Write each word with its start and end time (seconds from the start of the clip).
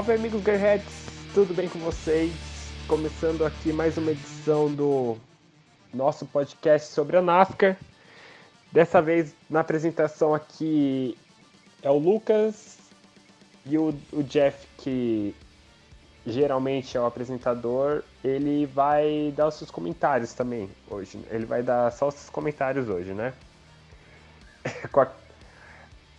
Salve 0.00 0.14
amigos 0.14 0.42
Gearheads, 0.42 0.86
tudo 1.34 1.52
bem 1.52 1.68
com 1.68 1.78
vocês? 1.80 2.32
Começando 2.88 3.44
aqui 3.44 3.70
mais 3.70 3.98
uma 3.98 4.12
edição 4.12 4.72
do 4.72 5.18
nosso 5.92 6.24
podcast 6.24 6.90
sobre 6.90 7.18
a 7.18 7.20
NASCAR. 7.20 7.76
Dessa 8.72 9.02
vez 9.02 9.34
na 9.50 9.60
apresentação 9.60 10.34
aqui 10.34 11.18
é 11.82 11.90
o 11.90 11.98
Lucas 11.98 12.78
e 13.66 13.76
o, 13.76 13.94
o 14.10 14.22
Jeff, 14.22 14.66
que 14.78 15.34
geralmente 16.26 16.96
é 16.96 17.00
o 17.00 17.04
apresentador, 17.04 18.02
ele 18.24 18.64
vai 18.64 19.34
dar 19.36 19.48
os 19.48 19.56
seus 19.56 19.70
comentários 19.70 20.32
também 20.32 20.70
hoje. 20.88 21.20
Ele 21.30 21.44
vai 21.44 21.62
dar 21.62 21.92
só 21.92 22.08
os 22.08 22.14
seus 22.14 22.30
comentários 22.30 22.88
hoje, 22.88 23.12
né? 23.12 23.34
Com 24.90 25.02
a 25.02 25.19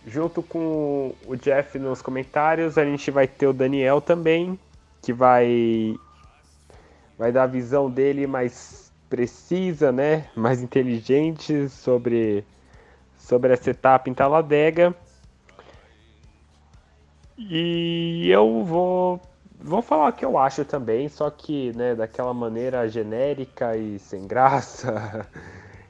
Junto 0.06 0.42
com 0.42 1.14
o 1.26 1.36
Jeff 1.36 1.78
nos 1.78 2.02
comentários, 2.02 2.76
a 2.76 2.84
gente 2.84 3.10
vai 3.10 3.28
ter 3.28 3.46
o 3.46 3.52
Daniel 3.52 4.00
também, 4.00 4.58
que 5.00 5.12
vai 5.12 5.94
vai 7.16 7.30
dar 7.30 7.44
a 7.44 7.46
visão 7.46 7.88
dele 7.88 8.26
mais 8.26 8.90
precisa, 9.08 9.92
né, 9.92 10.28
mais 10.34 10.62
inteligente 10.62 11.68
sobre 11.68 12.44
sobre 13.16 13.52
essa 13.52 13.70
etapa 13.70 14.10
em 14.10 14.14
Taladega. 14.14 14.94
E 17.38 18.28
eu 18.30 18.64
vou 18.64 19.20
vou 19.60 19.82
falar 19.82 20.08
o 20.08 20.12
que 20.12 20.24
eu 20.24 20.36
acho 20.36 20.64
também, 20.64 21.08
só 21.08 21.30
que, 21.30 21.72
né, 21.76 21.94
daquela 21.94 22.34
maneira 22.34 22.88
genérica 22.88 23.76
e 23.76 23.98
sem 23.98 24.26
graça 24.26 25.28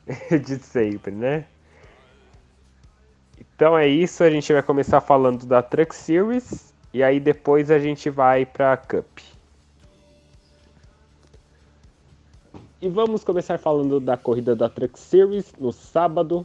de 0.44 0.58
sempre, 0.58 1.12
né? 1.12 1.46
Então 3.54 3.78
é 3.78 3.86
isso, 3.86 4.24
a 4.24 4.30
gente 4.30 4.52
vai 4.52 4.62
começar 4.62 5.00
falando 5.00 5.46
da 5.46 5.62
Truck 5.62 5.94
Series 5.94 6.72
e 6.92 7.02
aí 7.02 7.20
depois 7.20 7.70
a 7.70 7.78
gente 7.78 8.10
vai 8.10 8.44
para 8.44 8.72
a 8.72 8.76
Cup. 8.76 9.06
E 12.80 12.88
vamos 12.88 13.22
começar 13.22 13.58
falando 13.58 14.00
da 14.00 14.16
corrida 14.16 14.56
da 14.56 14.68
Truck 14.68 14.98
Series 14.98 15.52
no 15.58 15.70
sábado. 15.70 16.44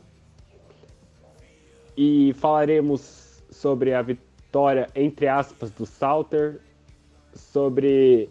E 1.97 2.36
falaremos 2.38 3.42
sobre 3.49 3.92
a 3.94 4.03
vitória, 4.03 4.88
entre 4.95 5.27
aspas, 5.27 5.71
do 5.71 5.83
Salter, 5.83 6.59
sobre 7.33 8.30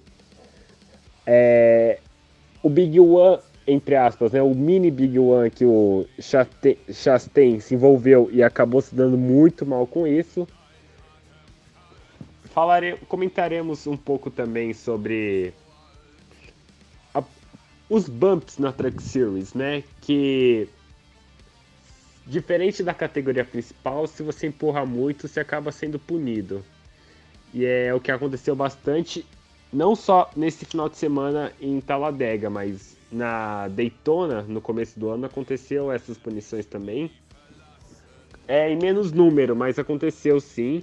é, 1.26 1.98
o 2.62 2.70
Big 2.70 3.00
One 3.00 3.40
entre 3.66 3.96
aspas, 3.96 4.32
né, 4.32 4.40
o 4.40 4.54
mini 4.54 4.90
Big 4.90 5.18
One 5.18 5.50
que 5.50 5.64
o 5.64 6.06
Chastain 6.20 7.58
se 7.60 7.74
envolveu 7.74 8.28
e 8.30 8.42
acabou 8.42 8.80
se 8.80 8.94
dando 8.94 9.18
muito 9.18 9.66
mal 9.66 9.86
com 9.86 10.06
isso. 10.06 10.46
Falare, 12.44 12.96
comentaremos 13.08 13.86
um 13.86 13.96
pouco 13.96 14.30
também 14.30 14.72
sobre 14.72 15.52
a, 17.12 17.22
os 17.90 18.08
bumps 18.08 18.58
na 18.58 18.72
Truck 18.72 19.02
Series, 19.02 19.52
né? 19.52 19.82
Que 20.00 20.68
diferente 22.26 22.82
da 22.82 22.94
categoria 22.94 23.44
principal, 23.44 24.06
se 24.06 24.22
você 24.22 24.46
empurra 24.46 24.86
muito, 24.86 25.28
você 25.28 25.40
acaba 25.40 25.70
sendo 25.70 25.98
punido. 25.98 26.64
E 27.52 27.64
é 27.64 27.94
o 27.94 28.00
que 28.00 28.10
aconteceu 28.10 28.56
bastante, 28.56 29.24
não 29.76 29.94
só 29.94 30.30
nesse 30.34 30.64
final 30.64 30.88
de 30.88 30.96
semana 30.96 31.52
em 31.60 31.82
Talladega, 31.82 32.48
mas 32.48 32.96
na 33.12 33.68
Daytona, 33.68 34.40
no 34.40 34.58
começo 34.58 34.98
do 34.98 35.10
ano, 35.10 35.26
aconteceu 35.26 35.92
essas 35.92 36.16
punições 36.16 36.64
também. 36.64 37.10
É 38.48 38.70
em 38.70 38.76
menos 38.76 39.12
número, 39.12 39.54
mas 39.54 39.78
aconteceu 39.78 40.40
sim. 40.40 40.82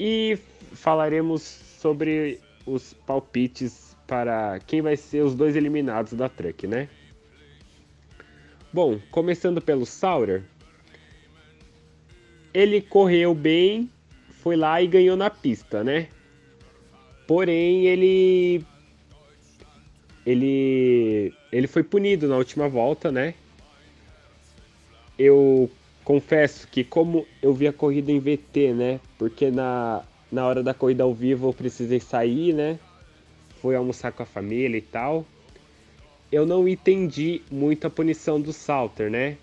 E 0.00 0.36
falaremos 0.72 1.42
sobre 1.42 2.40
os 2.66 2.92
palpites 2.92 3.96
para 4.04 4.58
quem 4.66 4.82
vai 4.82 4.96
ser 4.96 5.22
os 5.22 5.32
dois 5.32 5.54
eliminados 5.54 6.12
da 6.12 6.28
Truck, 6.28 6.66
né? 6.66 6.88
Bom, 8.72 8.98
começando 9.12 9.62
pelo 9.62 9.86
Sauer. 9.86 10.42
Ele 12.52 12.80
correu 12.82 13.32
bem, 13.32 13.88
foi 14.42 14.56
lá 14.56 14.82
e 14.82 14.88
ganhou 14.88 15.16
na 15.16 15.30
pista, 15.30 15.84
né? 15.84 16.08
Porém, 17.26 17.86
ele 17.86 18.64
ele 20.24 21.32
ele 21.52 21.66
foi 21.66 21.82
punido 21.82 22.28
na 22.28 22.36
última 22.36 22.68
volta, 22.68 23.10
né? 23.10 23.34
Eu 25.18 25.70
confesso 26.04 26.68
que 26.68 26.84
como 26.84 27.26
eu 27.42 27.52
vi 27.54 27.66
a 27.66 27.72
corrida 27.72 28.12
em 28.12 28.20
VT, 28.20 28.72
né? 28.74 29.00
Porque 29.18 29.50
na, 29.50 30.02
na 30.30 30.46
hora 30.46 30.62
da 30.62 30.74
corrida 30.74 31.02
ao 31.04 31.14
vivo 31.14 31.48
eu 31.48 31.52
precisei 31.52 32.00
sair, 32.00 32.52
né? 32.52 32.78
Fui 33.60 33.74
almoçar 33.74 34.12
com 34.12 34.22
a 34.22 34.26
família 34.26 34.76
e 34.78 34.82
tal. 34.82 35.24
Eu 36.30 36.44
não 36.44 36.68
entendi 36.68 37.42
muito 37.50 37.86
a 37.86 37.90
punição 37.90 38.40
do 38.40 38.52
Salter, 38.52 39.10
né? 39.10 39.36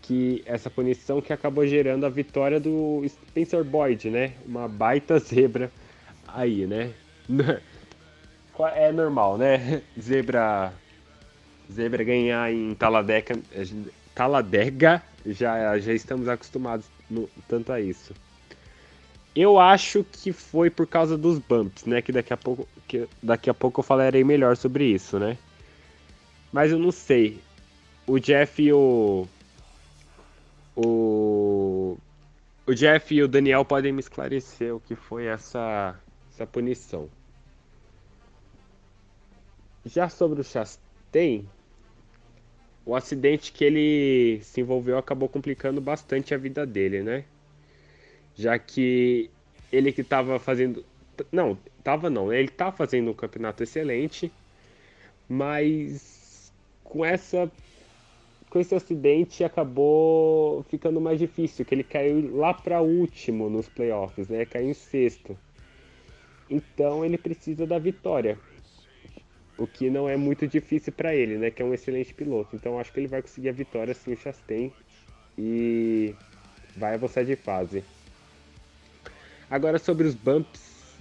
Que 0.00 0.42
essa 0.46 0.70
punição 0.70 1.20
que 1.20 1.32
acabou 1.32 1.66
gerando 1.66 2.06
a 2.06 2.08
vitória 2.08 2.60
do 2.60 3.02
Spencer 3.08 3.64
Boyd, 3.64 4.10
né? 4.10 4.34
Uma 4.46 4.68
baita 4.68 5.18
zebra 5.20 5.70
aí, 6.26 6.66
né? 6.66 6.92
é 8.74 8.92
normal, 8.92 9.38
né? 9.38 9.82
Zebra 10.00 10.72
zebra 11.72 12.04
ganhar 12.04 12.52
em 12.52 12.74
Taladeca, 12.74 13.38
Taladega 14.14 15.02
já 15.24 15.78
já 15.78 15.92
estamos 15.92 16.28
acostumados 16.28 16.86
no, 17.08 17.28
tanto 17.48 17.72
a 17.72 17.80
isso. 17.80 18.14
Eu 19.34 19.58
acho 19.58 20.04
que 20.04 20.32
foi 20.32 20.68
por 20.68 20.86
causa 20.86 21.16
dos 21.16 21.38
bumps, 21.38 21.86
né? 21.86 22.02
Que 22.02 22.12
daqui 22.12 22.32
a 22.32 22.36
pouco 22.36 22.68
que 22.86 23.08
daqui 23.22 23.48
a 23.48 23.54
pouco 23.54 23.80
eu 23.80 23.84
falarei 23.84 24.22
melhor 24.22 24.56
sobre 24.56 24.84
isso, 24.84 25.18
né? 25.18 25.38
Mas 26.52 26.70
eu 26.70 26.78
não 26.78 26.92
sei. 26.92 27.40
O 28.06 28.18
Jeff 28.18 28.62
e 28.62 28.72
o 28.72 29.26
o 30.76 31.96
o 32.66 32.74
Jeff 32.74 33.14
e 33.14 33.22
o 33.22 33.28
Daniel 33.28 33.64
podem 33.64 33.92
me 33.92 34.00
esclarecer 34.00 34.74
o 34.74 34.80
que 34.80 34.94
foi 34.94 35.26
essa 35.26 35.98
essa 36.42 36.46
punição. 36.46 37.08
Já 39.84 40.08
sobre 40.08 40.40
o 40.40 40.44
Chastain, 40.44 41.48
o 42.84 42.94
acidente 42.94 43.52
que 43.52 43.64
ele 43.64 44.40
se 44.42 44.60
envolveu 44.60 44.98
acabou 44.98 45.28
complicando 45.28 45.80
bastante 45.80 46.34
a 46.34 46.38
vida 46.38 46.66
dele, 46.66 47.02
né? 47.02 47.24
Já 48.34 48.58
que 48.58 49.30
ele 49.72 49.92
que 49.92 50.00
estava 50.00 50.38
fazendo. 50.38 50.84
Não, 51.30 51.58
tava 51.84 52.10
não, 52.10 52.32
ele 52.32 52.48
tá 52.48 52.72
fazendo 52.72 53.10
um 53.10 53.14
campeonato 53.14 53.62
excelente, 53.62 54.32
mas 55.28 56.52
com 56.84 57.04
essa. 57.04 57.50
Com 58.50 58.60
esse 58.60 58.74
acidente 58.74 59.42
acabou 59.42 60.62
ficando 60.64 61.00
mais 61.00 61.18
difícil, 61.18 61.64
que 61.64 61.74
ele 61.74 61.82
caiu 61.82 62.36
lá 62.36 62.52
para 62.52 62.82
último 62.82 63.48
nos 63.48 63.66
playoffs, 63.66 64.28
né? 64.28 64.44
Caiu 64.44 64.68
em 64.68 64.74
sexto. 64.74 65.36
Então 66.50 67.04
ele 67.04 67.18
precisa 67.18 67.66
da 67.66 67.78
vitória 67.78 68.38
o 69.62 69.66
que 69.66 69.90
não 69.90 70.08
é 70.08 70.16
muito 70.16 70.46
difícil 70.46 70.92
para 70.92 71.14
ele, 71.14 71.38
né? 71.38 71.50
Que 71.50 71.62
é 71.62 71.64
um 71.64 71.74
excelente 71.74 72.12
piloto. 72.12 72.56
Então 72.56 72.78
acho 72.78 72.92
que 72.92 73.00
ele 73.00 73.06
vai 73.06 73.22
conseguir 73.22 73.48
a 73.48 73.52
vitória 73.52 73.94
sim, 73.94 74.12
o 74.12 74.16
Chastain. 74.16 74.72
E 75.38 76.14
vai 76.76 76.94
avançar 76.94 77.24
de 77.24 77.36
fase. 77.36 77.84
Agora 79.48 79.78
sobre 79.78 80.06
os 80.06 80.14
bumps. 80.14 80.96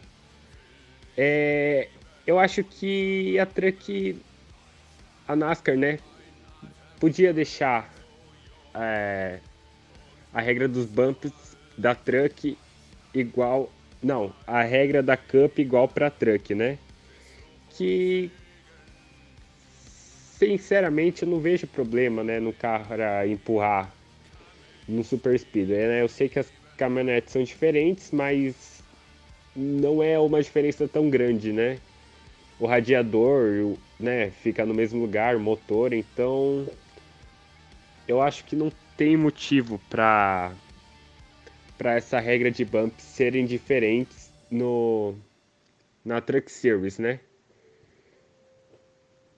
É, 1.17 1.89
eu 2.25 2.39
acho 2.39 2.63
que 2.63 3.37
a 3.39 3.45
Truck, 3.45 4.21
a 5.27 5.35
NASCAR, 5.35 5.75
né? 5.75 5.99
Podia 6.99 7.33
deixar 7.33 7.91
é, 8.75 9.39
a 10.33 10.39
regra 10.39 10.67
dos 10.67 10.85
bumps 10.85 11.57
da 11.77 11.95
Truck 11.95 12.57
igual. 13.13 13.71
Não, 14.01 14.33
a 14.47 14.63
regra 14.63 15.03
da 15.03 15.15
Cup 15.15 15.59
igual 15.59 15.87
para 15.87 16.09
Truck, 16.09 16.55
né? 16.55 16.77
Que 17.69 18.31
sinceramente, 20.37 21.21
eu 21.21 21.29
não 21.29 21.39
vejo 21.39 21.67
problema, 21.67 22.23
né, 22.23 22.39
no 22.39 22.51
cara 22.51 23.27
empurrar 23.27 23.93
no 24.87 25.03
super 25.03 25.37
speed. 25.37 25.69
Né? 25.69 26.01
Eu 26.01 26.07
sei 26.07 26.27
que 26.27 26.39
as 26.39 26.51
caminhonetes 26.75 27.31
são 27.31 27.43
diferentes, 27.43 28.09
mas 28.11 28.81
não 29.55 30.01
é 30.01 30.17
uma 30.17 30.41
diferença 30.41 30.87
tão 30.87 31.09
grande, 31.09 31.51
né? 31.53 31.77
O 32.59 32.65
radiador, 32.65 33.75
né, 33.99 34.31
fica 34.31 34.65
no 34.65 34.73
mesmo 34.73 34.99
lugar, 34.99 35.35
o 35.35 35.39
motor, 35.39 35.93
então 35.93 36.67
eu 38.07 38.21
acho 38.21 38.43
que 38.45 38.55
não 38.55 38.71
tem 38.97 39.15
motivo 39.15 39.79
para 39.89 40.51
para 41.81 41.95
essa 41.95 42.19
regra 42.19 42.51
de 42.51 42.63
bump 42.63 42.93
serem 43.01 43.43
diferentes 43.43 44.31
no 44.51 45.15
na 46.05 46.21
Truck 46.21 46.51
Series, 46.51 46.99
né? 46.99 47.19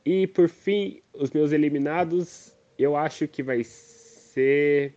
E 0.05 0.27
por 0.27 0.49
fim, 0.49 1.01
os 1.13 1.31
meus 1.31 1.53
eliminados, 1.53 2.53
eu 2.77 2.97
acho 2.97 3.29
que 3.29 3.41
vai 3.41 3.63
ser. 3.63 4.93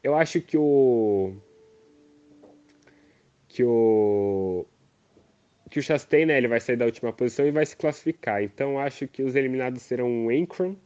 Eu 0.00 0.14
acho 0.14 0.40
que 0.40 0.56
o. 0.56 1.34
que 3.48 3.64
o 3.64 4.64
que 5.68 5.80
o 5.80 5.82
Chastain, 5.82 6.26
né, 6.26 6.36
ele 6.36 6.46
vai 6.46 6.60
sair 6.60 6.76
da 6.76 6.84
última 6.84 7.12
posição 7.12 7.48
e 7.48 7.50
vai 7.50 7.66
se 7.66 7.76
classificar. 7.76 8.44
Então 8.44 8.78
acho 8.78 9.08
que 9.08 9.24
os 9.24 9.34
eliminados 9.34 9.82
serão 9.82 10.26
o 10.26 10.30
Encron. 10.30 10.76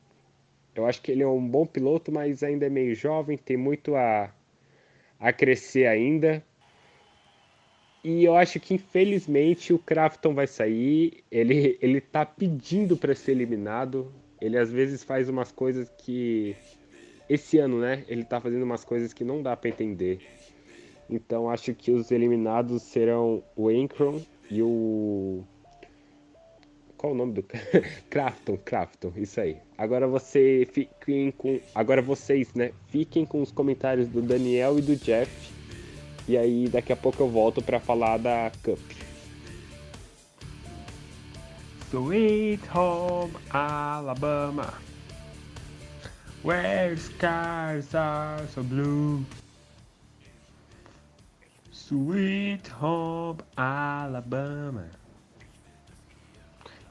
Eu 0.74 0.86
acho 0.86 1.02
que 1.02 1.12
ele 1.12 1.22
é 1.22 1.28
um 1.28 1.46
bom 1.46 1.66
piloto, 1.66 2.10
mas 2.10 2.42
ainda 2.42 2.64
é 2.64 2.70
meio 2.70 2.94
jovem, 2.94 3.36
tem 3.36 3.56
muito 3.56 3.96
a, 3.96 4.32
a 5.18 5.32
crescer 5.32 5.86
ainda. 5.86 6.44
E 8.04 8.24
eu 8.24 8.36
acho 8.36 8.60
que 8.60 8.74
infelizmente 8.74 9.72
o 9.72 9.78
Crafton 9.78 10.34
vai 10.34 10.46
sair. 10.46 11.24
Ele 11.30 11.78
ele 11.82 12.00
tá 12.00 12.24
pedindo 12.24 12.96
para 12.96 13.14
ser 13.14 13.32
eliminado. 13.32 14.12
Ele 14.40 14.56
às 14.56 14.70
vezes 14.70 15.02
faz 15.02 15.28
umas 15.28 15.50
coisas 15.50 15.90
que 15.98 16.54
esse 17.28 17.58
ano, 17.58 17.80
né? 17.80 18.04
Ele 18.08 18.24
tá 18.24 18.40
fazendo 18.40 18.62
umas 18.62 18.84
coisas 18.84 19.12
que 19.12 19.24
não 19.24 19.42
dá 19.42 19.56
para 19.56 19.70
entender. 19.70 20.20
Então 21.08 21.50
acho 21.50 21.74
que 21.74 21.90
os 21.90 22.10
eliminados 22.10 22.82
serão 22.82 23.42
o 23.56 23.70
Encron 23.70 24.20
e 24.50 24.62
o. 24.62 25.42
Qual 26.96 27.12
o 27.12 27.16
nome 27.16 27.34
do. 27.34 27.44
Crafton, 28.08 28.56
Crafton, 28.56 29.12
isso 29.16 29.40
aí. 29.40 29.56
Agora 29.76 30.06
você 30.06 30.66
fiquem 30.72 31.30
com. 31.30 31.60
Agora 31.74 32.00
vocês, 32.00 32.54
né? 32.54 32.72
Fiquem 32.88 33.24
com 33.24 33.42
os 33.42 33.52
comentários 33.52 34.08
do 34.08 34.22
Daniel 34.22 34.78
e 34.78 34.82
do 34.82 34.96
Jeff. 34.96 35.30
E 36.28 36.36
aí 36.36 36.68
daqui 36.68 36.92
a 36.92 36.96
pouco 36.96 37.22
eu 37.22 37.28
volto 37.28 37.62
para 37.62 37.78
falar 37.78 38.18
da 38.18 38.50
Cup. 38.62 38.78
Sweet 41.90 42.60
Home 42.74 43.32
Alabama. 43.50 44.74
Where 46.42 46.96
skies 46.96 47.94
are 47.94 48.46
so 48.48 48.62
blue. 48.62 49.24
Sweet 51.72 52.68
Home 52.80 53.38
Alabama. 53.56 54.95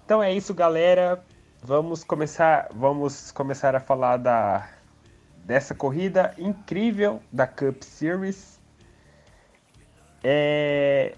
Então 0.06 0.22
é 0.22 0.32
isso, 0.32 0.54
galera. 0.54 1.26
Vamos 1.64 2.04
começar, 2.04 2.70
vamos 2.72 3.32
começar 3.32 3.76
a 3.76 3.80
falar 3.80 4.18
da 4.18 4.70
dessa 5.44 5.74
corrida 5.74 6.32
incrível 6.38 7.20
da 7.32 7.48
Cup 7.48 7.82
Series. 7.82 8.60
É, 10.24 11.16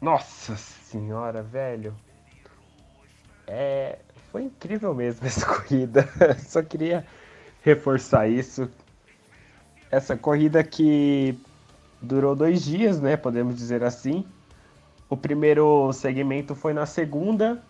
nossa 0.00 0.56
senhora, 0.56 1.42
velho. 1.42 1.94
É, 3.46 3.98
foi 4.32 4.44
incrível 4.44 4.94
mesmo 4.94 5.24
essa 5.28 5.44
corrida. 5.44 6.08
Só 6.38 6.62
queria 6.62 7.06
reforçar 7.62 8.26
isso. 8.26 8.70
Essa 9.90 10.16
corrida 10.16 10.64
que 10.64 11.38
durou 12.00 12.34
dois 12.34 12.64
dias, 12.64 13.02
né? 13.02 13.18
Podemos 13.18 13.54
dizer 13.54 13.84
assim. 13.84 14.26
O 15.10 15.16
primeiro 15.16 15.92
segmento 15.92 16.54
foi 16.54 16.72
na 16.72 16.86
segunda 16.86 17.62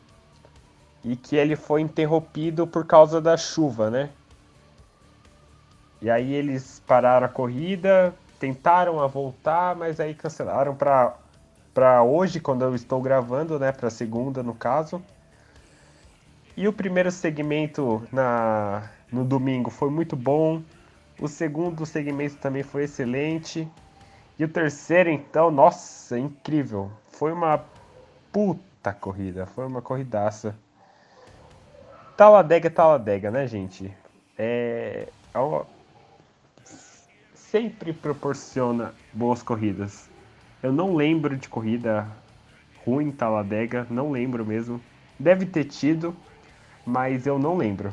e 1.05 1.17
que 1.17 1.37
ele 1.37 1.57
foi 1.57 1.81
interrompido 1.81 2.67
por 2.67 2.87
causa 2.87 3.21
da 3.21 3.37
chuva, 3.37 3.91
né? 3.91 4.11
E 6.03 6.11
aí 6.11 6.33
eles 6.33 6.83
pararam 6.87 7.27
a 7.27 7.29
corrida, 7.29 8.15
tentaram 8.39 9.01
a 9.01 9.07
voltar, 9.07 9.77
mas 9.77 10.01
aí 10.01 10.15
cancelaram 10.15 10.75
para 10.75 11.15
para 11.73 12.03
hoje, 12.03 12.41
quando 12.41 12.63
eu 12.63 12.75
estou 12.75 13.01
gravando, 13.01 13.57
né, 13.59 13.71
para 13.71 13.89
segunda 13.91 14.43
no 14.43 14.53
caso. 14.53 15.01
E 16.57 16.67
o 16.67 16.73
primeiro 16.73 17.13
segmento 17.13 18.03
na 18.13 18.91
no 19.11 19.25
domingo 19.25 19.71
foi 19.71 19.91
muito 19.91 20.17
bom. 20.17 20.63
O 21.19 21.29
segundo 21.29 21.85
segmento 21.87 22.37
também 22.37 22.63
foi 22.63 22.85
excelente. 22.85 23.69
E 24.39 24.45
o 24.45 24.49
terceiro, 24.49 25.11
então, 25.11 25.51
nossa, 25.51 26.19
incrível. 26.19 26.91
Foi 27.11 27.33
uma 27.33 27.65
puta 28.33 28.93
corrida, 28.93 29.47
foi 29.47 29.67
uma 29.67 29.83
corridaça. 29.83 30.57
Taladega, 32.21 32.69
taladega, 32.69 33.31
né, 33.31 33.47
gente? 33.47 33.91
É, 34.37 35.09
é 35.33 35.63
sempre 37.35 37.95
proporciona 37.95 38.93
boas 39.11 39.43
corridas. 39.43 40.07
Eu 40.63 40.71
não 40.71 40.95
lembro 40.95 41.35
de 41.35 41.49
corrida 41.49 42.07
ruim 42.85 43.07
em 43.07 43.11
Taladega, 43.11 43.87
não 43.89 44.11
lembro 44.11 44.45
mesmo. 44.45 44.83
Deve 45.19 45.47
ter 45.47 45.65
tido, 45.65 46.15
mas 46.85 47.27
eu 47.27 47.39
não 47.39 47.57
lembro. 47.57 47.91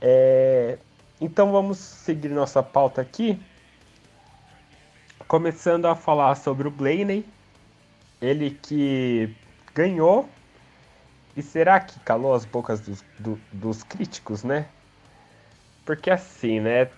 É, 0.00 0.78
então 1.20 1.50
vamos 1.50 1.78
seguir 1.78 2.28
nossa 2.28 2.62
pauta 2.62 3.00
aqui 3.00 3.42
começando 5.26 5.86
a 5.86 5.96
falar 5.96 6.36
sobre 6.36 6.68
o 6.68 6.70
Blaney, 6.70 7.26
ele 8.22 8.52
que 8.52 9.34
ganhou 9.74 10.28
e 11.36 11.42
será 11.42 11.80
que 11.80 11.98
calou 12.00 12.34
as 12.34 12.44
bocas 12.44 12.80
dos, 12.80 13.04
do, 13.18 13.38
dos 13.52 13.82
críticos, 13.82 14.44
né? 14.44 14.66
Porque 15.84 16.10
assim, 16.10 16.60
né? 16.60 16.88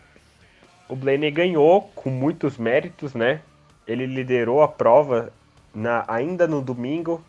O 0.89 0.95
Blaney 0.95 1.31
ganhou 1.31 1.83
com 1.95 2.11
muitos 2.11 2.59
méritos, 2.59 3.15
né? 3.15 3.41
Ele 3.87 4.07
liderou 4.07 4.63
a 4.63 4.69
prova 4.69 5.33
na, 5.75 6.05
ainda 6.07 6.47
no 6.47 6.63
domingo, 6.63 7.25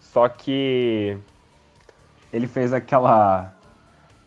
só 0.00 0.28
que 0.28 1.16
ele 2.32 2.46
fez 2.46 2.72
aquela. 2.72 3.54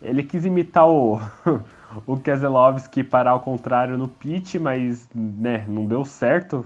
Ele 0.02 0.24
quis 0.24 0.46
imitar 0.46 0.88
o, 0.88 1.20
o 2.06 2.18
Keselowski 2.18 3.04
parar 3.04 3.32
ao 3.32 3.40
contrário 3.40 3.98
no 3.98 4.08
pit, 4.08 4.60
mas 4.60 5.08
né, 5.14 5.66
não 5.68 5.86
deu 5.86 6.06
certo. 6.06 6.66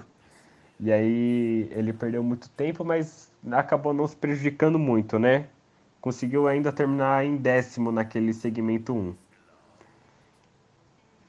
E 0.79 0.91
aí 0.91 1.67
ele 1.71 1.91
perdeu 1.91 2.23
muito 2.23 2.49
tempo, 2.51 2.85
mas 2.85 3.31
acabou 3.51 3.93
não 3.93 4.07
se 4.07 4.15
prejudicando 4.15 4.79
muito, 4.79 5.19
né? 5.19 5.47
Conseguiu 5.99 6.47
ainda 6.47 6.71
terminar 6.71 7.25
em 7.25 7.35
décimo 7.35 7.91
naquele 7.91 8.33
segmento 8.33 8.93
1. 8.93 9.13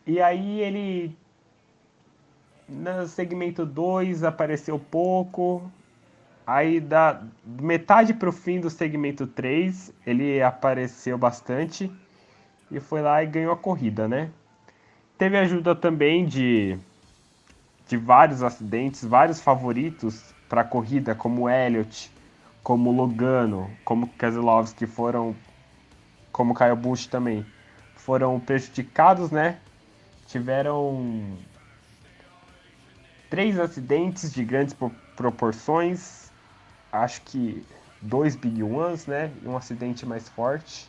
E 0.06 0.20
aí 0.20 0.60
ele 0.60 1.16
no 2.68 3.06
segmento 3.08 3.66
2 3.66 4.22
apareceu 4.22 4.78
pouco. 4.78 5.70
Aí 6.46 6.80
da 6.80 7.22
metade 7.44 8.14
para 8.14 8.28
o 8.28 8.32
fim 8.32 8.60
do 8.60 8.70
segmento 8.70 9.26
3 9.26 9.92
ele 10.06 10.42
apareceu 10.42 11.18
bastante 11.18 11.90
e 12.70 12.80
foi 12.80 13.02
lá 13.02 13.22
e 13.22 13.26
ganhou 13.26 13.52
a 13.52 13.56
corrida, 13.56 14.06
né? 14.08 14.30
Teve 15.18 15.36
ajuda 15.36 15.74
também 15.74 16.24
de, 16.24 16.78
de 17.90 17.96
vários 17.96 18.40
acidentes, 18.40 19.04
vários 19.04 19.40
favoritos 19.40 20.32
para 20.48 20.60
a 20.60 20.64
corrida, 20.64 21.12
como 21.12 21.50
Elliott, 21.50 22.08
como 22.62 22.92
Logano, 22.92 23.68
como 23.84 24.06
Keselowski, 24.06 24.86
foram, 24.86 25.34
como 26.30 26.54
Kyle 26.54 26.76
Busch 26.76 27.08
também, 27.08 27.44
foram 27.96 28.38
prejudicados, 28.38 29.32
né? 29.32 29.58
Tiveram 30.28 31.36
três 33.28 33.58
acidentes 33.58 34.32
de 34.32 34.44
grandes 34.44 34.76
proporções, 35.16 36.30
acho 36.92 37.22
que 37.22 37.66
dois 38.00 38.36
Big 38.36 38.62
Ones, 38.62 39.06
né? 39.06 39.32
E 39.42 39.48
um 39.48 39.56
acidente 39.56 40.06
mais 40.06 40.28
forte 40.28 40.88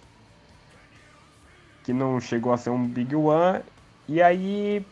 que 1.83 1.93
não 1.93 2.21
chegou 2.21 2.53
a 2.53 2.57
ser 2.57 2.69
um 2.69 2.87
Big 2.87 3.15
One, 3.15 3.63
e 4.07 4.21
aí 4.21 4.85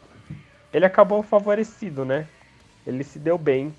ele 0.73 0.85
acabou 0.85 1.23
favorecido, 1.23 2.05
né? 2.05 2.27
Ele 2.85 3.03
se 3.03 3.19
deu 3.19 3.37
bem 3.37 3.73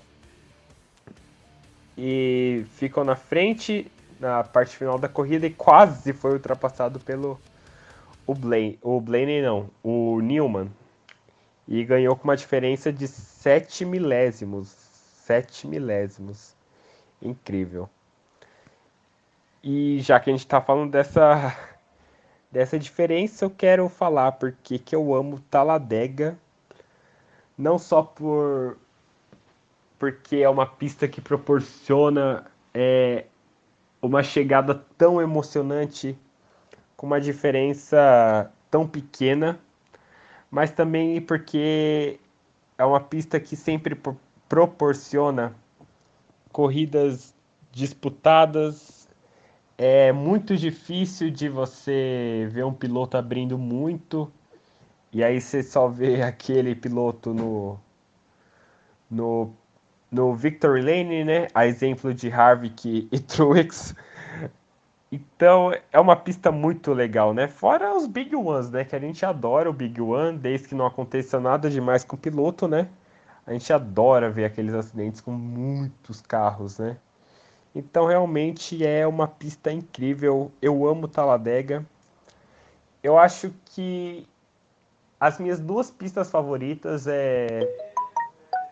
e 1.97 2.65
ficou 2.75 3.03
na 3.03 3.15
frente 3.15 3.91
na 4.19 4.43
parte 4.43 4.77
final 4.77 4.99
da 4.99 5.09
corrida 5.09 5.47
e 5.47 5.53
quase 5.53 6.13
foi 6.13 6.33
ultrapassado 6.33 6.99
pelo 6.99 7.39
o 8.25 8.35
Blaine, 8.35 8.77
o 8.81 9.01
Blaine 9.01 9.41
não, 9.41 9.69
o 9.83 10.19
Newman. 10.21 10.71
E 11.67 11.83
ganhou 11.83 12.15
com 12.15 12.25
uma 12.25 12.37
diferença 12.37 12.91
de 12.91 13.07
7 13.07 13.85
milésimos. 13.85 14.67
7 15.25 15.67
milésimos. 15.67 16.55
Incrível. 17.21 17.89
E 19.63 19.99
já 20.01 20.19
que 20.19 20.29
a 20.29 20.33
gente 20.33 20.41
está 20.41 20.59
falando 20.59 20.91
dessa 20.91 21.55
Dessa 22.51 22.77
diferença 22.77 23.45
eu 23.45 23.49
quero 23.49 23.87
falar 23.87 24.33
porque 24.33 24.77
que 24.77 24.93
eu 24.93 25.15
amo 25.15 25.39
Taladega, 25.49 26.37
não 27.57 27.77
só 27.77 28.01
por 28.01 28.77
porque 29.99 30.37
é 30.37 30.49
uma 30.49 30.65
pista 30.65 31.07
que 31.07 31.21
proporciona 31.21 32.45
é, 32.73 33.25
uma 34.01 34.23
chegada 34.23 34.73
tão 34.97 35.21
emocionante 35.21 36.17
com 36.97 37.05
uma 37.05 37.21
diferença 37.21 38.51
tão 38.71 38.87
pequena, 38.87 39.59
mas 40.49 40.71
também 40.71 41.21
porque 41.21 42.19
é 42.79 42.83
uma 42.83 42.99
pista 42.99 43.39
que 43.39 43.55
sempre 43.55 43.95
proporciona 44.49 45.53
corridas 46.51 47.35
disputadas. 47.71 49.07
É 49.77 50.11
muito 50.11 50.57
difícil 50.57 51.29
de 51.29 51.47
você 51.47 52.49
ver 52.51 52.65
um 52.65 52.73
piloto 52.73 53.17
abrindo 53.17 53.55
muito 53.55 54.31
e 55.13 55.23
aí 55.23 55.39
você 55.41 55.63
só 55.63 55.87
vê 55.87 56.21
aquele 56.23 56.75
piloto 56.75 57.33
no, 57.33 57.79
no 59.09 59.53
no 60.11 60.35
Victory 60.35 60.81
Lane, 60.81 61.23
né? 61.23 61.47
A 61.53 61.65
exemplo 61.65 62.13
de 62.13 62.29
Harvick 62.29 63.07
e 63.09 63.19
Truex. 63.21 63.95
Então 65.11 65.73
é 65.91 65.99
uma 65.99 66.15
pista 66.15 66.51
muito 66.51 66.93
legal, 66.93 67.33
né? 67.33 67.47
Fora 67.47 67.95
os 67.95 68.07
Big 68.07 68.35
Ones, 68.35 68.69
né? 68.69 68.83
Que 68.83 68.95
a 68.95 68.99
gente 68.99 69.25
adora 69.25 69.69
o 69.69 69.73
Big 69.73 69.99
One, 70.01 70.37
desde 70.37 70.67
que 70.69 70.75
não 70.75 70.85
aconteça 70.85 71.39
nada 71.39 71.69
demais 71.69 72.03
com 72.03 72.15
o 72.15 72.19
piloto, 72.19 72.67
né? 72.67 72.87
A 73.45 73.53
gente 73.53 73.71
adora 73.73 74.29
ver 74.29 74.45
aqueles 74.45 74.73
acidentes 74.73 75.21
com 75.21 75.31
muitos 75.31 76.21
carros, 76.21 76.77
né? 76.79 76.97
Então 77.73 78.05
realmente 78.05 78.85
é 78.85 79.07
uma 79.07 79.27
pista 79.27 79.71
incrível. 79.71 80.51
Eu 80.61 80.85
amo 80.87 81.07
Talladega. 81.07 81.85
Eu 83.03 83.17
acho 83.17 83.53
que 83.65 84.27
as 85.21 85.37
minhas 85.37 85.59
duas 85.59 85.91
pistas 85.91 86.31
favoritas 86.31 87.05
é 87.05 87.59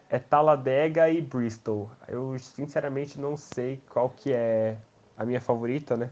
é 0.09 0.17
Talladega 0.17 1.07
e 1.07 1.21
Bristol. 1.21 1.91
Eu 2.07 2.39
sinceramente 2.39 3.19
não 3.19 3.37
sei 3.37 3.79
qual 3.87 4.09
que 4.09 4.33
é 4.33 4.75
a 5.15 5.23
minha 5.23 5.39
favorita, 5.39 5.95
né? 5.95 6.09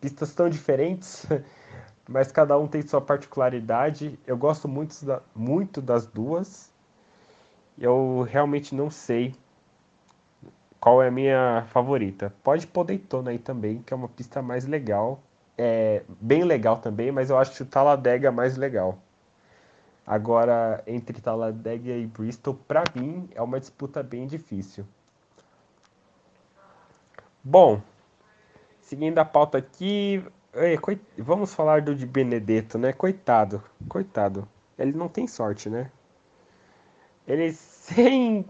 Pistas 0.00 0.32
tão 0.32 0.48
diferentes, 0.48 1.26
mas 2.08 2.30
cada 2.30 2.56
um 2.56 2.68
tem 2.68 2.82
sua 2.82 3.00
particularidade. 3.00 4.16
Eu 4.24 4.36
gosto 4.36 4.68
muito, 4.68 4.94
muito 5.34 5.82
das 5.82 6.06
duas. 6.06 6.70
Eu 7.76 8.24
realmente 8.30 8.72
não 8.76 8.90
sei 8.92 9.34
qual 10.78 11.02
é 11.02 11.08
a 11.08 11.10
minha 11.10 11.64
favorita. 11.72 12.32
Pode 12.44 12.64
pôr 12.68 12.84
Daytona 12.84 13.32
aí 13.32 13.38
também, 13.40 13.82
que 13.82 13.92
é 13.92 13.96
uma 13.96 14.08
pista 14.08 14.40
mais 14.40 14.66
legal. 14.66 15.20
É 15.58 16.04
bem 16.20 16.44
legal 16.44 16.78
também, 16.78 17.10
mas 17.10 17.28
eu 17.28 17.36
acho 17.36 17.60
o 17.60 17.66
Talladega 17.66 18.30
mais 18.30 18.56
legal. 18.56 18.96
Agora, 20.10 20.82
entre 20.88 21.20
Talladega 21.20 21.92
e 21.92 22.04
Bristol, 22.04 22.54
para 22.66 22.82
mim, 22.96 23.28
é 23.32 23.40
uma 23.40 23.60
disputa 23.60 24.02
bem 24.02 24.26
difícil. 24.26 24.84
Bom, 27.44 27.80
seguindo 28.80 29.20
a 29.20 29.24
pauta 29.24 29.58
aqui, 29.58 30.20
vamos 31.16 31.54
falar 31.54 31.82
do 31.82 31.94
de 31.94 32.06
Benedetto, 32.06 32.76
né? 32.76 32.92
Coitado, 32.92 33.62
coitado. 33.88 34.48
Ele 34.76 34.90
não 34.94 35.06
tem 35.06 35.28
sorte, 35.28 35.70
né? 35.70 35.92
Ele 37.24 37.52
sem, 37.52 38.44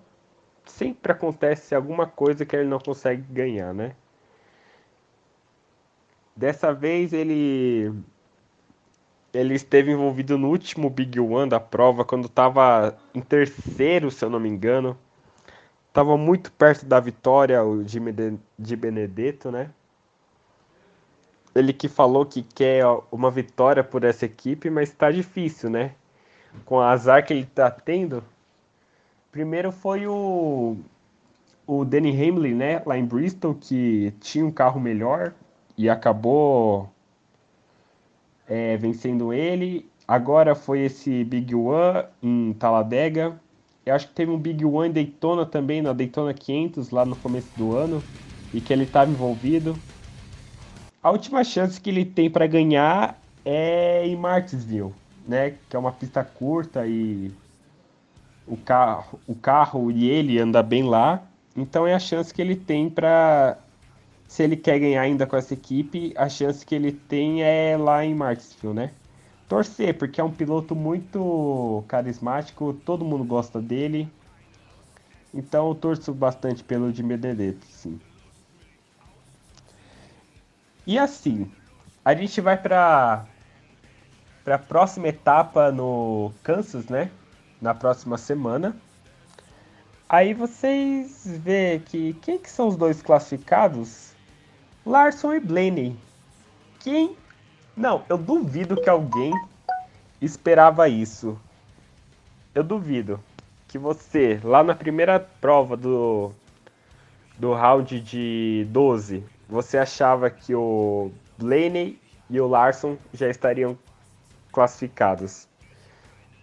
sempre 0.65 1.13
acontece 1.13 1.75
alguma 1.75 2.07
coisa 2.07 2.47
que 2.47 2.57
ele 2.57 2.71
não 2.71 2.79
consegue 2.79 3.21
ganhar, 3.31 3.75
né? 3.75 3.95
Dessa 6.35 6.73
vez 6.73 7.13
ele 7.13 7.93
ele 9.33 9.55
esteve 9.55 9.93
envolvido 9.93 10.37
no 10.37 10.49
último 10.49 10.91
Big 10.91 11.19
One 11.21 11.49
da 11.49 11.61
prova, 11.61 12.05
quando 12.05 12.27
estava 12.27 12.99
em 13.15 13.21
terceiro, 13.21 14.11
se 14.11 14.25
eu 14.25 14.31
não 14.31 14.41
me 14.41 14.49
engano. 14.49 14.99
Estava 15.89 16.17
muito 16.17 16.53
perto 16.53 16.87
da 16.87 17.01
vitória, 17.01 17.63
o 17.65 17.87
Jimmy 17.87 18.13
de 18.59 18.77
Benedetto, 18.77 19.51
né? 19.51 19.71
Ele 21.55 21.73
que 21.73 21.89
falou 21.89 22.25
que 22.25 22.43
quer 22.43 22.85
uma 23.11 23.31
vitória 23.31 23.83
por 23.83 24.05
essa 24.05 24.25
equipe, 24.25 24.71
mas 24.71 24.89
está 24.89 25.11
difícil, 25.11 25.69
né? 25.69 25.93
Com 26.65 26.77
o 26.77 26.81
azar 26.81 27.25
que 27.25 27.33
ele 27.33 27.43
está 27.43 27.71
tendo. 27.71 28.23
Primeiro 29.33 29.73
foi 29.73 30.07
o, 30.07 30.77
o 31.67 31.85
Danny 31.85 32.11
Hamlin, 32.11 32.55
né? 32.55 32.83
Lá 32.87 32.97
em 32.97 33.05
Bristol, 33.05 33.55
que 33.55 34.13
tinha 34.21 34.45
um 34.45 34.51
carro 34.51 34.81
melhor 34.81 35.33
e 35.77 35.89
acabou 35.89 36.89
é, 38.51 38.77
vencendo 38.77 39.33
ele. 39.33 39.89
Agora 40.09 40.57
foi 40.57 40.81
esse 40.81 41.23
Big 41.23 41.55
One 41.55 42.05
em 42.21 42.53
Talladega. 42.55 43.41
Eu 43.87 43.95
acho 43.95 44.09
que 44.09 44.15
teve 44.15 44.33
um 44.33 44.37
Big 44.37 44.65
One 44.65 44.89
em 44.89 44.93
Daytona 44.93 45.47
também, 45.47 45.81
na 45.81 45.93
Daytona 45.93 46.35
500, 46.35 46.91
lá 46.91 47.05
no 47.05 47.15
começo 47.15 47.49
do 47.57 47.77
ano, 47.77 48.03
e 48.53 48.61
que 48.61 48.73
ele 48.73 48.83
estava 48.83 49.09
envolvido. 49.09 49.75
A 51.01 51.11
última 51.11 51.45
chance 51.45 51.81
que 51.81 51.89
ele 51.89 52.05
tem 52.05 52.29
para 52.29 52.47
ganhar 52.47 53.23
é 53.45 54.07
em 54.07 54.17
Martinsville, 54.17 54.93
né? 55.27 55.55
Que 55.69 55.77
é 55.77 55.79
uma 55.79 55.93
pista 55.93 56.25
curta 56.25 56.85
e 56.87 57.33
o 58.47 58.57
carro, 58.57 59.21
o 59.27 59.35
carro 59.35 59.91
e 59.93 60.11
ele 60.11 60.39
anda 60.39 60.63
bem 60.63 60.83
lá. 60.83 61.23
Então 61.57 61.87
é 61.87 61.95
a 61.95 61.99
chance 62.01 62.35
que 62.35 62.43
ele 62.43 62.57
tem 62.57 62.91
para 62.91 63.57
se 64.31 64.45
ele 64.45 64.57
quer 64.57 64.79
ganhar 64.79 65.03
ainda 65.03 65.27
com 65.27 65.37
essa 65.37 65.55
equipe, 65.55 66.15
a 66.17 66.29
chance 66.29 66.65
que 66.65 66.73
ele 66.73 66.93
tem 66.93 67.43
é 67.43 67.77
lá 67.77 68.05
em 68.05 68.15
Martinsville, 68.15 68.73
né? 68.73 68.93
Torcer, 69.49 69.99
porque 69.99 70.21
é 70.21 70.25
um 70.25 70.31
piloto 70.31 70.73
muito 70.77 71.83
carismático, 71.89 72.73
todo 72.73 73.05
mundo 73.05 73.25
gosta 73.25 73.61
dele. 73.61 74.09
Então 75.35 75.67
eu 75.69 75.75
torço 75.75 76.15
bastante 76.15 76.63
pelo 76.63 76.93
de 76.93 77.03
Benedetto, 77.03 77.67
sim. 77.67 78.01
E 80.87 80.97
assim, 80.97 81.51
a 82.05 82.15
gente 82.15 82.41
vai 82.41 82.57
para 82.57 83.27
para 84.45 84.55
a 84.55 84.59
próxima 84.61 85.09
etapa 85.09 85.73
no 85.73 86.33
Kansas, 86.45 86.87
né? 86.87 87.11
Na 87.61 87.75
próxima 87.75 88.17
semana. 88.17 88.77
Aí 90.09 90.35
vocês 90.35 91.25
vê 91.27 91.83
que 91.85 92.15
quem 92.23 92.39
que 92.39 92.49
são 92.49 92.69
os 92.69 92.77
dois 92.77 93.03
classificados? 93.03 94.11
Larson 94.85 95.35
e 95.35 95.41
Blaney. 95.41 95.97
Quem? 96.81 97.17
Não, 97.77 98.03
eu 98.09 98.17
duvido 98.17 98.81
que 98.81 98.89
alguém 98.89 99.33
esperava 100.21 100.89
isso. 100.89 101.39
Eu 102.55 102.65
duvido 102.65 103.21
que 103.69 103.79
você, 103.79 104.41
lá 104.43 104.65
na 104.65 104.75
primeira 104.75 105.21
prova 105.21 105.77
do, 105.77 106.33
do 107.39 107.53
round 107.53 108.01
de 108.01 108.67
12, 108.71 109.23
você 109.49 109.79
achava 109.79 110.31
que 110.31 110.55
o 110.55 111.13
Blaney 111.39 112.01
e 112.29 112.41
o 112.41 112.49
Larson 112.49 112.97
já 113.13 113.29
estariam 113.29 113.79
classificados. 114.51 115.47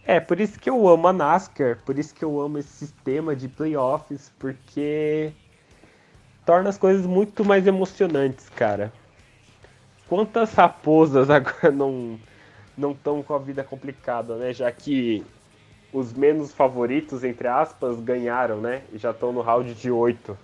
É, 0.06 0.20
por 0.20 0.40
isso 0.40 0.60
que 0.60 0.70
eu 0.70 0.88
amo 0.88 1.08
a 1.08 1.14
NASCAR, 1.14 1.80
por 1.86 2.00
isso 2.00 2.14
que 2.14 2.24
eu 2.24 2.40
amo 2.40 2.60
esse 2.60 2.70
sistema 2.70 3.36
de 3.36 3.50
playoffs, 3.50 4.32
porque 4.40 5.34
torna 6.48 6.70
as 6.70 6.78
coisas 6.78 7.06
muito 7.06 7.44
mais 7.44 7.68
emocionantes, 7.68 8.48
cara. 8.48 8.94
Quantas 10.08 10.54
raposas 10.54 11.30
agora 11.30 11.70
não 11.72 12.18
não 12.78 12.92
estão 12.92 13.22
com 13.22 13.34
a 13.34 13.40
vida 13.40 13.64
complicada, 13.64 14.38
né? 14.38 14.54
Já 14.54 14.72
que 14.72 15.26
os 15.92 16.14
menos 16.14 16.54
favoritos, 16.54 17.24
entre 17.24 17.48
aspas, 17.48 18.00
ganharam, 18.00 18.62
né? 18.62 18.84
E 18.94 18.98
já 18.98 19.12
estão 19.12 19.34
no 19.34 19.42
round 19.42 19.74
de 19.74 19.92
8. 19.92 20.38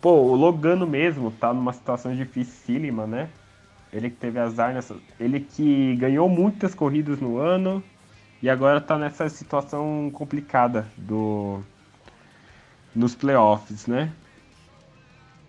Pô, 0.00 0.12
o 0.12 0.34
Logano 0.34 0.86
mesmo 0.86 1.30
tá 1.30 1.52
numa 1.52 1.72
situação 1.72 2.14
dificílima, 2.14 3.06
né? 3.06 3.28
Ele 3.92 4.08
que 4.08 4.16
teve 4.16 4.38
azar 4.38 4.72
nessa. 4.72 4.96
Ele 5.20 5.40
que 5.40 5.96
ganhou 5.96 6.28
muitas 6.28 6.74
corridas 6.74 7.20
no 7.20 7.38
ano 7.38 7.82
e 8.40 8.48
agora 8.48 8.80
tá 8.80 8.96
nessa 8.96 9.28
situação 9.28 10.10
complicada 10.12 10.86
do 10.96 11.60
nos 12.94 13.14
playoffs, 13.14 13.86
né? 13.86 14.12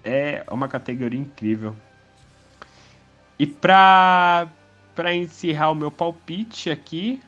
É 0.08 0.46
uma 0.50 0.70
categoria 0.70 1.20
incrível. 1.20 1.76
E 3.38 3.46
para 3.46 4.48
para 4.96 5.14
encerrar 5.14 5.70
o 5.70 5.76
meu 5.76 5.92
palpite 5.92 6.72
aqui, 6.72 7.22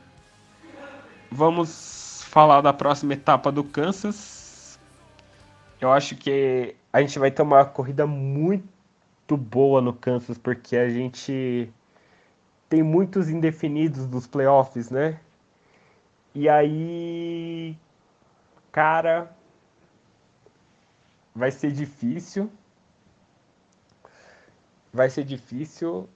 vamos 1.30 2.24
falar 2.26 2.60
da 2.62 2.72
próxima 2.72 3.12
etapa 3.12 3.52
do 3.52 3.62
Kansas. 3.62 4.76
Eu 5.80 5.92
acho 5.92 6.16
que 6.16 6.74
a 6.92 7.00
gente 7.00 7.16
vai 7.16 7.30
ter 7.30 7.42
uma 7.42 7.64
corrida 7.64 8.08
muito 8.08 9.36
boa 9.36 9.80
no 9.80 9.92
Kansas, 9.92 10.36
porque 10.36 10.76
a 10.76 10.88
gente 10.88 11.70
tem 12.68 12.82
muitos 12.82 13.28
indefinidos 13.28 14.04
dos 14.04 14.26
playoffs, 14.26 14.90
né? 14.90 15.20
E 16.34 16.48
aí, 16.48 17.76
cara, 18.72 19.30
vai 21.32 21.52
ser 21.52 21.70
difícil 21.70 22.50
vai 24.92 25.10
ser 25.10 25.24
difícil, 25.24 26.08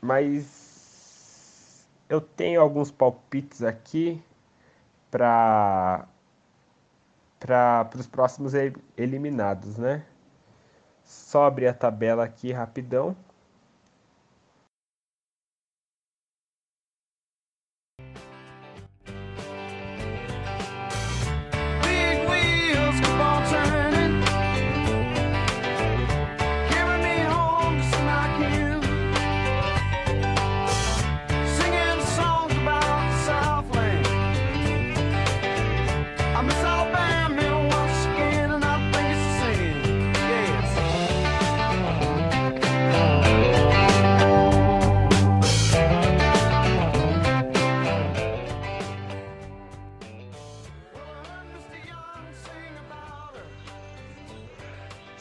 mas 0.00 1.88
eu 2.08 2.20
tenho 2.20 2.60
alguns 2.60 2.90
palpites 2.90 3.62
aqui 3.62 4.22
para 5.10 6.06
para 7.38 7.88
os 7.96 8.06
próximos 8.06 8.52
eliminados, 8.96 9.78
né? 9.78 10.04
Abrir 11.46 11.68
a 11.68 11.74
tabela 11.74 12.24
aqui 12.24 12.52
rapidão. 12.52 13.16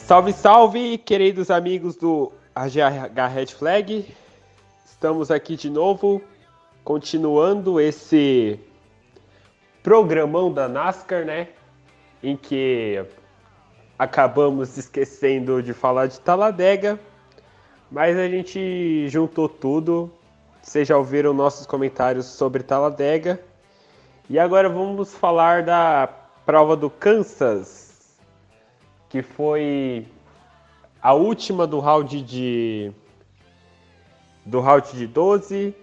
Salve, 0.10 0.34
salve, 0.34 0.98
queridos 0.98 1.52
amigos 1.52 1.96
do 1.96 2.32
AGH 2.56 3.32
Red 3.32 3.46
Flag. 3.46 4.08
Estamos 4.84 5.30
aqui 5.30 5.56
de 5.56 5.70
novo, 5.70 6.20
continuando 6.84 7.80
esse 7.80 8.60
programão 9.84 10.52
da 10.52 10.68
NASCAR, 10.68 11.26
né? 11.26 11.50
Em 12.24 12.36
que 12.36 13.06
acabamos 14.00 14.80
esquecendo 14.80 15.62
de 15.62 15.74
falar 15.74 16.08
de 16.08 16.20
Taladega, 16.20 17.00
mas 17.92 18.18
a 18.18 18.28
gente 18.28 19.08
juntou 19.10 19.48
tudo. 19.48 20.12
Vocês 20.60 20.88
já 20.88 20.98
ouviram 20.98 21.36
nossos 21.36 21.68
comentários 21.68 22.26
sobre 22.26 22.64
Taladega. 22.64 23.40
E 24.28 24.40
agora 24.40 24.70
vamos 24.70 25.14
falar 25.14 25.62
da 25.62 26.10
prova 26.48 26.76
do 26.76 26.90
Kansas, 26.90 27.89
que 29.10 29.22
foi 29.22 30.06
a 31.02 31.14
última 31.14 31.66
do 31.66 31.80
round 31.80 32.22
de 32.22 32.92
do 34.46 34.60
round 34.60 34.92
de 34.94 35.08
12. 35.08 35.76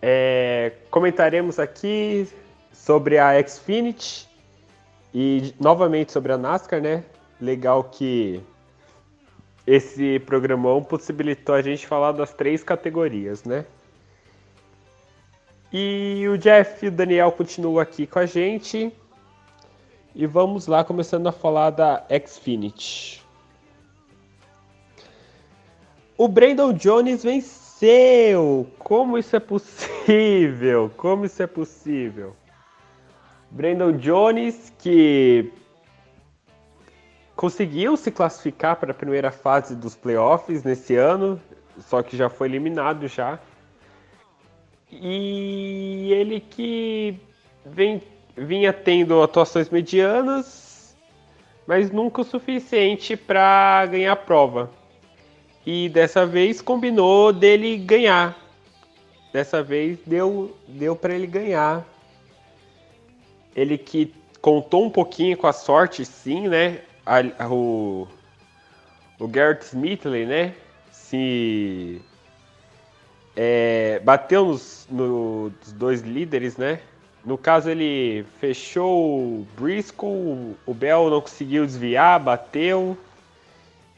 É, 0.00 0.72
comentaremos 0.90 1.58
aqui 1.58 2.28
sobre 2.72 3.18
a 3.18 3.42
Xfinity 3.46 4.28
e 5.12 5.54
novamente 5.58 6.12
sobre 6.12 6.32
a 6.32 6.38
NASCAR, 6.38 6.80
né? 6.80 7.04
Legal 7.40 7.84
que 7.84 8.40
esse 9.66 10.18
programão 10.20 10.82
possibilitou 10.82 11.54
a 11.54 11.62
gente 11.62 11.86
falar 11.86 12.12
das 12.12 12.32
três 12.32 12.62
categorias, 12.62 13.44
né? 13.44 13.64
E 15.72 16.26
o 16.28 16.38
Jeff 16.38 16.84
e 16.84 16.88
o 16.88 16.92
Daniel 16.92 17.30
continuam 17.32 17.78
aqui 17.78 18.06
com 18.06 18.18
a 18.18 18.26
gente. 18.26 18.92
E 20.14 20.26
vamos 20.26 20.66
lá, 20.66 20.82
começando 20.82 21.26
a 21.26 21.32
falar 21.32 21.70
da 21.70 22.04
Xfinity. 22.26 23.22
O 26.16 26.26
Brandon 26.26 26.72
Jones 26.72 27.22
venceu! 27.22 28.66
Como 28.78 29.16
isso 29.16 29.36
é 29.36 29.40
possível? 29.40 30.90
Como 30.96 31.24
isso 31.24 31.42
é 31.42 31.46
possível? 31.46 32.34
Brandon 33.50 33.92
Jones, 33.92 34.72
que 34.78 35.52
conseguiu 37.36 37.96
se 37.96 38.10
classificar 38.10 38.76
para 38.76 38.90
a 38.90 38.94
primeira 38.94 39.30
fase 39.30 39.76
dos 39.76 39.94
playoffs 39.94 40.64
nesse 40.64 40.96
ano, 40.96 41.40
só 41.78 42.02
que 42.02 42.16
já 42.16 42.28
foi 42.28 42.48
eliminado 42.48 43.06
já. 43.06 43.38
E 44.90 46.12
ele 46.12 46.40
que 46.40 47.20
vem 47.64 48.02
vinha 48.38 48.72
tendo 48.72 49.22
atuações 49.22 49.68
medianas, 49.68 50.96
mas 51.66 51.90
nunca 51.90 52.22
o 52.22 52.24
suficiente 52.24 53.16
para 53.16 53.86
ganhar 53.86 54.12
a 54.12 54.16
prova. 54.16 54.70
E 55.66 55.88
dessa 55.88 56.24
vez 56.24 56.62
combinou 56.62 57.32
dele 57.32 57.76
ganhar. 57.76 58.36
Dessa 59.32 59.62
vez 59.62 59.98
deu, 60.06 60.56
deu 60.66 60.96
para 60.96 61.14
ele 61.14 61.26
ganhar. 61.26 61.84
Ele 63.54 63.76
que 63.76 64.14
contou 64.40 64.86
um 64.86 64.90
pouquinho 64.90 65.36
com 65.36 65.46
a 65.46 65.52
sorte, 65.52 66.04
sim, 66.04 66.48
né? 66.48 66.80
A, 67.04 67.46
o, 67.48 68.08
o 69.18 69.28
Garrett 69.28 69.64
Smithley, 69.64 70.24
né? 70.24 70.54
Se 70.90 72.00
é, 73.36 74.00
bateu 74.02 74.46
nos, 74.46 74.86
nos 74.90 75.52
dois 75.72 76.00
líderes, 76.00 76.56
né? 76.56 76.80
No 77.24 77.36
caso, 77.36 77.68
ele 77.68 78.24
fechou 78.40 79.18
o 79.18 79.46
Briscoe, 79.58 80.56
o 80.64 80.74
Bell 80.74 81.10
não 81.10 81.20
conseguiu 81.20 81.66
desviar, 81.66 82.20
bateu. 82.20 82.96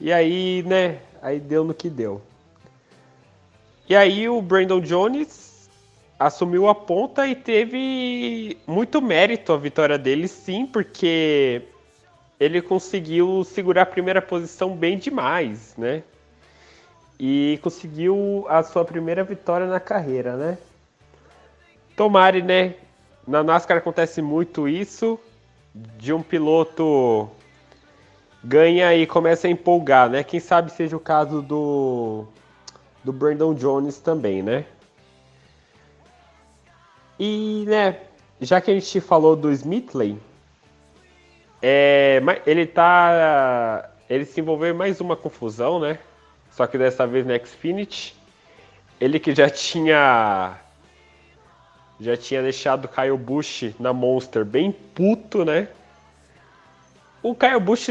E 0.01 0.13
aí, 0.13 0.63
né? 0.67 1.01
Aí 1.23 1.39
deu 1.39 1.63
no 1.65 1.75
que 1.75 1.91
deu. 1.91 2.23
E 3.89 3.95
aí 3.95 4.29
o 4.29 4.41
Brandon 4.41 4.81
Jones 4.81 5.69
assumiu 6.19 6.69
a 6.69 6.75
ponta 6.75 7.27
e 7.27 7.35
teve 7.35 8.57
muito 8.67 9.01
mérito 9.01 9.53
a 9.53 9.57
vitória 9.57 9.99
dele, 9.99 10.29
sim, 10.29 10.67
porque 10.67 11.63
ele 12.39 12.63
conseguiu 12.63 13.43
segurar 13.45 13.83
a 13.83 13.87
primeira 13.87 14.23
posição 14.23 14.77
bem 14.77 14.97
demais, 14.97 15.75
né? 15.77 16.03
E 17.19 17.59
conseguiu 17.63 18.47
a 18.49 18.63
sua 18.63 18.85
primeira 18.85 19.25
vitória 19.25 19.67
na 19.67 19.81
carreira, 19.81 20.37
né? 20.37 20.59
Tomare, 21.97 22.43
né, 22.43 22.77
na 23.31 23.45
NASCAR 23.45 23.79
acontece 23.79 24.21
muito 24.21 24.69
isso, 24.69 25.19
de 25.73 26.13
um 26.13 26.21
piloto 26.21 27.31
ganha 28.43 28.93
e 28.93 29.07
começa 29.07 29.47
a 29.47 29.51
empolgar, 29.51 30.11
né? 30.11 30.25
Quem 30.25 30.41
sabe 30.41 30.73
seja 30.73 30.97
o 30.97 31.01
caso 31.01 31.41
do 31.41 32.27
do 33.05 33.13
Brandon 33.13 33.55
Jones 33.55 33.99
também, 33.99 34.43
né? 34.43 34.65
E, 37.21 37.65
né, 37.69 38.01
já 38.41 38.61
que 38.61 38.71
a 38.71 38.75
gente 38.75 39.01
falou 39.01 39.37
do 39.37 39.53
Smithley, 39.53 40.19
é, 41.63 42.21
ele 42.45 42.67
tá 42.67 43.91
ele 44.09 44.25
se 44.25 44.41
envolveu 44.41 44.75
em 44.75 44.77
mais 44.77 45.01
uma 45.01 45.15
confusão, 45.15 45.79
né? 45.79 46.01
Só 46.51 46.67
que 46.67 46.77
dessa 46.77 47.07
vez 47.07 47.25
na 47.25 47.39
Xfinity. 47.39 48.17
Ele 49.01 49.21
que 49.21 49.33
já 49.35 49.49
tinha 49.49 50.59
já 52.01 52.17
tinha 52.17 52.43
deixado 52.43 52.87
o 52.87 52.89
Kyle 52.89 53.17
Busch 53.17 53.75
na 53.79 53.93
Monster 53.93 54.45
bem 54.45 54.73
puto, 54.73 55.45
né? 55.45 55.69
O 57.23 57.35
Kyle 57.35 57.61
Busch 57.61 57.89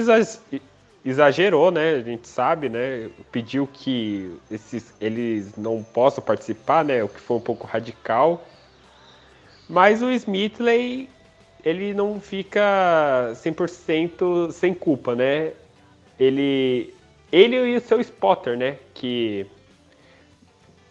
exagerou, 1.06 1.70
né? 1.70 1.96
A 1.96 2.02
gente 2.02 2.28
sabe, 2.28 2.68
né? 2.68 3.10
Pediu 3.32 3.70
que 3.72 4.36
esses, 4.50 4.94
eles 5.00 5.56
não 5.56 5.84
possam 5.84 6.24
participar, 6.24 6.84
né? 6.84 7.04
O 7.04 7.08
que 7.08 7.20
foi 7.20 7.38
um 7.38 7.42
pouco 7.42 7.68
radical. 7.68 8.44
Mas 9.70 10.02
o 10.02 10.10
Smithley, 10.12 11.08
ele 11.64 11.94
não 11.94 12.20
fica 12.20 13.32
100% 13.36 14.52
sem 14.52 14.74
culpa, 14.74 15.14
né? 15.14 15.52
Ele, 16.20 16.94
ele 17.32 17.56
e 17.56 17.76
o 17.76 17.82
seu 17.82 18.02
spotter, 18.02 18.58
né? 18.58 18.78
Que 18.96 19.46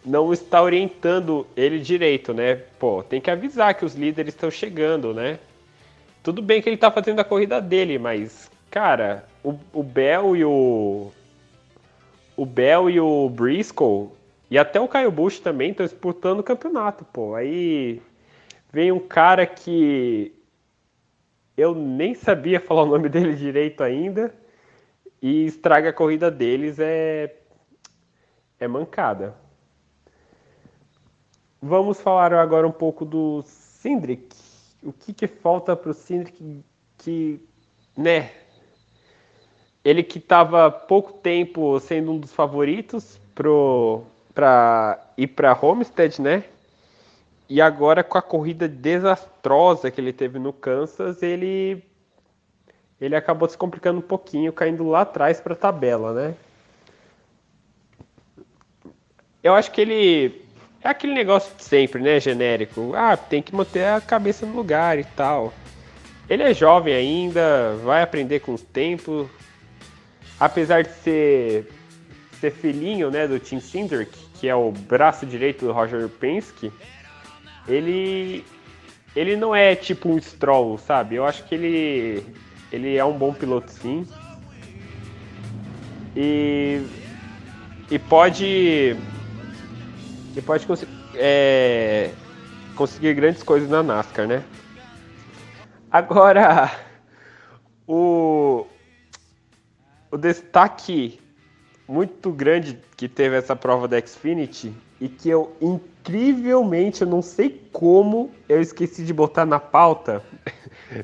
não 0.05 0.31
está 0.31 0.61
orientando 0.61 1.45
ele 1.55 1.79
direito, 1.79 2.33
né? 2.33 2.55
Pô, 2.55 3.03
tem 3.03 3.19
que 3.19 3.29
avisar 3.29 3.73
que 3.75 3.85
os 3.85 3.95
líderes 3.95 4.33
estão 4.33 4.49
chegando, 4.49 5.13
né? 5.13 5.39
Tudo 6.23 6.41
bem 6.41 6.61
que 6.61 6.69
ele 6.69 6.75
está 6.75 6.91
fazendo 6.91 7.19
a 7.19 7.23
corrida 7.23 7.61
dele, 7.61 7.97
mas, 7.97 8.49
cara, 8.69 9.25
o, 9.43 9.57
o 9.73 9.83
Bell 9.83 10.35
e 10.35 10.45
o. 10.45 11.11
O 12.35 12.45
Bell 12.45 12.89
e 12.89 12.99
o 12.99 13.29
Briscoe, 13.29 14.09
e 14.49 14.57
até 14.57 14.79
o 14.79 14.87
Caio 14.87 15.11
Bush 15.11 15.39
também 15.39 15.71
estão 15.71 15.85
disputando 15.85 16.39
o 16.39 16.43
campeonato, 16.43 17.03
pô. 17.05 17.35
Aí 17.35 18.01
vem 18.71 18.91
um 18.91 18.99
cara 18.99 19.45
que 19.45 20.33
eu 21.57 21.75
nem 21.75 22.15
sabia 22.15 22.59
falar 22.61 22.83
o 22.83 22.87
nome 22.87 23.09
dele 23.09 23.35
direito 23.35 23.83
ainda 23.83 24.33
e 25.21 25.45
estraga 25.45 25.89
a 25.89 25.93
corrida 25.93 26.31
deles 26.31 26.79
é 26.79 27.35
é 28.59 28.67
mancada. 28.67 29.35
Vamos 31.61 31.99
falar 31.99 32.33
agora 32.33 32.65
um 32.65 32.71
pouco 32.71 33.03
do 33.03 33.43
Cindric. 33.45 34.35
O 34.81 34.93
que, 34.93 35.13
que 35.13 35.27
falta 35.27 35.75
para 35.75 35.91
o 35.91 35.93
Cindric 35.93 36.63
que, 36.97 37.41
né? 37.97 38.31
Ele 39.83 40.03
que 40.03 40.19
estava 40.19 40.71
pouco 40.71 41.13
tempo 41.13 41.79
sendo 41.79 42.13
um 42.13 42.19
dos 42.19 42.31
favoritos 42.31 43.19
para 43.33 44.99
ir 45.17 45.27
para 45.27 45.57
Homestead, 45.59 46.21
né? 46.21 46.43
E 47.49 47.61
agora 47.61 48.03
com 48.03 48.17
a 48.17 48.21
corrida 48.21 48.67
desastrosa 48.67 49.91
que 49.91 49.99
ele 49.99 50.13
teve 50.13 50.39
no 50.39 50.53
Kansas, 50.53 51.21
ele 51.21 51.83
ele 53.01 53.15
acabou 53.15 53.47
se 53.49 53.57
complicando 53.57 53.99
um 53.99 54.03
pouquinho, 54.03 54.51
caindo 54.51 54.87
lá 54.87 55.01
atrás 55.01 55.39
para 55.39 55.53
a 55.53 55.57
tabela, 55.57 56.13
né? 56.13 56.35
Eu 59.41 59.55
acho 59.55 59.71
que 59.71 59.81
ele 59.81 60.48
é 60.81 60.89
aquele 60.89 61.13
negócio 61.13 61.55
de 61.55 61.63
sempre, 61.63 62.01
né? 62.01 62.19
Genérico. 62.19 62.93
Ah, 62.95 63.17
tem 63.17 63.41
que 63.41 63.53
manter 63.53 63.85
a 63.85 63.99
cabeça 63.99 64.45
no 64.45 64.55
lugar 64.55 64.97
e 64.97 65.03
tal. 65.03 65.53
Ele 66.29 66.43
é 66.43 66.53
jovem 66.53 66.93
ainda, 66.93 67.75
vai 67.83 68.01
aprender 68.01 68.39
com 68.39 68.53
o 68.53 68.59
tempo. 68.59 69.29
Apesar 70.39 70.83
de 70.83 70.91
ser, 70.91 71.69
ser 72.39 72.51
filhinho 72.51 73.11
né, 73.11 73.27
do 73.27 73.39
Tim 73.39 73.59
Cindric, 73.59 74.17
que 74.35 74.47
é 74.47 74.55
o 74.55 74.71
braço 74.71 75.25
direito 75.25 75.65
do 75.65 75.73
Roger 75.73 76.07
Penske, 76.07 76.71
ele, 77.67 78.45
ele 79.15 79.35
não 79.35 79.53
é 79.53 79.75
tipo 79.75 80.09
um 80.09 80.21
Stroll, 80.21 80.77
sabe? 80.77 81.15
Eu 81.15 81.25
acho 81.25 81.43
que 81.43 81.55
ele, 81.55 82.25
ele 82.71 82.95
é 82.95 83.03
um 83.03 83.17
bom 83.17 83.33
piloto 83.33 83.69
sim. 83.69 84.07
E, 86.15 86.81
e 87.91 87.99
pode 87.99 88.95
e 90.35 90.41
pode 90.41 90.65
cons 90.65 90.85
é, 91.15 92.11
conseguir 92.75 93.13
grandes 93.13 93.43
coisas 93.43 93.69
na 93.69 93.83
NASCAR, 93.83 94.27
né? 94.27 94.43
Agora, 95.91 96.71
o, 97.87 98.65
o 100.11 100.17
destaque 100.17 101.19
muito 101.87 102.31
grande 102.31 102.77
que 102.95 103.07
teve 103.07 103.35
essa 103.35 103.55
prova 103.55 103.87
da 103.87 103.99
Xfinity 103.99 104.71
e 105.01 105.09
que 105.09 105.29
eu 105.29 105.55
incrivelmente, 105.59 107.01
eu 107.01 107.07
não 107.07 107.21
sei 107.21 107.67
como 107.71 108.31
eu 108.47 108.61
esqueci 108.61 109.03
de 109.03 109.13
botar 109.13 109.45
na 109.45 109.59
pauta, 109.59 110.23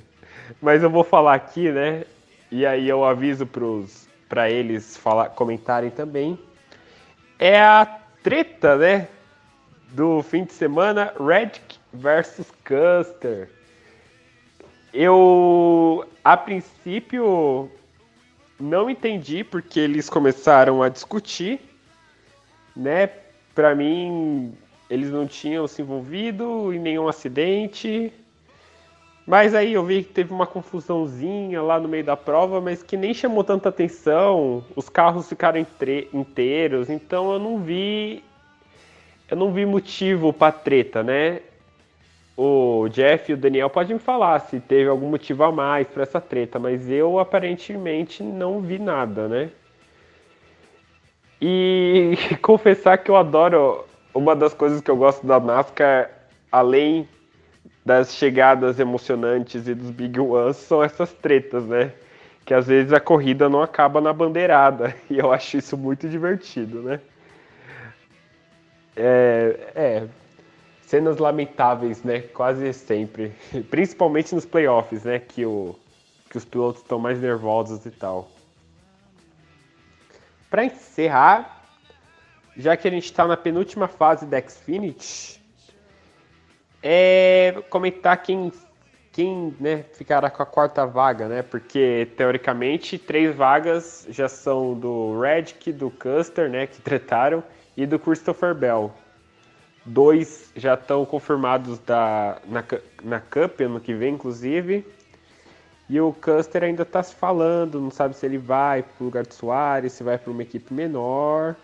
mas 0.62 0.84
eu 0.84 0.90
vou 0.90 1.04
falar 1.04 1.34
aqui, 1.34 1.72
né? 1.72 2.04
E 2.52 2.66
aí 2.66 2.88
eu 2.88 3.04
aviso 3.04 3.48
para 4.30 4.50
eles 4.50 4.96
falar, 4.96 5.30
comentarem 5.30 5.90
também. 5.90 6.38
É 7.40 7.60
a 7.60 8.05
treta, 8.26 8.76
né? 8.76 9.08
Do 9.92 10.24
fim 10.24 10.46
de 10.46 10.52
semana, 10.52 11.14
Reddick 11.20 11.78
versus 11.94 12.48
Custer. 12.64 13.52
Eu, 14.92 16.04
a 16.24 16.36
princípio, 16.36 17.70
não 18.60 18.90
entendi 18.90 19.44
porque 19.44 19.80
eles 19.80 20.10
começaram 20.10 20.82
a 20.82 20.90
discutir, 20.90 21.60
né? 22.76 23.12
Para 23.54 23.76
mim, 23.76 24.58
eles 24.90 25.12
não 25.12 25.28
tinham 25.28 25.68
se 25.68 25.84
envolvido 25.84 26.74
em 26.74 26.80
nenhum 26.80 27.08
acidente. 27.08 28.12
Mas 29.26 29.56
aí 29.56 29.74
eu 29.74 29.84
vi 29.84 30.04
que 30.04 30.14
teve 30.14 30.32
uma 30.32 30.46
confusãozinha 30.46 31.62
lá 31.62 31.80
no 31.80 31.88
meio 31.88 32.04
da 32.04 32.16
prova, 32.16 32.62
mas 32.62 32.84
que 32.84 32.96
nem 32.96 33.14
chamou 33.14 33.44
tanta 33.44 33.70
atenção. 33.70 34.64
Os 34.76 34.88
carros 34.88 35.28
ficaram 35.28 35.66
inteiros, 36.14 36.90
então 36.90 37.34
eu 37.34 37.40
não 37.40 37.60
vi 37.60 38.24
eu 39.30 39.36
não 39.36 39.52
vi 39.52 39.66
motivo 39.66 40.32
para 40.32 40.52
treta, 40.52 41.02
né? 41.02 41.42
o 42.38 42.90
Jeff 42.90 43.32
e 43.32 43.34
o 43.34 43.38
Daniel 43.38 43.70
podem 43.70 43.96
me 43.96 44.00
falar 44.00 44.40
se 44.40 44.60
teve 44.60 44.90
algum 44.90 45.10
motivo 45.10 45.44
a 45.44 45.52
mais 45.52 45.88
para 45.88 46.04
essa 46.04 46.20
treta, 46.20 46.60
mas 46.60 46.90
eu 46.90 47.18
aparentemente 47.18 48.22
não 48.22 48.60
vi 48.60 48.78
nada, 48.78 49.28
né? 49.28 49.50
E 51.42 52.18
confessar 52.42 52.98
que 52.98 53.10
eu 53.10 53.16
adoro 53.16 53.86
uma 54.14 54.36
das 54.36 54.54
coisas 54.54 54.82
que 54.82 54.92
eu 54.92 54.98
gosto 54.98 55.26
da 55.26 55.40
NASCAR, 55.40 56.10
além 56.52 57.08
das 57.86 58.16
chegadas 58.16 58.80
emocionantes 58.80 59.68
e 59.68 59.76
dos 59.76 59.92
Big 59.92 60.20
Ones, 60.20 60.58
são 60.58 60.84
essas 60.84 61.14
tretas, 61.14 61.64
né? 61.66 61.94
Que 62.44 62.54
às 62.54 62.66
vezes 62.66 62.92
a 62.92 63.00
corrida 63.00 63.48
não 63.48 63.62
acaba 63.62 64.02
na 64.02 64.12
bandeirada, 64.12 64.96
e 65.10 65.20
eu 65.20 65.32
acho 65.32 65.58
isso 65.58 65.78
muito 65.78 66.10
divertido, 66.10 66.82
né? 66.82 67.00
É, 68.98 69.60
é 69.76 70.08
cenas 70.82 71.18
lamentáveis, 71.18 72.04
né? 72.04 72.22
Quase 72.22 72.74
sempre. 72.74 73.34
Principalmente 73.70 74.34
nos 74.34 74.46
playoffs, 74.46 75.04
né? 75.04 75.20
Que, 75.20 75.46
o, 75.46 75.76
que 76.30 76.38
os 76.38 76.46
pilotos 76.46 76.82
estão 76.82 76.98
mais 76.98 77.20
nervosos 77.20 77.86
e 77.86 77.92
tal. 77.92 78.32
Para 80.50 80.66
encerrar, 80.66 81.64
já 82.56 82.78
que 82.78 82.88
a 82.88 82.92
gente 82.92 83.06
está 83.06 83.28
na 83.28 83.36
penúltima 83.36 83.88
fase 83.88 84.26
da 84.26 84.42
Xfinity, 84.42 85.42
é 86.88 87.64
comentar 87.68 88.22
quem, 88.22 88.52
quem 89.12 89.56
né, 89.60 89.84
ficará 89.94 90.30
com 90.30 90.44
a 90.44 90.46
quarta 90.46 90.86
vaga, 90.86 91.28
né? 91.28 91.42
Porque 91.42 92.08
teoricamente 92.16 93.00
três 93.00 93.36
vagas 93.36 94.06
já 94.12 94.30
são 94.30 94.78
do 94.78 95.20
Redick, 95.20 95.74
do 95.74 95.90
Custer, 95.90 96.48
né? 96.48 96.68
Que 96.68 96.80
tretaram, 96.80 97.44
e 97.76 97.88
do 97.88 97.98
Christopher 97.98 98.54
Bell. 98.54 98.94
Dois 99.84 100.52
já 100.56 100.76
estão 100.76 101.04
confirmados 101.06 101.80
da, 101.80 102.38
na, 102.46 102.64
na 103.04 103.20
Cup 103.20 103.62
ano 103.62 103.80
que 103.80 103.94
vem, 103.96 104.14
inclusive. 104.14 104.86
E 105.90 106.00
o 106.00 106.14
Custer 106.14 106.64
ainda 106.64 106.84
está 106.84 107.02
se 107.02 107.16
falando, 107.16 107.82
não 107.82 107.92
sabe 107.92 108.16
se 108.16 108.26
ele 108.28 108.38
vai 108.38 108.84
para 108.84 109.02
o 109.02 109.06
lugar 109.06 109.26
do 109.26 109.34
Soares, 109.34 109.94
se 109.94 110.04
vai 110.04 110.20
para 110.20 110.32
uma 110.32 110.44
equipe 110.44 110.72
menor. 110.72 111.56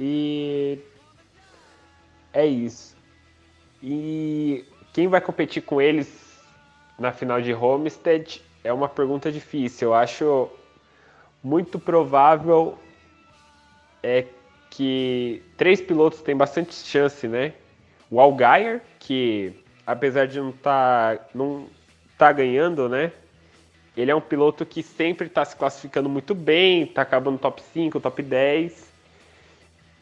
E 0.00 0.80
é 2.32 2.44
isso. 2.44 2.95
E 3.88 4.64
quem 4.92 5.06
vai 5.06 5.20
competir 5.20 5.62
com 5.62 5.80
eles 5.80 6.42
na 6.98 7.12
final 7.12 7.40
de 7.40 7.54
Homestead 7.54 8.42
é 8.64 8.72
uma 8.72 8.88
pergunta 8.88 9.30
difícil. 9.30 9.88
Eu 9.88 9.94
acho 9.94 10.50
muito 11.40 11.78
provável 11.78 12.76
é 14.02 14.24
que 14.70 15.40
três 15.56 15.80
pilotos 15.80 16.20
têm 16.20 16.36
bastante 16.36 16.74
chance, 16.74 17.28
né? 17.28 17.52
O 18.10 18.20
Algaier, 18.20 18.82
que 18.98 19.52
apesar 19.86 20.26
de 20.26 20.40
não 20.40 20.50
estar 20.50 21.18
tá, 21.18 21.24
não 21.32 21.68
tá 22.18 22.32
ganhando, 22.32 22.88
né? 22.88 23.12
Ele 23.96 24.10
é 24.10 24.14
um 24.16 24.20
piloto 24.20 24.66
que 24.66 24.82
sempre 24.82 25.28
está 25.28 25.44
se 25.44 25.54
classificando 25.54 26.08
muito 26.08 26.34
bem, 26.34 26.82
está 26.82 27.02
acabando 27.02 27.38
top 27.38 27.62
5, 27.62 28.00
top 28.00 28.20
10. 28.20 28.85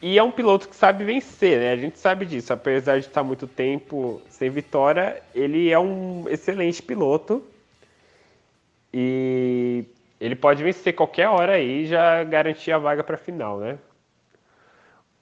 E 0.06 0.18
é 0.18 0.22
um 0.22 0.30
piloto 0.30 0.68
que 0.68 0.76
sabe 0.76 1.02
vencer, 1.02 1.58
né? 1.58 1.72
A 1.72 1.76
gente 1.76 1.98
sabe 1.98 2.26
disso. 2.26 2.52
Apesar 2.52 3.00
de 3.00 3.06
estar 3.06 3.22
muito 3.22 3.46
tempo 3.46 4.20
sem 4.28 4.50
vitória, 4.50 5.22
ele 5.34 5.70
é 5.70 5.78
um 5.78 6.28
excelente 6.28 6.82
piloto. 6.82 7.42
E 8.92 9.86
ele 10.20 10.36
pode 10.36 10.62
vencer 10.62 10.94
qualquer 10.94 11.28
hora 11.28 11.52
aí 11.54 11.84
e 11.84 11.86
já 11.86 12.22
garantir 12.22 12.70
a 12.70 12.76
vaga 12.76 13.02
para 13.02 13.14
a 13.14 13.18
final, 13.18 13.58
né? 13.58 13.78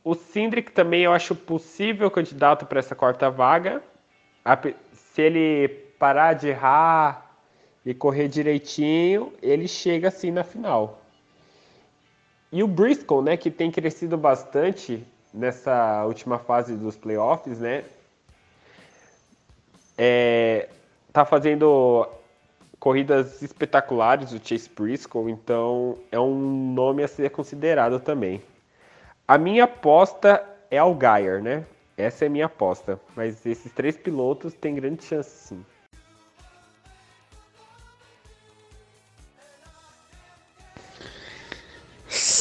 O 0.03 0.17
Sindrick 0.17 0.73
também 0.73 1.03
eu 1.03 1.13
acho 1.13 1.37
possível 1.37 2.11
candidato 2.11 2.67
para 2.67 2.81
essa 2.81 2.97
quarta 2.97 3.31
vaga. 3.31 3.81
Se 4.93 5.23
ele 5.23 5.69
parar 5.97 6.33
de 6.33 6.49
errar 6.49 7.37
e 7.87 7.95
correr 7.95 8.27
direitinho, 8.27 9.33
ele 9.41 9.69
chega 9.69 10.09
assim 10.09 10.33
na 10.33 10.43
final. 10.43 11.02
E 12.53 12.63
o 12.63 12.69
Briscoe, 12.69 13.23
né, 13.23 13.37
que 13.37 13.51
tem 13.51 13.71
crescido 13.71 14.19
bastante 14.19 15.03
nessa 15.33 16.05
última 16.05 16.39
fase 16.39 16.77
dos 16.77 16.97
playoffs, 16.97 17.59
né? 17.59 17.83
É, 19.97 20.69
tá 21.13 21.25
fazendo 21.25 22.07
corridas 22.79 23.41
espetaculares 23.41 24.33
o 24.33 24.41
Chase 24.45 24.69
Briscoe, 24.69 25.31
então 25.31 25.97
é 26.11 26.21
um 26.21 26.73
nome 26.75 27.03
a 27.03 27.09
ser 27.09 27.31
considerado 27.31 27.99
também. 27.99 28.43
A 29.27 29.39
minha 29.39 29.65
aposta 29.65 30.45
é 30.71 30.77
Algair, 30.77 31.43
né? 31.43 31.65
Essa 31.97 32.25
é 32.25 32.29
a 32.29 32.31
minha 32.31 32.47
aposta. 32.47 33.01
Mas 33.17 33.47
esses 33.47 33.73
três 33.73 33.97
pilotos 33.97 34.53
têm 34.53 34.75
grande 34.75 35.05
chance, 35.05 35.31
sim. 35.31 35.65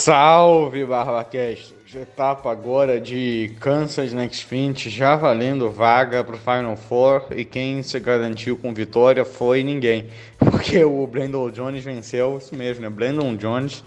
Salve, 0.02 0.84
BarbaCast! 0.84 1.76
Etapa 1.94 2.52
agora 2.52 3.00
de 3.00 3.54
Kansas 3.60 4.12
Next 4.12 4.44
Finish, 4.46 4.92
já 4.92 5.16
valendo 5.16 5.70
vaga 5.70 6.24
para 6.24 6.36
o 6.36 6.40
Final 6.40 6.76
Four. 6.76 7.28
E 7.36 7.46
quem 7.46 7.84
se 7.84 8.00
garantiu 8.00 8.58
com 8.58 8.74
vitória 8.74 9.24
foi 9.24 9.62
ninguém. 9.62 10.08
Porque 10.40 10.84
o 10.84 11.06
Brandon 11.06 11.52
Jones 11.52 11.84
venceu, 11.84 12.40
isso 12.40 12.56
mesmo, 12.56 12.82
né? 12.82 12.90
Brandon 12.90 13.36
Jones 13.36 13.84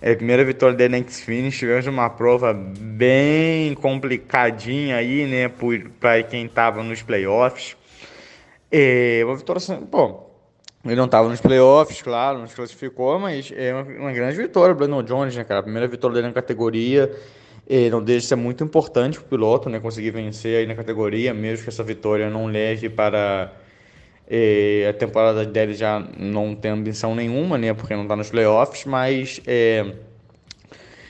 é 0.00 0.12
a 0.12 0.16
primeira 0.16 0.42
vitória 0.46 0.74
dele 0.74 0.98
na 0.98 1.06
Xfinity. 1.06 1.58
Tivemos 1.58 1.86
uma 1.88 2.08
prova 2.08 2.54
bem 2.54 3.74
complicadinha 3.74 4.96
aí, 4.96 5.26
né? 5.26 5.52
Para 6.00 6.22
quem 6.22 6.46
estava 6.46 6.82
nos 6.82 7.02
playoffs. 7.02 7.76
É 8.72 9.20
uma 9.26 9.36
vitória, 9.36 9.60
bom, 9.90 10.33
ele 10.84 10.96
não 10.96 11.06
estava 11.06 11.28
nos 11.28 11.40
playoffs, 11.40 12.02
claro, 12.02 12.38
não 12.38 12.46
se 12.46 12.54
classificou, 12.54 13.18
mas 13.18 13.50
é 13.56 13.72
uma, 13.72 13.82
uma 13.82 14.12
grande 14.12 14.36
vitória. 14.36 14.74
Brandon 14.74 15.02
Jones, 15.02 15.34
né, 15.34 15.42
cara? 15.42 15.60
A 15.60 15.62
primeira 15.62 15.88
vitória 15.88 16.14
dele 16.14 16.28
na 16.28 16.32
categoria. 16.34 17.10
É, 17.66 17.88
não 17.88 18.02
deixa 18.02 18.20
de 18.20 18.26
ser 18.26 18.36
muito 18.36 18.62
importante 18.62 19.18
para 19.18 19.26
o 19.26 19.28
piloto, 19.28 19.70
né? 19.70 19.80
Conseguir 19.80 20.10
vencer 20.10 20.58
aí 20.58 20.66
na 20.66 20.74
categoria, 20.74 21.32
mesmo 21.32 21.64
que 21.64 21.70
essa 21.70 21.82
vitória 21.82 22.28
não 22.28 22.44
leve 22.44 22.90
para 22.90 23.50
é, 24.28 24.86
a 24.90 24.92
temporada 24.92 25.44
dele 25.44 25.74
já 25.74 26.06
não 26.18 26.54
tem 26.54 26.70
ambição 26.70 27.14
nenhuma, 27.14 27.56
né? 27.56 27.72
Porque 27.72 27.94
não 27.94 28.02
está 28.02 28.16
nos 28.16 28.30
playoffs, 28.30 28.84
mas 28.84 29.40
é, 29.46 29.94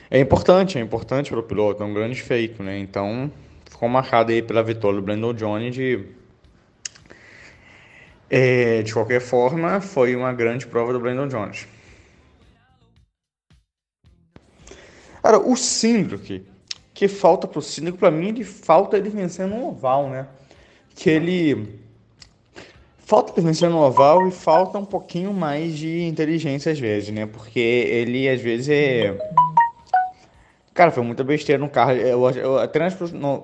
é 0.09 0.19
importante, 0.19 0.77
é 0.77 0.81
importante 0.81 1.29
para 1.29 1.39
o 1.39 1.43
piloto, 1.43 1.83
é 1.83 1.85
um 1.85 1.93
grande 1.93 2.21
feito, 2.21 2.63
né? 2.63 2.77
Então 2.79 3.31
ficou 3.69 3.89
marcado 3.89 4.31
aí 4.31 4.41
pela 4.41 4.63
vitória 4.63 4.97
do 4.97 5.01
Brandon 5.01 5.33
Jones 5.33 5.75
de 5.75 5.99
é, 8.37 8.81
de 8.81 8.93
qualquer 8.93 9.21
forma, 9.21 9.79
foi 9.79 10.13
uma 10.13 10.33
grande 10.33 10.67
prova 10.67 10.91
do 10.91 10.99
Brandon 10.99 11.29
Jones. 11.29 11.65
Cara, 15.23 15.39
o 15.39 15.55
Sindrick, 15.55 16.45
que 16.93 17.07
falta 17.07 17.47
pro 17.47 17.61
Sindrick, 17.61 17.97
para 17.97 18.11
mim, 18.11 18.27
ele 18.27 18.43
falta 18.43 18.97
ele 18.97 19.09
vencer 19.09 19.47
no 19.47 19.69
oval, 19.69 20.09
né? 20.09 20.27
Que 20.93 21.09
ele 21.09 21.79
Falta 23.05 23.33
presença 23.33 23.69
no 23.69 23.77
oval 23.77 24.27
e 24.27 24.31
falta 24.31 24.79
um 24.79 24.85
pouquinho 24.85 25.31
mais 25.31 25.77
de 25.77 26.01
inteligência 26.01 26.71
às 26.71 26.79
vezes, 26.79 27.11
né? 27.11 27.27
Porque 27.27 27.59
ele 27.59 28.27
às 28.27 28.41
vezes 28.41 28.67
é. 28.67 29.15
Cara, 30.75 30.91
foi 30.91 31.03
muita 31.03 31.23
besteira 31.23 31.59
no 31.63 31.69
carro. 31.69 31.93
Eu, 31.93 32.29
eu, 32.31 32.59
até 32.59 32.79
nas 32.79 32.97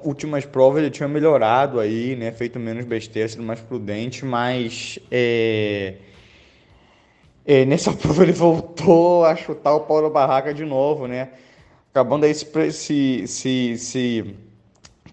últimas 0.04 0.46
provas 0.46 0.82
ele 0.82 0.92
tinha 0.92 1.08
melhorado 1.08 1.80
aí, 1.80 2.14
né? 2.14 2.30
Feito 2.34 2.60
menos 2.60 2.84
besteira, 2.84 3.30
sido 3.30 3.42
mais 3.42 3.62
prudente, 3.62 4.26
mas. 4.26 5.00
É... 5.10 5.96
E 7.46 7.66
nessa 7.66 7.94
prova 7.96 8.24
ele 8.24 8.34
voltou 8.34 9.24
a 9.24 9.34
chutar 9.38 9.74
o 9.74 9.80
pau 9.82 10.02
da 10.02 10.10
barraca 10.10 10.54
de 10.54 10.66
novo, 10.66 11.08
né? 11.08 11.30
Acabando 11.92 12.26
aí 12.26 12.34
se, 12.34 12.46
se, 12.74 13.28
se, 13.28 13.78
se 13.78 14.36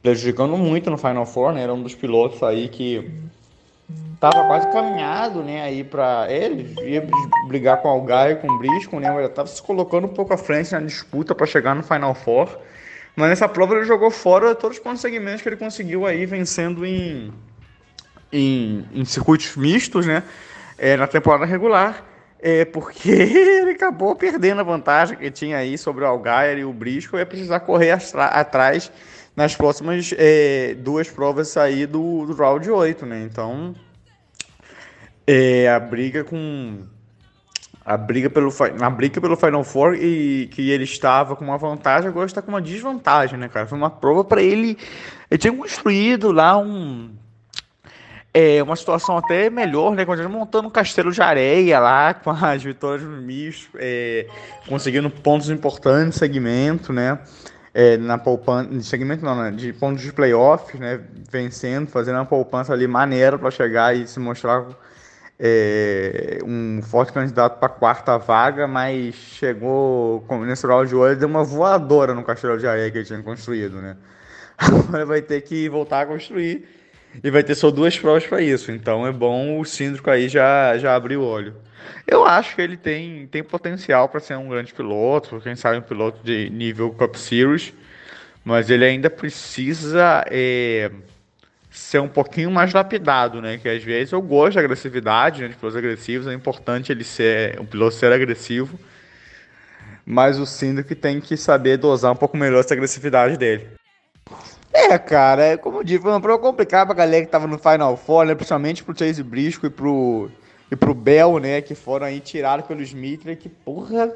prejudicando 0.03 0.57
muito 0.57 0.91
no 0.91 0.99
Final 0.99 1.25
Four, 1.25 1.53
né? 1.53 1.63
Era 1.63 1.73
um 1.73 1.83
dos 1.83 1.95
pilotos 1.95 2.43
aí 2.43 2.69
que 2.69 3.13
tava 4.21 4.47
quase 4.47 4.71
caminhado, 4.73 5.43
né, 5.43 5.63
aí 5.63 5.85
para 5.85 6.27
ele 6.31 6.75
ia 6.83 7.07
brigar 7.47 7.81
com 7.81 7.89
o 7.89 7.91
Algaia, 7.91 8.37
com 8.37 8.49
o 8.49 8.59
Briscoe, 8.59 8.99
né, 8.99 9.11
mas 9.11 9.29
tava 9.31 9.49
se 9.49 9.63
colocando 9.63 10.07
um 10.07 10.13
pouco 10.13 10.35
à 10.35 10.37
frente 10.37 10.73
na 10.73 10.81
disputa 10.81 11.35
para 11.35 11.47
chegar 11.47 11.75
no 11.75 11.83
Final 11.83 12.15
Four. 12.15 12.59
Mas 13.15 13.31
nessa 13.31 13.49
prova 13.49 13.75
ele 13.75 13.85
jogou 13.85 14.11
fora 14.11 14.55
todos 14.55 14.81
os 14.85 15.01
segmentos 15.01 15.43
que 15.43 15.49
ele 15.49 15.57
conseguiu 15.57 16.07
aí 16.07 16.25
vencendo 16.27 16.85
em, 16.85 17.33
em, 18.33 18.87
em 18.93 19.05
circuitos 19.05 19.57
mistos, 19.57 20.07
né, 20.07 20.23
é, 20.77 20.97
na 20.97 21.07
temporada 21.07 21.45
regular. 21.45 22.05
É 22.41 22.65
porque 22.65 23.11
ele 23.11 23.71
acabou 23.71 24.15
perdendo 24.15 24.61
a 24.61 24.65
vantagem 24.65 25.17
que 25.17 25.31
tinha 25.31 25.57
aí 25.57 25.77
sobre 25.77 26.05
o 26.05 26.07
Algaia 26.07 26.57
e 26.59 26.65
o 26.65 26.73
Briscoe 26.73 27.19
e 27.19 27.21
ia 27.21 27.27
precisar 27.27 27.61
correr 27.61 27.99
atrás 28.15 28.93
nas 29.39 29.55
próximas 29.55 30.13
é, 30.19 30.75
duas 30.75 31.09
provas 31.09 31.47
sair 31.47 31.87
do, 31.87 32.27
do 32.27 32.35
round 32.35 32.69
8, 32.69 33.07
né? 33.07 33.23
Então, 33.23 33.73
é, 35.25 35.69
a 35.69 35.79
briga 35.79 36.25
com 36.25 36.83
a 37.85 37.97
briga 37.97 38.29
pelo 38.29 38.53
na 38.77 38.91
briga 38.91 39.21
pelo 39.21 39.37
Final 39.37 39.63
Four 39.63 39.95
e 39.95 40.49
que 40.49 40.71
ele 40.71 40.83
estava 40.83 41.37
com 41.37 41.45
uma 41.45 41.57
vantagem, 41.57 42.09
agora 42.09 42.27
está 42.27 42.43
com 42.43 42.49
uma 42.49 42.61
desvantagem, 42.61 43.39
né, 43.39 43.49
cara? 43.49 43.65
Foi 43.65 43.79
uma 43.79 43.91
prova 43.91 44.25
para 44.25 44.43
ele. 44.43 44.77
Ele 45.31 45.39
tinha 45.39 45.53
construído 45.53 46.33
lá 46.33 46.59
um 46.59 47.09
é, 48.35 48.61
uma 48.61 48.75
situação 48.75 49.19
até 49.19 49.49
melhor, 49.49 49.95
né? 49.95 50.05
Quando 50.05 50.19
ele 50.19 50.27
montando 50.27 50.67
um 50.67 50.71
castelo 50.73 51.13
de 51.13 51.23
areia 51.23 51.79
lá, 51.79 52.13
com 52.25 52.31
as 52.31 52.61
vitórias 52.61 53.07
do 53.07 53.23
Miss, 53.23 53.69
é, 53.77 54.27
conseguindo 54.67 55.09
pontos 55.09 55.49
importantes, 55.49 56.19
segmento, 56.19 56.93
né? 56.93 57.21
É, 57.75 57.97
na 57.97 58.19
poupança, 58.19 58.69
segmento 58.83 59.25
não, 59.25 59.37
né, 59.37 59.51
de 59.51 59.73
pontos 59.73 60.03
de 60.03 60.13
playoff, 60.13 60.77
né, 60.79 61.01
vencendo, 61.31 61.89
fazendo 61.89 62.17
uma 62.17 62.27
poupança 62.27 62.73
ali 62.73 62.87
maneira 62.87 63.39
para 63.39 63.51
chegar 63.51 63.95
e 63.97 64.07
se 64.07 64.19
mostrar 64.19 64.67
é, 65.39 66.39
um 66.45 66.81
forte 66.83 67.13
candidato 67.13 67.59
para 67.59 67.67
a 67.67 67.77
quarta 67.77 68.19
vaga, 68.19 68.67
mas 68.67 69.15
chegou 69.15 70.25
nesse 70.47 70.67
round 70.67 70.89
de 70.89 70.97
olho 70.97 71.17
deu 71.17 71.29
uma 71.29 71.45
voadora 71.45 72.15
no 72.15 72.25
castelo 72.25 72.59
de 72.59 72.67
areia 72.67 72.91
que 72.91 72.99
ele 72.99 73.05
tinha 73.05 73.23
construído, 73.23 73.81
né? 73.81 73.97
Agora 74.59 75.07
vai 75.07 75.23
ter 75.23 75.41
que 75.43 75.69
voltar 75.69 76.01
a 76.01 76.07
construir 76.07 76.78
e 77.23 77.31
vai 77.31 77.43
ter 77.43 77.55
só 77.55 77.71
duas 77.71 77.99
provas 77.99 78.27
para 78.27 78.41
isso. 78.41 78.71
Então 78.71 79.07
é 79.07 79.13
bom 79.13 79.59
o 79.61 79.65
síndroco 79.65 80.11
aí 80.11 80.29
já 80.29 80.77
já 80.79 80.95
abrir 80.95 81.17
o 81.17 81.25
olho. 81.25 81.55
Eu 82.07 82.25
acho 82.25 82.55
que 82.55 82.63
ele 82.63 82.77
tem, 82.77 83.27
tem 83.27 83.43
potencial 83.43 84.09
para 84.09 84.21
ser 84.21 84.37
um 84.37 84.49
grande 84.49 84.73
piloto, 84.73 85.41
quem 85.41 85.57
sabe 85.57 85.79
um 85.79 85.83
piloto 85.83 86.21
de 86.25 86.49
nível 86.51 86.91
Cup 86.91 87.15
Series, 87.17 87.73
mas 88.45 88.71
ele 88.71 88.85
ainda 88.85 89.11
precisa 89.11 90.25
é, 90.31 90.91
ser 91.71 92.01
um 92.01 92.09
pouquinho 92.09 92.51
mais 92.51 92.73
lapidado, 92.73 93.41
né? 93.41 93.59
Que 93.59 93.69
às 93.69 93.83
vezes 93.83 94.13
eu 94.13 94.23
gosto 94.23 94.53
de 94.53 94.59
agressividade, 94.59 95.43
né, 95.43 95.49
de 95.49 95.55
pilotos 95.55 95.77
agressivos, 95.77 96.27
é 96.27 96.35
importante 96.35 96.91
ele 96.91 97.05
ser 97.05 97.61
um 97.61 97.67
piloto 97.67 97.95
ser 97.95 98.13
agressivo, 98.13 98.79
mas 100.05 100.39
o 100.39 100.47
Cindric 100.47 100.95
tem 100.95 101.21
que 101.21 101.37
saber 101.37 101.77
dosar 101.77 102.13
um 102.13 102.17
pouco 102.17 102.37
melhor 102.37 102.61
essa 102.61 102.75
agressividade 102.75 103.37
dele. 103.37 103.69
É, 104.73 104.99
cara, 104.99 105.45
é, 105.45 105.57
como 105.57 105.79
eu 105.79 105.85
disse, 105.85 106.01
foi 106.01 106.11
uma 106.11 106.21
prova 106.21 106.39
complicada 106.39 106.87
pra 106.87 106.95
galera 106.95 107.25
que 107.25 107.31
tava 107.31 107.47
no 107.47 107.59
Final 107.59 107.97
Four, 107.97 108.27
né? 108.27 108.35
Principalmente 108.35 108.85
pro 108.85 108.97
Chase 108.97 109.23
Briscoe 109.23 109.69
e 109.69 109.71
pro 109.71 110.31
e 110.71 110.77
pro 110.77 110.95
Bell, 110.95 111.39
né, 111.39 111.61
que 111.61 111.75
foram 111.75 112.07
aí 112.07 112.21
tirados 112.21 112.67
pelo 112.67 112.83
Smith, 112.83 113.23
que 113.39 113.49
porra, 113.49 114.15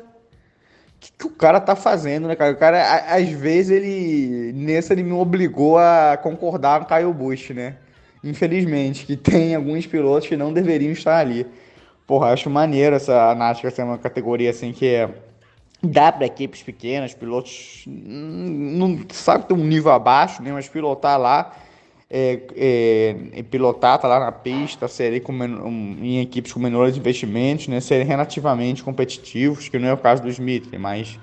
que, 1.01 1.11
que 1.19 1.27
o 1.27 1.31
cara 1.31 1.61
tá 1.61 1.75
fazendo, 1.75 2.29
né, 2.29 2.37
cara? 2.37 2.53
O 2.53 2.57
cara, 2.57 3.05
às 3.09 3.29
vezes, 3.29 3.71
ele, 3.71 4.53
nessa, 4.53 4.93
ele 4.93 5.03
me 5.03 5.13
obrigou 5.13 5.79
a 5.79 6.19
concordar 6.23 6.81
com 6.81 6.85
o 6.85 6.97
Kyle 6.97 7.13
Busch, 7.13 7.51
né? 7.51 7.77
Infelizmente, 8.23 9.07
que 9.07 9.17
tem 9.17 9.55
alguns 9.55 9.87
pilotos 9.87 10.29
que 10.29 10.37
não 10.37 10.53
deveriam 10.53 10.93
estar 10.93 11.19
ali. 11.19 11.47
Porra, 12.07 12.33
acho 12.33 12.51
maneiro 12.51 12.95
essa 12.97 13.35
NASCAR 13.35 13.73
ser 13.73 13.83
uma 13.83 13.99
categoria 13.99 14.51
assim 14.51 14.73
que 14.73 14.87
é 14.87 15.09
dá 15.83 16.13
para 16.13 16.27
equipes 16.27 16.63
pequenas, 16.63 17.13
pilotos 17.13 17.85
não 17.87 19.01
sabe 19.11 19.47
ter 19.47 19.55
um 19.55 19.65
nível 19.65 19.91
abaixo, 19.91 20.41
né, 20.41 20.53
mas 20.53 20.69
pilotar 20.69 21.19
lá 21.19 21.57
é, 22.09 22.41
é, 23.35 23.43
pilotar, 23.43 23.99
tá 23.99 24.07
lá 24.07 24.21
na 24.21 24.31
pista, 24.31 24.87
serem 24.87 25.21
com 25.21 25.33
um, 25.33 25.97
em 26.01 26.21
equipes 26.21 26.53
com 26.53 26.61
menores 26.61 26.97
investimentos, 26.97 27.67
né, 27.67 27.81
serem 27.81 28.07
relativamente 28.07 28.85
competitivos, 28.85 29.69
que 29.69 29.79
não 29.79 29.89
é 29.89 29.93
o 29.93 29.97
caso 29.97 30.23
do 30.23 30.29
Smith, 30.29 30.69
mas 30.79 31.19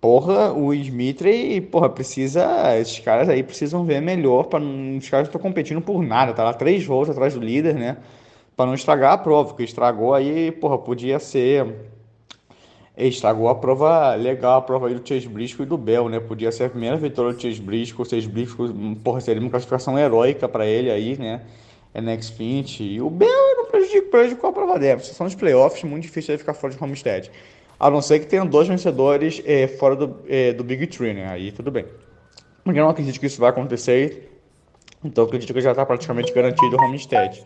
porra, 0.00 0.52
o 0.52 0.74
Smith, 0.74 1.20
porra, 1.70 1.90
precisa, 1.90 2.76
esses 2.78 2.98
caras 2.98 3.28
aí 3.28 3.42
precisam 3.42 3.84
ver 3.84 4.00
melhor 4.00 4.44
para 4.44 4.64
os 4.64 5.08
caras 5.08 5.28
estão 5.28 5.40
competindo 5.40 5.80
por 5.80 6.02
nada, 6.02 6.32
tá 6.32 6.42
lá 6.42 6.54
três 6.54 6.84
voltas 6.84 7.10
atrás 7.10 7.34
do 7.34 7.40
líder, 7.40 7.74
né, 7.74 7.98
para 8.56 8.66
não 8.66 8.74
estragar 8.74 9.12
a 9.12 9.18
prova, 9.18 9.54
que 9.54 9.62
estragou 9.62 10.12
aí, 10.12 10.50
porra, 10.50 10.78
podia 10.78 11.20
ser 11.20 11.99
estragou 12.96 13.48
a 13.48 13.54
prova 13.54 14.14
legal, 14.14 14.58
a 14.58 14.62
prova 14.62 14.88
aí 14.88 14.94
do 14.94 15.06
Chase 15.06 15.28
Briscoe 15.28 15.62
e 15.62 15.66
do 15.66 15.78
Bell, 15.78 16.08
né? 16.08 16.20
Podia 16.20 16.52
ser 16.52 16.64
a 16.64 16.70
primeira 16.70 16.96
vitória 16.96 17.32
do 17.32 17.40
Chase 17.40 17.60
Briscoe, 17.60 18.02
o 18.02 18.04
Chase 18.04 18.28
Briscoe, 18.28 18.72
porra, 19.02 19.20
seria 19.20 19.40
uma 19.40 19.50
classificação 19.50 19.98
heróica 19.98 20.48
para 20.48 20.66
ele 20.66 20.90
aí, 20.90 21.16
né? 21.16 21.42
É 21.94 22.00
next 22.00 22.36
20. 22.36 22.82
E 22.82 23.00
o 23.00 23.10
Bell 23.10 23.56
não 23.56 23.66
prejudicou, 23.66 24.10
prejudicou 24.10 24.50
a 24.50 24.52
prova 24.52 24.78
dela. 24.78 25.00
São 25.00 25.26
os 25.26 25.34
playoffs, 25.34 25.82
muito 25.84 26.02
difícil 26.02 26.32
ele 26.32 26.38
ficar 26.38 26.54
fora 26.54 26.72
de 26.72 26.82
Homestead. 26.82 27.30
A 27.78 27.90
não 27.90 28.02
ser 28.02 28.20
que 28.20 28.26
tenha 28.26 28.44
dois 28.44 28.68
vencedores 28.68 29.42
é, 29.46 29.66
fora 29.66 29.96
do, 29.96 30.20
é, 30.28 30.52
do 30.52 30.62
Big 30.62 30.86
Tree, 30.86 31.14
né? 31.14 31.26
Aí 31.28 31.50
tudo 31.50 31.70
bem. 31.70 31.86
Porque 32.62 32.78
eu 32.78 32.84
não 32.84 32.90
acredito 32.90 33.18
que 33.18 33.26
isso 33.26 33.40
vai 33.40 33.50
acontecer. 33.50 34.30
Então 35.02 35.24
acredito 35.24 35.52
que 35.54 35.60
já 35.60 35.70
está 35.70 35.86
praticamente 35.86 36.32
garantido 36.32 36.76
o 36.76 36.80
Homestead. 36.80 37.42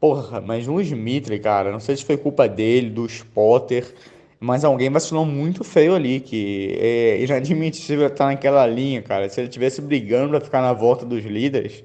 Porra, 0.00 0.40
mas 0.40 0.66
no 0.66 0.80
Smith, 0.80 1.28
cara, 1.40 1.70
não 1.70 1.78
sei 1.78 1.96
se 1.96 2.04
foi 2.04 2.16
culpa 2.16 2.48
dele, 2.48 2.90
do 2.90 3.06
Spotter 3.06 3.94
mas 4.42 4.64
alguém 4.64 4.90
vacilou 4.90 5.24
muito 5.24 5.62
feio 5.62 5.94
ali, 5.94 6.18
que 6.18 6.76
é 6.80 7.22
inadmissível 7.22 8.08
estar 8.08 8.26
naquela 8.26 8.66
linha, 8.66 9.00
cara. 9.00 9.28
Se 9.28 9.40
ele 9.40 9.48
tivesse 9.48 9.80
brigando 9.80 10.30
para 10.30 10.40
ficar 10.40 10.60
na 10.60 10.72
volta 10.72 11.06
dos 11.06 11.24
líderes, 11.24 11.84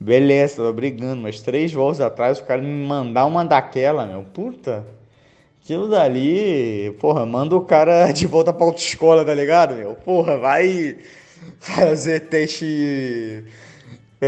beleza, 0.00 0.56
tava 0.56 0.72
brigando, 0.72 1.22
mas 1.22 1.40
três 1.40 1.72
voltas 1.72 2.00
atrás 2.00 2.40
o 2.40 2.44
cara 2.44 2.60
me 2.60 2.68
mandar 2.68 3.26
uma 3.26 3.44
daquela, 3.44 4.04
meu, 4.06 4.24
puta. 4.24 4.84
Aquilo 5.62 5.88
dali, 5.88 6.90
porra, 6.98 7.24
manda 7.24 7.54
o 7.54 7.60
cara 7.60 8.10
de 8.10 8.26
volta 8.26 8.52
pra 8.52 8.66
autoescola, 8.66 9.24
tá 9.24 9.32
ligado, 9.32 9.76
meu? 9.76 9.94
Porra, 9.94 10.36
vai 10.36 10.98
fazer 11.60 12.20
teste 12.28 13.44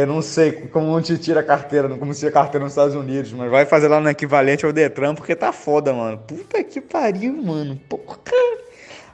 eu 0.03 0.07
não 0.07 0.23
sei 0.23 0.53
como 0.53 1.01
te 1.01 1.17
tira 1.19 1.41
a 1.41 1.43
carteira, 1.43 1.89
como 1.89 2.13
se 2.13 2.27
a 2.27 2.33
carteira 2.33 2.65
nos 2.65 2.73
Estados 2.73 2.95
Unidos, 2.95 3.33
mas 3.33 3.51
vai 3.51 3.67
fazer 3.67 3.89
lá 3.89 4.01
no 4.01 4.09
equivalente 4.09 4.65
ao 4.65 4.73
Detran 4.73 5.15
porque 5.15 5.35
tá 5.35 5.53
foda, 5.53 5.93
mano. 5.93 6.19
Puta 6.19 6.63
que 6.65 6.81
pariu, 6.81 7.33
mano. 7.43 7.81
Porra. 7.89 8.19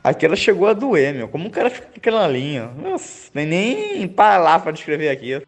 Aquela 0.04 0.34
chegou 0.34 0.66
a 0.66 0.72
doer, 0.72 1.14
meu. 1.14 1.28
Como 1.28 1.48
o 1.48 1.50
cara 1.50 1.70
fica 1.70 1.88
aquela 1.96 2.26
linha? 2.26 2.70
Nossa, 2.76 3.30
nem 3.34 3.46
nem 3.46 4.14
lá 4.16 4.58
pra 4.58 4.72
descrever 4.72 5.08
aqui. 5.10 5.40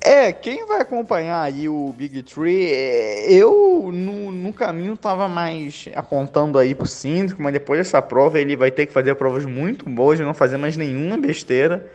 É, 0.00 0.32
quem 0.32 0.66
vai 0.66 0.80
acompanhar 0.80 1.42
aí 1.42 1.68
o 1.68 1.92
Big 1.96 2.22
Tree, 2.22 2.72
é, 2.72 3.32
eu 3.32 3.90
no, 3.92 4.30
no 4.32 4.52
caminho 4.52 4.96
tava 4.96 5.28
mais 5.28 5.88
apontando 5.94 6.58
aí 6.58 6.74
pro 6.74 6.86
síndico, 6.86 7.42
mas 7.42 7.52
depois 7.52 7.78
dessa 7.78 8.02
prova 8.02 8.40
ele 8.40 8.56
vai 8.56 8.70
ter 8.70 8.86
que 8.86 8.92
fazer 8.92 9.14
provas 9.14 9.44
muito 9.44 9.88
boas 9.88 10.18
e 10.18 10.22
não 10.22 10.34
fazer 10.34 10.56
mais 10.56 10.76
nenhuma 10.76 11.16
besteira. 11.16 11.90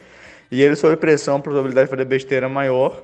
E 0.52 0.62
ele 0.62 0.76
sob 0.76 0.96
pressão, 0.98 1.38
a 1.38 1.40
probabilidade 1.40 1.86
de 1.88 1.92
fazer 1.92 2.06
besteira 2.06 2.50
maior. 2.50 3.02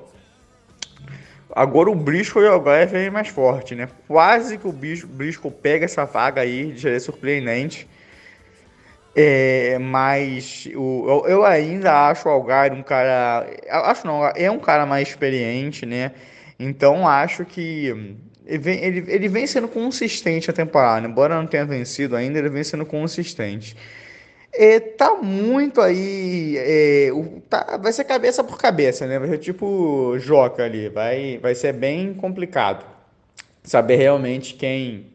Agora 1.50 1.90
o 1.90 1.94
Briscoe 1.94 2.44
e 2.44 2.48
o 2.48 2.60
Gaia 2.60 2.86
vem 2.86 3.10
mais 3.10 3.28
forte, 3.28 3.74
né? 3.74 3.88
Quase 4.06 4.58
que 4.58 4.68
o 4.68 4.72
Briscoe 4.72 5.50
pega 5.50 5.86
essa 5.86 6.04
vaga 6.04 6.42
aí, 6.42 6.78
seria 6.78 7.00
surpreendente. 7.00 7.88
É, 9.16 9.78
mas 9.78 10.68
o, 10.76 11.24
eu, 11.26 11.44
ainda 11.44 12.08
acho 12.08 12.28
o 12.28 12.30
Algar 12.30 12.72
um 12.72 12.82
cara. 12.82 13.48
Acho 13.68 14.06
não, 14.06 14.24
é 14.26 14.50
um 14.50 14.60
cara 14.60 14.84
mais 14.84 15.08
experiente, 15.08 15.86
né? 15.86 16.12
Então 16.58 17.08
acho 17.08 17.44
que 17.44 18.16
ele 18.46 18.58
vem, 18.58 18.84
ele, 18.84 19.04
ele 19.08 19.28
vem 19.28 19.46
sendo 19.46 19.68
consistente 19.68 20.50
a 20.50 20.52
temporada. 20.52 21.06
Embora 21.06 21.34
não 21.34 21.46
tenha 21.46 21.64
vencido 21.64 22.14
ainda, 22.14 22.38
ele 22.38 22.48
vem 22.48 22.62
sendo 22.62 22.86
consistente. 22.86 23.74
É, 24.52 24.80
tá 24.80 25.14
muito 25.14 25.80
aí. 25.80 26.56
É, 26.58 27.10
tá, 27.48 27.76
vai 27.80 27.92
ser 27.92 28.04
cabeça 28.04 28.42
por 28.42 28.58
cabeça, 28.58 29.06
né? 29.06 29.18
Vai 29.18 29.28
ser 29.28 29.38
tipo 29.38 30.18
Joca 30.18 30.64
ali. 30.64 30.88
Vai, 30.88 31.38
vai 31.38 31.54
ser 31.54 31.72
bem 31.72 32.14
complicado. 32.14 32.84
Saber 33.62 33.96
realmente 33.96 34.54
quem. 34.54 35.06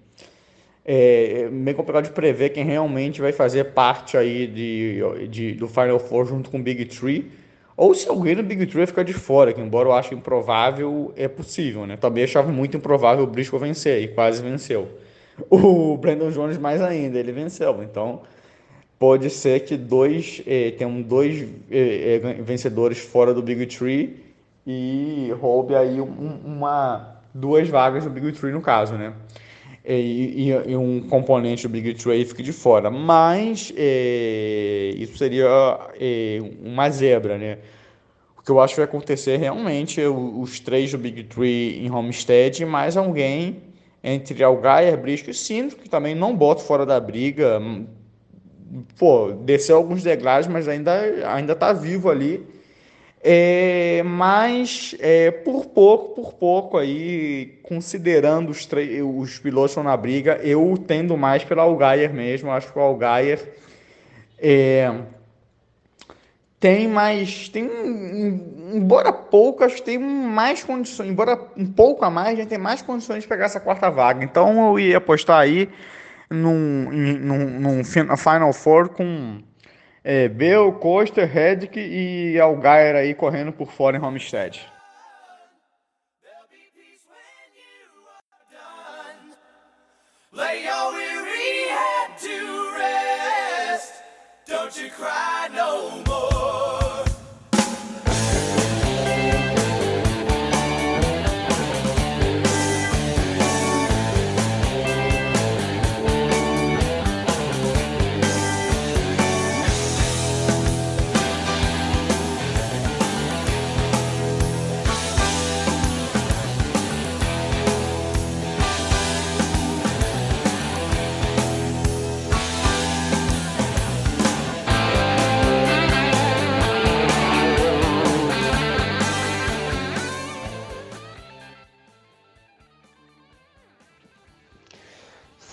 É, 0.86 1.43
é 1.43 1.50
bem 1.50 1.74
complicado 1.74 2.06
de 2.06 2.12
prever 2.12 2.50
quem 2.50 2.65
realmente 2.65 3.22
vai 3.22 3.32
fazer 3.32 3.65
parte 3.74 4.17
aí 4.17 4.48
de, 4.48 5.28
de, 5.30 5.54
do 5.54 5.67
Final 5.67 6.00
Four 6.00 6.26
junto 6.26 6.50
com 6.52 6.58
o 6.60 6.63
Big 6.63 6.86
Tree. 6.86 7.32
ou 7.76 7.93
se 7.96 8.08
alguém 8.10 8.36
no 8.36 8.43
Big 8.43 8.65
Three 8.67 8.86
ficar 8.86 9.04
de 9.04 9.13
fora, 9.13 9.54
que 9.54 9.62
embora 9.62 9.89
eu 9.89 9.93
ache 9.93 10.13
improvável, 10.13 11.13
é 11.15 11.28
possível, 11.28 11.86
né? 11.88 11.98
Também 11.98 12.24
achava 12.26 12.52
muito 12.52 12.78
improvável 12.78 13.24
o 13.24 13.28
Briscoe 13.28 13.60
vencer, 13.60 14.04
e 14.04 14.08
quase 14.10 14.41
venceu. 14.41 14.89
O 15.50 15.98
Brandon 15.98 16.30
Jones 16.30 16.58
mais 16.58 16.82
ainda, 16.82 17.17
ele 17.17 17.32
venceu. 17.32 17.82
Então, 17.84 18.22
pode 19.03 19.29
ser 19.29 19.59
que 19.65 19.75
dois, 19.75 20.41
eh, 20.47 20.71
tenham 20.77 21.01
dois 21.01 21.41
eh, 21.69 22.21
eh, 22.23 22.41
vencedores 22.41 22.99
fora 22.99 23.33
do 23.33 23.41
Big 23.41 23.65
Tree 23.65 24.15
e 24.65 25.29
roube 25.41 25.75
aí 25.75 25.99
um, 25.99 26.39
uma, 26.45 27.17
duas 27.33 27.67
vagas 27.67 28.05
do 28.05 28.09
Big 28.09 28.31
Tree 28.31 28.53
no 28.53 28.61
caso, 28.61 28.93
né? 28.93 29.11
E, 29.83 30.47
e, 30.47 30.71
e, 30.71 30.77
um 30.77 31.01
componente 31.09 31.63
do 31.63 31.69
Big 31.69 31.95
Tree 31.95 32.23
fique 32.23 32.41
de 32.41 32.53
fora. 32.53 32.89
Mas 32.89 33.73
é, 33.75 34.93
isso 34.95 35.17
seria 35.17 35.49
uma 36.61 36.89
zebra, 36.89 37.37
né? 37.37 37.57
O 38.37 38.41
que 38.41 38.51
eu 38.51 38.61
acho 38.61 38.73
que 38.73 38.79
vai 38.79 38.87
acontecer 38.87 39.35
realmente 39.35 39.99
é 39.99 40.07
os 40.07 40.61
três 40.61 40.93
do 40.93 40.97
Big 40.97 41.25
Tree 41.25 41.85
em 41.85 41.91
Homestead, 41.91 42.65
mais 42.65 42.95
alguém 42.95 43.63
entre 44.01 44.41
Algaia, 44.45 44.95
Brisco 44.95 45.29
e 45.29 45.33
Sindro, 45.33 45.75
que 45.75 45.89
também 45.89 46.15
não 46.15 46.33
boto 46.33 46.61
fora 46.61 46.85
da 46.85 47.01
briga. 47.01 47.59
Pô, 48.97 49.31
desceu 49.31 49.77
alguns 49.77 50.03
degraus, 50.03 50.47
mas 50.47 50.67
ainda, 50.67 50.93
ainda 51.27 51.55
tá 51.55 51.73
vivo 51.73 52.09
ali 52.09 52.45
é, 53.25 54.03
mas 54.03 54.93
é, 54.99 55.31
por 55.31 55.67
pouco, 55.67 56.13
por 56.13 56.33
pouco 56.33 56.77
aí, 56.77 57.57
considerando 57.63 58.49
os, 58.49 58.67
os 59.17 59.39
pilotos 59.39 59.77
na 59.77 59.95
briga, 59.95 60.41
eu 60.43 60.77
tendo 60.86 61.15
mais 61.15 61.41
pelo 61.45 61.62
Algaier 61.62 62.13
mesmo. 62.13 62.51
Acho 62.51 62.73
que 62.73 62.77
o 62.77 62.81
Algaier 62.81 63.39
é, 64.38 64.93
tem 66.59 66.86
mais, 66.86 67.47
tem 67.47 67.69
embora 68.73 69.13
pouco, 69.13 69.63
acho 69.63 69.75
que 69.75 69.83
tem 69.83 69.97
mais 69.97 70.62
condições, 70.62 71.07
embora 71.07 71.39
um 71.55 71.65
pouco 71.65 72.03
a 72.03 72.09
mais, 72.09 72.33
a 72.33 72.41
gente 72.41 72.49
tem 72.49 72.57
mais 72.57 72.81
condições 72.81 73.23
de 73.23 73.29
pegar 73.29 73.45
essa 73.45 73.59
quarta 73.59 73.89
vaga. 73.89 74.21
Então 74.21 74.67
eu 74.67 74.77
ia 74.77 74.97
apostar 74.97 75.39
aí 75.39 75.69
num, 76.29 76.89
num, 76.91 77.59
num 77.59 77.83
Final 77.83 78.53
Four 78.53 78.89
com 78.89 79.41
é, 80.03 80.27
Bell, 80.27 80.73
Coaster, 80.73 81.27
Redick 81.27 81.79
e 81.79 82.39
Algair 82.39 82.95
aí 82.95 83.13
correndo 83.13 83.51
por 83.51 83.71
fora 83.71 83.97
em 83.97 84.01
Homestead. 84.01 84.62
Lay 90.36 90.65
your 90.65 90.93
weary 90.93 91.69
head 91.69 92.17
to 92.17 92.71
rest. 92.75 94.01
Don't 94.47 94.75
you 94.81 94.89
cry 94.89 95.33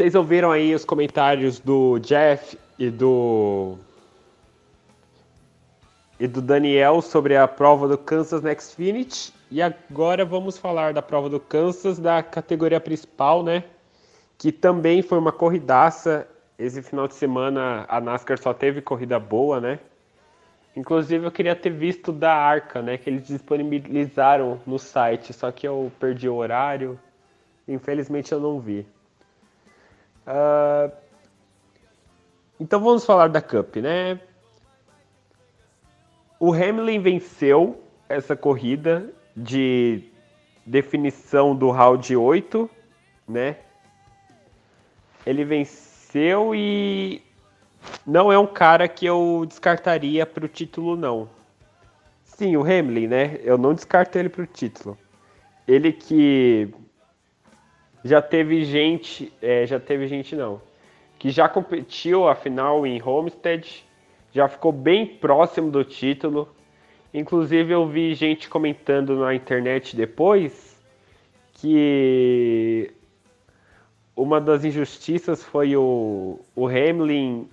Vocês 0.01 0.15
ouviram 0.15 0.51
aí 0.51 0.75
os 0.75 0.83
comentários 0.83 1.61
do 1.61 1.99
Jeff 1.99 2.59
e 2.79 2.89
do 2.89 3.77
e 6.19 6.27
do 6.27 6.41
Daniel 6.41 7.03
sobre 7.03 7.37
a 7.37 7.47
prova 7.47 7.87
do 7.87 7.99
Kansas 7.99 8.41
Next 8.41 8.75
Finish. 8.75 9.31
E 9.51 9.61
agora 9.61 10.25
vamos 10.25 10.57
falar 10.57 10.95
da 10.95 11.03
prova 11.03 11.29
do 11.29 11.39
Kansas 11.39 11.99
da 11.99 12.23
categoria 12.23 12.81
principal, 12.81 13.43
né? 13.43 13.63
Que 14.39 14.51
também 14.51 15.03
foi 15.03 15.19
uma 15.19 15.33
corridaça. 15.33 16.27
Esse 16.59 16.81
final 16.81 17.07
de 17.07 17.13
semana 17.13 17.85
a 17.87 18.01
NASCAR 18.01 18.41
só 18.41 18.55
teve 18.55 18.81
corrida 18.81 19.19
boa, 19.19 19.61
né? 19.61 19.79
Inclusive 20.75 21.27
eu 21.27 21.31
queria 21.31 21.55
ter 21.55 21.75
visto 21.75 22.11
da 22.11 22.35
Arca, 22.35 22.81
né? 22.81 22.97
Que 22.97 23.11
eles 23.11 23.27
disponibilizaram 23.27 24.63
no 24.67 24.79
site, 24.79 25.35
só 25.35 25.53
que 25.53 25.69
eu 25.69 25.93
perdi 26.01 26.27
o 26.27 26.37
horário. 26.37 26.99
Infelizmente 27.69 28.33
eu 28.33 28.41
não 28.41 28.59
vi. 28.59 28.87
Uh, 30.31 30.93
então 32.61 32.79
vamos 32.79 33.05
falar 33.05 33.27
da 33.27 33.43
Cup, 33.43 33.77
né? 33.77 34.21
O 36.39 36.53
Hamlin 36.53 37.01
venceu 37.01 37.83
essa 38.09 38.37
corrida 38.37 39.13
de 39.37 40.05
definição 40.65 41.57
do 41.57 41.71
round 41.71 42.15
8, 42.15 42.71
né? 43.27 43.57
Ele 45.27 45.45
venceu 45.45 46.55
e 46.55 47.21
não 48.07 48.31
é 48.31 48.39
um 48.39 48.47
cara 48.47 48.87
que 48.87 49.05
eu 49.05 49.45
descartaria 49.49 50.25
para 50.25 50.45
o 50.45 50.49
título, 50.49 50.97
não. 50.97 51.29
Sim, 52.25 52.57
o 52.57 52.63
Hamlin, 52.63 53.09
né? 53.09 53.41
Eu 53.43 53.59
não 53.59 53.75
descarto 53.75 54.17
ele 54.17 54.29
para 54.29 54.45
o 54.45 54.47
título. 54.47 54.97
Ele 55.67 55.93
que 55.93 56.73
já 58.05 58.23
teve 58.23 58.65
gente, 58.65 59.33
é, 59.43 59.67
já 59.67 59.79
teve 59.79 60.07
gente 60.07 60.35
não, 60.35 60.61
que 61.19 61.31
já 61.31 61.49
competiu 61.49 62.29
a 62.29 62.35
final 62.35 62.87
em 62.87 63.03
Homestead, 63.03 63.85
já 64.33 64.49
ficou 64.49 64.73
bem 64.73 65.07
próximo 65.07 65.71
do 65.71 65.85
título. 65.85 66.49
Inclusive 67.13 67.73
eu 67.73 67.87
vi 67.89 68.15
gente 68.15 68.49
comentando 68.49 69.17
na 69.17 69.35
internet 69.35 69.97
depois 69.97 70.81
que 71.55 72.93
uma 74.17 74.41
das 74.41 74.65
injustiças 74.65 75.43
foi 75.43 75.77
o, 75.77 76.39
o 76.55 76.67
Hamlin 76.67 77.49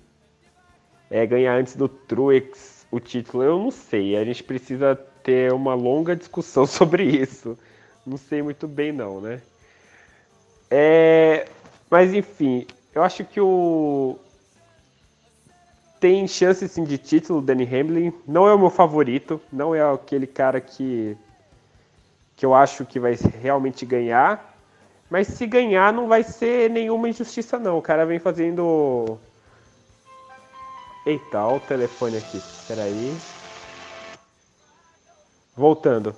é, 1.10 1.26
ganhar 1.26 1.56
antes 1.56 1.76
do 1.76 1.88
Truex 1.88 2.86
o 2.90 3.00
título. 3.00 3.42
Eu 3.42 3.58
não 3.58 3.70
sei, 3.70 4.16
a 4.16 4.24
gente 4.24 4.42
precisa 4.42 4.94
ter 5.22 5.52
uma 5.52 5.74
longa 5.74 6.16
discussão 6.16 6.64
sobre 6.66 7.04
isso. 7.04 7.58
Não 8.06 8.16
sei 8.16 8.42
muito 8.42 8.66
bem 8.66 8.92
não, 8.92 9.20
né? 9.20 9.42
É, 10.70 11.48
mas 11.90 12.12
enfim, 12.12 12.66
eu 12.94 13.02
acho 13.02 13.24
que 13.24 13.40
o 13.40 14.18
tem 16.00 16.28
chance 16.28 16.68
sim 16.68 16.84
de 16.84 16.96
título, 16.96 17.40
Danny 17.40 17.64
Hamlin. 17.64 18.12
Não 18.26 18.46
é 18.46 18.54
o 18.54 18.58
meu 18.58 18.70
favorito, 18.70 19.40
não 19.52 19.74
é 19.74 19.82
aquele 19.82 20.26
cara 20.26 20.60
que 20.60 21.16
que 22.36 22.46
eu 22.46 22.54
acho 22.54 22.86
que 22.86 23.00
vai 23.00 23.16
realmente 23.40 23.84
ganhar. 23.84 24.56
Mas 25.10 25.26
se 25.26 25.46
ganhar, 25.46 25.92
não 25.92 26.06
vai 26.06 26.22
ser 26.22 26.70
nenhuma 26.70 27.08
injustiça, 27.08 27.58
não. 27.58 27.78
O 27.78 27.82
cara 27.82 28.06
vem 28.06 28.18
fazendo. 28.18 29.18
Eita, 31.04 31.42
olha 31.42 31.56
o 31.56 31.60
telefone 31.60 32.18
aqui. 32.18 32.40
Peraí. 32.68 33.16
Voltando. 35.56 36.14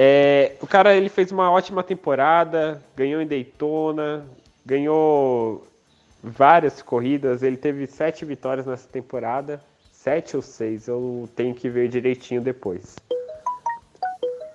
É, 0.00 0.52
o 0.60 0.66
cara 0.66 0.94
ele 0.94 1.08
fez 1.08 1.32
uma 1.32 1.50
ótima 1.50 1.82
temporada, 1.82 2.80
ganhou 2.94 3.20
em 3.20 3.26
Daytona, 3.26 4.24
ganhou 4.64 5.66
várias 6.22 6.80
corridas. 6.80 7.42
Ele 7.42 7.56
teve 7.56 7.84
sete 7.88 8.24
vitórias 8.24 8.64
nessa 8.64 8.86
temporada, 8.86 9.60
sete 9.90 10.36
ou 10.36 10.42
seis. 10.42 10.86
Eu 10.86 11.28
tenho 11.34 11.52
que 11.52 11.68
ver 11.68 11.88
direitinho 11.88 12.40
depois. 12.40 12.94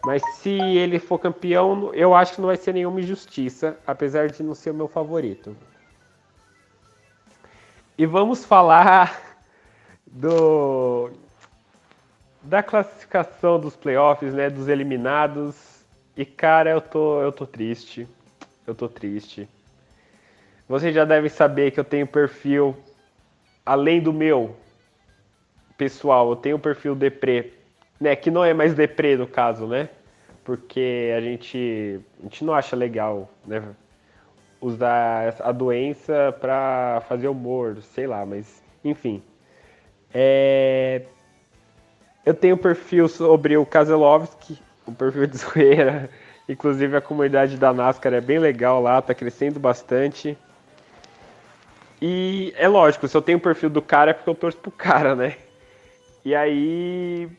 Mas 0.06 0.24
se 0.38 0.50
ele 0.50 0.98
for 0.98 1.20
campeão, 1.20 1.94
eu 1.94 2.16
acho 2.16 2.36
que 2.36 2.40
não 2.40 2.48
vai 2.48 2.56
ser 2.56 2.74
nenhuma 2.74 3.02
injustiça, 3.02 3.78
apesar 3.86 4.30
de 4.30 4.42
não 4.42 4.56
ser 4.56 4.72
o 4.72 4.74
meu 4.74 4.88
favorito. 4.88 5.54
E 7.98 8.06
vamos 8.06 8.46
falar 8.46 9.38
do 10.08 11.12
da 12.44 12.62
classificação 12.62 13.60
dos 13.60 13.76
playoffs, 13.76 14.34
né, 14.34 14.50
dos 14.50 14.68
eliminados. 14.68 15.86
E 16.16 16.26
cara, 16.26 16.70
eu 16.70 16.82
tô 16.82 17.22
eu 17.22 17.32
tô 17.32 17.46
triste. 17.46 18.08
Eu 18.68 18.76
tô 18.76 18.88
triste. 18.88 19.48
Vocês 20.68 20.94
já 20.94 21.06
devem 21.06 21.30
saber 21.30 21.72
que 21.72 21.80
eu 21.80 21.84
tenho 21.84 22.08
perfil 22.08 22.76
além 23.66 24.02
do 24.02 24.14
meu 24.14 24.56
pessoal, 25.78 26.30
eu 26.30 26.36
tenho 26.36 26.58
o 26.58 26.60
perfil 26.60 26.96
deprê, 26.96 27.54
né, 28.00 28.16
que 28.16 28.30
não 28.30 28.44
é 28.44 28.54
mais 28.54 28.74
deprê 28.74 29.16
no 29.16 29.28
caso, 29.28 29.68
né? 29.68 29.90
Porque 30.44 31.14
a 31.16 31.22
gente 31.22 32.00
a 32.20 32.24
gente 32.24 32.44
não 32.44 32.54
acha 32.54 32.76
legal, 32.76 33.30
né, 33.46 33.64
usar 34.62 35.36
a 35.40 35.52
doença 35.52 36.36
para 36.40 37.02
fazer 37.08 37.28
humor, 37.28 37.78
sei 37.82 38.08
lá, 38.08 38.26
mas 38.26 38.64
enfim. 38.84 39.22
É, 40.14 41.04
Eu 42.26 42.34
tenho 42.34 42.58
perfil 42.58 43.08
sobre 43.08 43.58
o 43.58 43.66
Kazelovski, 43.66 44.58
o 44.86 44.92
perfil 44.92 45.28
de 45.28 45.38
zoeira. 45.38 46.10
Inclusive 46.48 46.96
a 46.96 47.02
comunidade 47.02 47.58
da 47.58 47.74
NASCAR 47.74 48.14
é 48.14 48.22
bem 48.22 48.40
legal 48.40 48.82
lá, 48.82 49.02
tá 49.02 49.14
crescendo 49.14 49.60
bastante. 49.60 50.38
E 52.02 52.54
é 52.58 52.68
lógico, 52.68 53.08
se 53.08 53.16
eu 53.16 53.22
tenho 53.22 53.38
o 53.38 53.42
perfil 53.42 53.70
do 53.70 53.82
cara 53.82 54.12
é 54.12 54.14
porque 54.14 54.30
eu 54.30 54.36
torço 54.36 54.58
pro 54.58 54.72
cara, 54.72 55.16
né? 55.16 55.38
E 56.26 56.36
aí. 56.36 57.30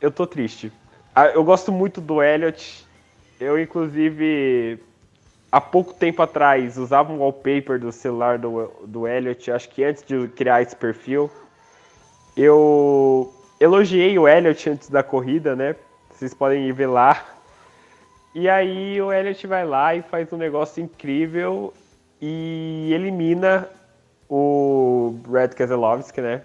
Eu 0.00 0.10
tô 0.10 0.26
triste. 0.26 0.72
Ah, 1.14 1.26
eu 1.26 1.42
gosto 1.42 1.72
muito 1.72 2.00
do 2.00 2.22
Elliot. 2.22 2.86
Eu, 3.40 3.60
inclusive, 3.60 4.78
há 5.50 5.60
pouco 5.60 5.94
tempo 5.94 6.22
atrás 6.22 6.76
usava 6.76 7.12
um 7.12 7.18
wallpaper 7.18 7.78
do 7.78 7.90
celular 7.90 8.38
do, 8.38 8.70
do 8.86 9.06
Elliot, 9.06 9.50
acho 9.50 9.68
que 9.70 9.82
antes 9.82 10.02
de 10.02 10.28
criar 10.28 10.62
esse 10.62 10.76
perfil. 10.76 11.30
Eu 12.36 13.32
elogiei 13.60 14.18
o 14.18 14.28
Elliot 14.28 14.70
antes 14.70 14.88
da 14.88 15.02
corrida, 15.02 15.56
né? 15.56 15.76
Vocês 16.10 16.34
podem 16.34 16.70
ver 16.72 16.86
lá. 16.86 17.24
E 18.34 18.48
aí 18.48 19.00
o 19.00 19.12
Elliot 19.12 19.46
vai 19.46 19.66
lá 19.66 19.94
e 19.94 20.02
faz 20.02 20.30
um 20.32 20.36
negócio 20.36 20.82
incrível 20.82 21.72
e 22.20 22.90
elimina 22.92 23.68
o 24.28 25.18
Brad 25.26 25.54
Keselowski, 25.54 26.20
né? 26.20 26.42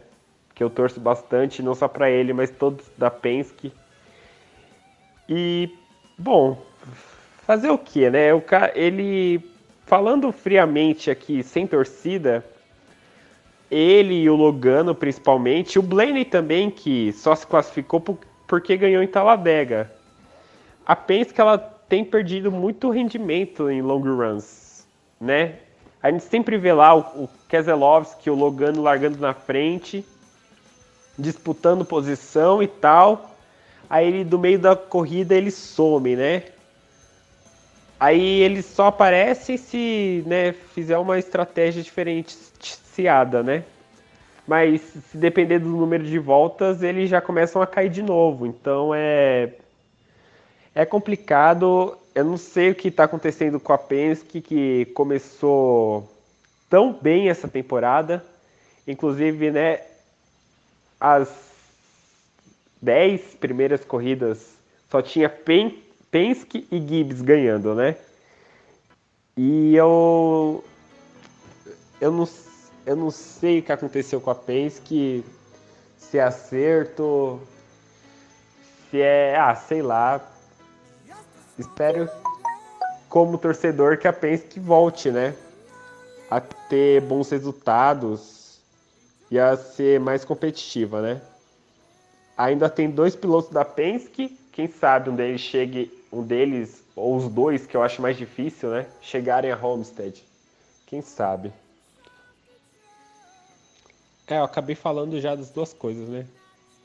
Que 0.53 0.63
eu 0.63 0.69
torço 0.69 0.99
bastante, 0.99 1.63
não 1.63 1.75
só 1.75 1.87
para 1.87 2.09
ele, 2.09 2.33
mas 2.33 2.49
todos 2.49 2.85
da 2.97 3.09
Penske. 3.09 3.73
E, 5.27 5.69
bom, 6.17 6.61
fazer 7.45 7.69
o 7.69 7.77
que, 7.77 8.09
né? 8.09 8.33
O 8.33 8.41
cara, 8.41 8.71
ele, 8.75 9.41
falando 9.85 10.31
friamente 10.31 11.09
aqui, 11.09 11.43
sem 11.43 11.65
torcida, 11.65 12.45
ele 13.71 14.21
e 14.21 14.29
o 14.29 14.35
Logano 14.35 14.93
principalmente, 14.93 15.79
o 15.79 15.81
Blaney 15.81 16.25
também, 16.25 16.69
que 16.69 17.13
só 17.13 17.33
se 17.33 17.47
classificou 17.47 18.03
porque 18.45 18.75
ganhou 18.75 19.01
em 19.01 19.07
Talladega. 19.07 19.89
A 20.85 20.95
Penske, 20.95 21.39
ela 21.39 21.57
tem 21.57 22.03
perdido 22.03 22.51
muito 22.51 22.89
rendimento 22.89 23.69
em 23.69 23.81
long 23.81 24.01
runs, 24.01 24.85
né? 25.19 25.55
A 26.03 26.11
gente 26.11 26.23
sempre 26.25 26.57
vê 26.57 26.73
lá 26.73 26.95
o, 26.95 27.23
o 27.23 27.29
Keselowski, 27.47 28.29
o 28.29 28.35
Logano 28.35 28.81
largando 28.81 29.17
na 29.19 29.33
frente, 29.33 30.05
disputando 31.17 31.85
posição 31.85 32.61
e 32.61 32.67
tal. 32.67 33.35
Aí 33.89 34.07
ele, 34.07 34.23
do 34.23 34.39
meio 34.39 34.57
da 34.57 34.75
corrida, 34.75 35.35
ele 35.35 35.51
some, 35.51 36.15
né? 36.15 36.43
Aí 38.01 38.41
ele 38.41 38.63
só 38.63 38.87
aparece 38.87 39.59
se 39.59 40.23
né, 40.25 40.53
fizer 40.53 40.97
uma 40.97 41.19
estratégia 41.19 41.83
diferenciada, 41.83 43.43
né? 43.43 43.63
Mas 44.47 44.81
se 44.81 45.15
depender 45.19 45.59
do 45.59 45.69
número 45.69 46.03
de 46.03 46.17
voltas, 46.17 46.81
eles 46.81 47.11
já 47.11 47.21
começam 47.21 47.61
a 47.61 47.67
cair 47.67 47.91
de 47.91 48.01
novo. 48.01 48.47
Então 48.47 48.91
é 48.91 49.53
é 50.73 50.83
complicado. 50.83 51.95
Eu 52.15 52.25
não 52.25 52.37
sei 52.37 52.71
o 52.71 52.75
que 52.75 52.87
está 52.87 53.03
acontecendo 53.03 53.59
com 53.59 53.71
a 53.71 53.77
Penske, 53.77 54.41
que 54.41 54.85
começou 54.95 56.11
tão 56.67 56.91
bem 56.91 57.29
essa 57.29 57.47
temporada. 57.47 58.25
Inclusive, 58.87 59.51
né, 59.51 59.79
as 60.99 61.29
10 62.81 63.35
primeiras 63.35 63.85
corridas 63.85 64.57
só 64.89 65.03
tinha 65.03 65.29
Pen 65.29 65.90
Penske 66.11 66.67
e 66.69 66.79
Gibbs 66.79 67.21
ganhando, 67.21 67.73
né? 67.73 67.95
E 69.37 69.75
eu 69.75 70.63
eu 72.01 72.11
não, 72.11 72.27
eu 72.85 72.95
não 72.95 73.11
sei 73.11 73.59
o 73.59 73.63
que 73.63 73.71
aconteceu 73.71 74.19
com 74.19 74.31
a 74.31 74.35
Penske, 74.35 75.23
se 75.97 76.17
é 76.17 76.23
acerto, 76.23 77.39
se 78.89 78.99
é, 78.99 79.37
ah, 79.37 79.55
sei 79.55 79.81
lá, 79.81 80.19
espero, 81.57 82.09
como 83.07 83.37
torcedor, 83.37 83.97
que 83.97 84.07
a 84.07 84.13
Penske 84.13 84.59
volte, 84.59 85.11
né? 85.11 85.35
A 86.29 86.41
ter 86.41 87.01
bons 87.01 87.29
resultados 87.29 88.59
e 89.29 89.39
a 89.39 89.55
ser 89.55 89.99
mais 89.99 90.25
competitiva, 90.25 91.01
né? 91.01 91.21
Ainda 92.35 92.69
tem 92.69 92.89
dois 92.89 93.15
pilotos 93.15 93.51
da 93.51 93.63
Penske, 93.63 94.37
quem 94.51 94.67
sabe 94.67 95.09
um 95.09 95.15
deles 95.15 95.39
chegue, 95.39 96.00
um 96.11 96.23
deles, 96.23 96.83
ou 96.95 97.15
os 97.15 97.29
dois, 97.29 97.65
que 97.65 97.75
eu 97.75 97.81
acho 97.81 98.01
mais 98.01 98.17
difícil, 98.17 98.69
né? 98.69 98.87
Chegarem 99.01 99.51
a 99.51 99.57
Homestead. 99.57 100.23
Quem 100.85 101.01
sabe? 101.01 101.53
É, 104.27 104.37
eu 104.37 104.43
acabei 104.43 104.75
falando 104.75 105.19
já 105.19 105.35
das 105.35 105.49
duas 105.49 105.73
coisas, 105.73 106.07
né? 106.09 106.25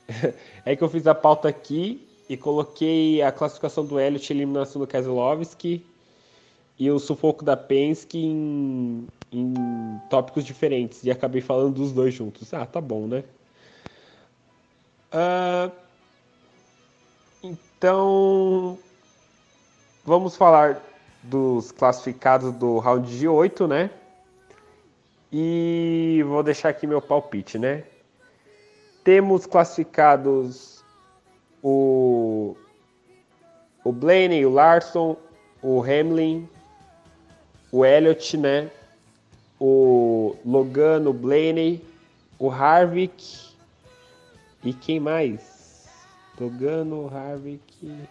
é 0.64 0.76
que 0.76 0.82
eu 0.82 0.88
fiz 0.88 1.06
a 1.06 1.14
pauta 1.14 1.48
aqui 1.48 2.06
e 2.28 2.36
coloquei 2.36 3.22
a 3.22 3.32
classificação 3.32 3.84
do 3.84 3.98
Elliott 3.98 4.32
e 4.32 4.36
eliminação 4.36 4.80
do 4.80 4.86
Keselowski 4.86 5.84
e 6.78 6.90
o 6.90 6.98
sufoco 6.98 7.44
da 7.44 7.56
Penske 7.56 8.18
em, 8.18 9.06
em 9.32 9.54
tópicos 10.10 10.44
diferentes 10.44 11.04
e 11.04 11.10
acabei 11.10 11.40
falando 11.40 11.74
dos 11.74 11.92
dois 11.92 12.14
juntos. 12.14 12.52
Ah, 12.52 12.66
tá 12.66 12.80
bom, 12.80 13.06
né? 13.06 13.24
Uh, 15.12 15.72
então, 17.42 18.78
vamos 20.06 20.36
falar 20.36 20.80
dos 21.24 21.72
classificados 21.72 22.54
do 22.54 22.78
round 22.78 23.18
de 23.18 23.26
8, 23.26 23.66
né? 23.66 23.90
E 25.32 26.24
vou 26.26 26.42
deixar 26.42 26.68
aqui 26.68 26.86
meu 26.86 27.02
palpite, 27.02 27.58
né? 27.58 27.82
Temos 29.02 29.44
classificados 29.44 30.84
o, 31.62 32.56
o 33.82 33.92
Blaney, 33.92 34.46
o 34.46 34.50
Larson, 34.50 35.16
o 35.60 35.82
Hamlin, 35.82 36.48
o 37.72 37.84
Elliott, 37.84 38.36
né? 38.36 38.70
O 39.58 40.36
Logano, 40.44 41.10
o 41.10 41.14
Blaney, 41.14 41.84
o 42.38 42.48
Harvick 42.50 43.50
e 44.62 44.72
quem 44.72 45.00
mais? 45.00 45.88
Logano, 46.38 47.10
Harvick. 47.12 48.06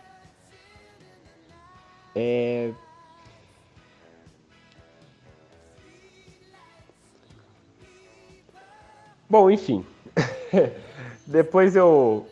É... 2.16 2.72
Bom, 9.30 9.52
enfim. 9.52 9.86
Depois 11.28 11.76
eu 11.76 12.28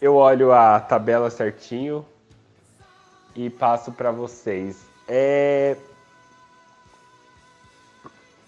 eu 0.00 0.16
olho 0.16 0.52
a 0.52 0.80
tabela 0.80 1.30
certinho 1.30 2.04
e 3.36 3.50
passo 3.50 3.92
para 3.92 4.10
vocês. 4.10 4.84
É... 5.06 5.76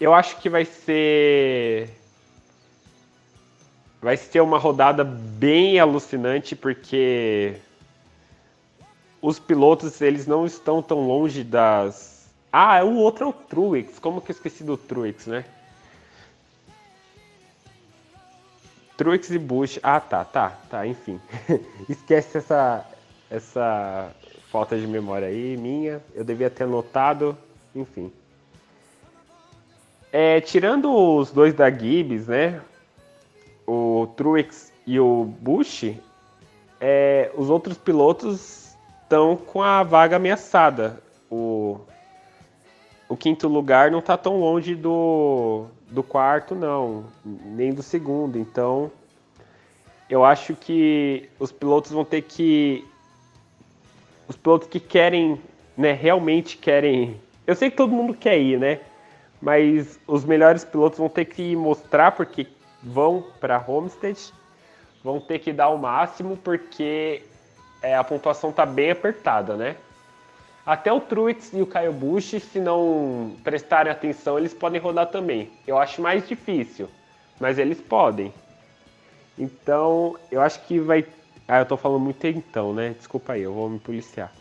Eu 0.01 0.13
acho 0.13 0.37
que 0.41 0.49
vai 0.49 0.65
ser 0.65 1.91
vai 4.03 4.17
ser 4.17 4.41
uma 4.41 4.59
rodada 4.59 5.03
bem 5.03 5.79
alucinante 5.79 6.55
porque 6.55 7.57
os 9.25 9.39
pilotos 9.39 10.03
eles 10.03 10.27
não 10.27 10.45
estão 10.45 10.83
tão 10.83 11.07
longe 11.07 11.43
das 11.43 12.29
ah, 12.53 12.85
o 12.85 12.97
outro 12.97 13.25
é 13.25 13.27
o 13.27 13.33
Truex. 13.33 13.99
Como 13.99 14.21
que 14.21 14.31
eu 14.31 14.35
esqueci 14.35 14.63
do 14.63 14.77
Truex, 14.77 15.27
né? 15.27 15.45
Truex 18.99 19.31
e 19.31 19.39
Bush. 19.39 19.81
Ah, 19.83 19.99
tá, 19.99 20.25
tá, 20.25 20.51
tá, 20.71 20.87
enfim. 20.87 21.19
Esquece 21.89 22.39
essa, 22.39 22.87
essa 23.31 24.15
falta 24.53 24.79
de 24.79 24.87
memória 24.87 25.27
aí, 25.27 25.57
minha. 25.57 26.01
Eu 26.15 26.23
devia 26.23 26.51
ter 26.51 26.65
anotado, 26.65 27.37
enfim. 27.75 28.13
É, 30.13 30.41
tirando 30.41 30.95
os 30.95 31.33
dois 31.33 31.55
da 31.55 31.71
Gibbs, 31.71 32.29
né? 32.29 32.61
O 33.67 34.07
Truex 34.17 34.71
e 34.87 35.01
o 35.01 35.25
Bush, 35.25 35.97
é, 36.79 37.33
os 37.35 37.51
outros 37.51 37.79
pilotos 37.79 38.64
estão 39.05 39.37
com 39.37 39.63
a 39.63 39.83
vaga 39.83 40.17
ameaçada. 40.17 41.01
O, 41.31 41.81
o 43.09 43.17
quinto 43.17 43.47
lugar 43.47 43.91
não 43.91 44.01
está 44.01 44.17
tão 44.17 44.41
longe 44.41 44.75
do, 44.75 45.67
do 45.91 46.03
quarto, 46.03 46.55
não, 46.55 47.05
nem 47.25 47.73
do 47.73 47.83
segundo. 47.83 48.39
Então, 48.39 48.91
eu 50.09 50.25
acho 50.25 50.55
que 50.55 51.29
os 51.39 51.53
pilotos 51.53 51.93
vão 51.93 52.05
ter 52.05 52.23
que. 52.23 52.87
Os 54.27 54.37
pilotos 54.37 54.69
que 54.69 54.81
querem, 54.81 55.41
né, 55.77 55.93
realmente 55.93 56.57
querem. 56.57 57.21
Eu 57.47 57.55
sei 57.55 57.71
que 57.71 57.77
todo 57.77 57.93
mundo 57.93 58.15
quer 58.15 58.39
ir, 58.39 58.59
né? 58.59 58.81
Mas 59.41 60.01
os 60.07 60.25
melhores 60.25 60.65
pilotos 60.65 60.99
vão 60.99 61.09
ter 61.09 61.27
que 61.27 61.55
mostrar 61.55 62.13
porque 62.13 62.47
vão 62.83 63.25
para 63.39 63.63
Homestead, 63.67 64.33
vão 65.03 65.21
ter 65.21 65.39
que 65.39 65.53
dar 65.53 65.69
o 65.69 65.77
máximo 65.77 66.39
porque 66.39 67.23
é, 67.85 67.95
a 67.95 68.03
pontuação 68.03 68.51
tá 68.51 68.65
bem 68.65 68.91
apertada, 68.91 69.57
né? 69.57 69.77
Até 70.65 70.91
o 70.91 71.01
Truex 71.01 71.53
e 71.53 71.61
o 71.61 71.67
Kyle 71.67 71.93
Busch, 71.93 72.41
se 72.41 72.59
não 72.59 73.37
prestarem 73.45 73.93
atenção, 73.93 74.39
eles 74.39 74.55
podem 74.55 74.81
rodar 74.81 75.09
também. 75.09 75.51
Eu 75.67 75.77
acho 75.77 76.01
mais 76.01 76.27
difícil, 76.27 76.89
mas 77.39 77.59
eles 77.59 77.79
podem. 77.81 78.33
Então, 79.39 80.17
eu 80.31 80.41
acho 80.41 80.61
que 80.63 80.79
vai. 80.81 81.05
Ah, 81.47 81.59
eu 81.59 81.67
tô 81.67 81.77
falando 81.77 82.01
muito 82.01 82.27
então, 82.27 82.73
né? 82.73 82.95
Desculpa 82.97 83.35
aí, 83.35 83.43
eu 83.43 83.53
vou 83.53 83.69
me 83.69 83.79
policiar. 83.79 84.33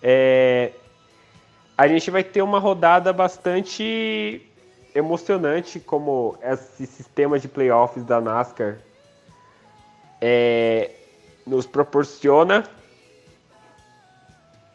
É... 0.00 0.70
A 1.76 1.88
gente 1.88 2.08
vai 2.10 2.22
ter 2.22 2.42
uma 2.42 2.60
rodada 2.60 3.12
bastante 3.12 4.40
emocionante, 4.94 5.80
como 5.80 6.38
esse 6.40 6.86
sistema 6.86 7.38
de 7.38 7.48
playoffs 7.48 8.04
da 8.04 8.20
NASCAR 8.20 8.78
é... 10.20 10.90
nos 11.46 11.66
proporciona. 11.66 12.64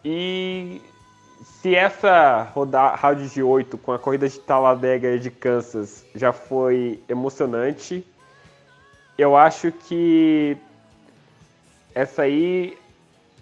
E 0.03 0.81
se 1.43 1.75
essa 1.75 2.43
rodada 2.53 3.15
de 3.15 3.43
8 3.43 3.77
com 3.77 3.91
a 3.91 3.99
corrida 3.99 4.27
de 4.27 4.39
Talladega 4.39 5.15
e 5.15 5.19
de 5.19 5.29
Kansas 5.29 6.05
já 6.15 6.31
foi 6.31 7.03
emocionante, 7.07 8.05
eu 9.17 9.35
acho 9.35 9.71
que 9.71 10.57
essa 11.93 12.23
aí, 12.23 12.77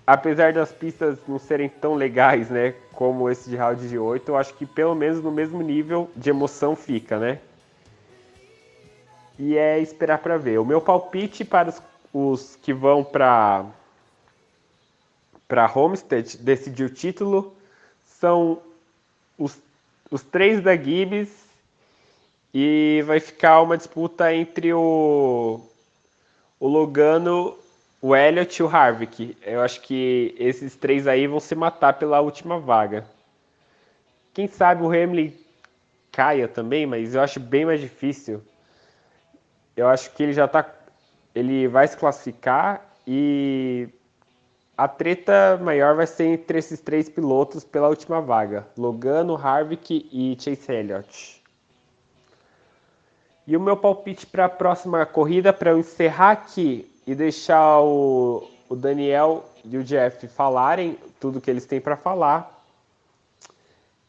apesar 0.06 0.52
das 0.52 0.72
pistas 0.72 1.18
não 1.28 1.40
serem 1.40 1.70
tão 1.70 1.96
legais, 1.96 2.50
né, 2.50 2.74
como 2.92 3.30
esse 3.30 3.50
de 3.50 3.56
round 3.56 3.88
de 3.88 3.98
8, 3.98 4.30
eu 4.30 4.38
acho 4.38 4.54
que 4.56 4.66
pelo 4.66 4.96
menos 4.96 5.24
no 5.24 5.32
mesmo 5.32 5.62
nível 5.62 6.10
de 6.16 6.30
emoção 6.30 6.76
fica, 6.76 7.18
né? 7.18 7.40
E 9.38 9.56
é 9.56 9.80
esperar 9.80 10.18
para 10.18 10.38
ver. 10.38 10.60
O 10.60 10.66
meu 10.66 10.82
palpite 10.82 11.46
para 11.46 11.70
os, 11.70 11.82
os 12.14 12.56
que 12.58 12.74
vão 12.74 13.04
para 13.04 13.66
para 15.48 15.72
Homestead 15.74 16.38
decidir 16.38 16.84
o 16.84 16.90
título 16.90 17.56
são 18.06 18.62
os, 19.38 19.58
os 20.12 20.22
três 20.22 20.62
da 20.62 20.76
Gibbs 20.76 21.30
e 22.54 23.04
vai 23.06 23.20
ficar 23.20 23.62
uma 23.62 23.78
disputa 23.78 24.34
entre 24.34 24.74
o, 24.74 25.60
o 26.60 26.68
Logano, 26.68 27.58
o 28.02 28.16
Elliott 28.16 28.62
e 28.62 28.64
o 28.64 28.68
Harvick. 28.68 29.38
Eu 29.42 29.62
acho 29.62 29.82
que 29.82 30.36
esses 30.38 30.76
três 30.76 31.08
aí 31.08 31.26
vão 31.26 31.40
se 31.40 31.56
matar 31.56 31.94
pela 31.94 32.22
última 32.22 32.60
vaga. 32.60 33.06
Quem 34.34 34.48
sabe 34.48 34.84
o 34.84 34.92
Hamlin 34.92 35.34
caia 36.12 36.48
também, 36.48 36.86
mas 36.86 37.16
eu 37.16 37.22
acho 37.22 37.40
bem 37.40 37.66
mais 37.66 37.80
difícil. 37.80 38.42
Eu 39.76 39.88
acho 39.88 40.12
que 40.12 40.24
ele 40.24 40.34
já 40.34 40.48
tá. 40.48 40.64
Ele 41.34 41.68
vai 41.68 41.88
se 41.88 41.98
classificar 41.98 42.90
e 43.06 43.90
a 44.78 44.88
treta 44.88 45.60
maior 45.62 45.96
vai 45.96 46.08
ser 46.08 46.26
entre 46.26 46.58
esses 46.58 46.80
três 46.80 47.10
pilotos 47.10 47.64
pela 47.64 47.90
última 47.90 48.22
vaga: 48.22 48.68
Logano, 48.78 49.36
Harvick 49.36 50.10
e 50.12 50.38
Chase 50.40 50.72
Elliott. 50.72 51.44
E 53.46 53.58
o 53.58 53.60
meu 53.60 53.76
palpite 53.76 54.26
para 54.26 54.46
a 54.46 54.50
próxima 54.50 55.06
corrida, 55.06 55.52
para 55.52 55.72
eu 55.72 55.80
encerrar 55.80 56.32
aqui 56.32 56.90
e 57.06 57.16
deixar 57.16 57.82
o, 57.82 58.48
o 58.70 58.76
Daniel 58.76 59.44
e 59.66 59.76
o 59.76 59.84
Jeff 59.84 60.28
falarem 60.28 60.98
tudo 61.20 61.42
que 61.42 61.50
eles 61.50 61.66
têm 61.66 61.82
para 61.82 61.98
falar, 61.98 62.64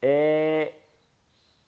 é 0.01 0.75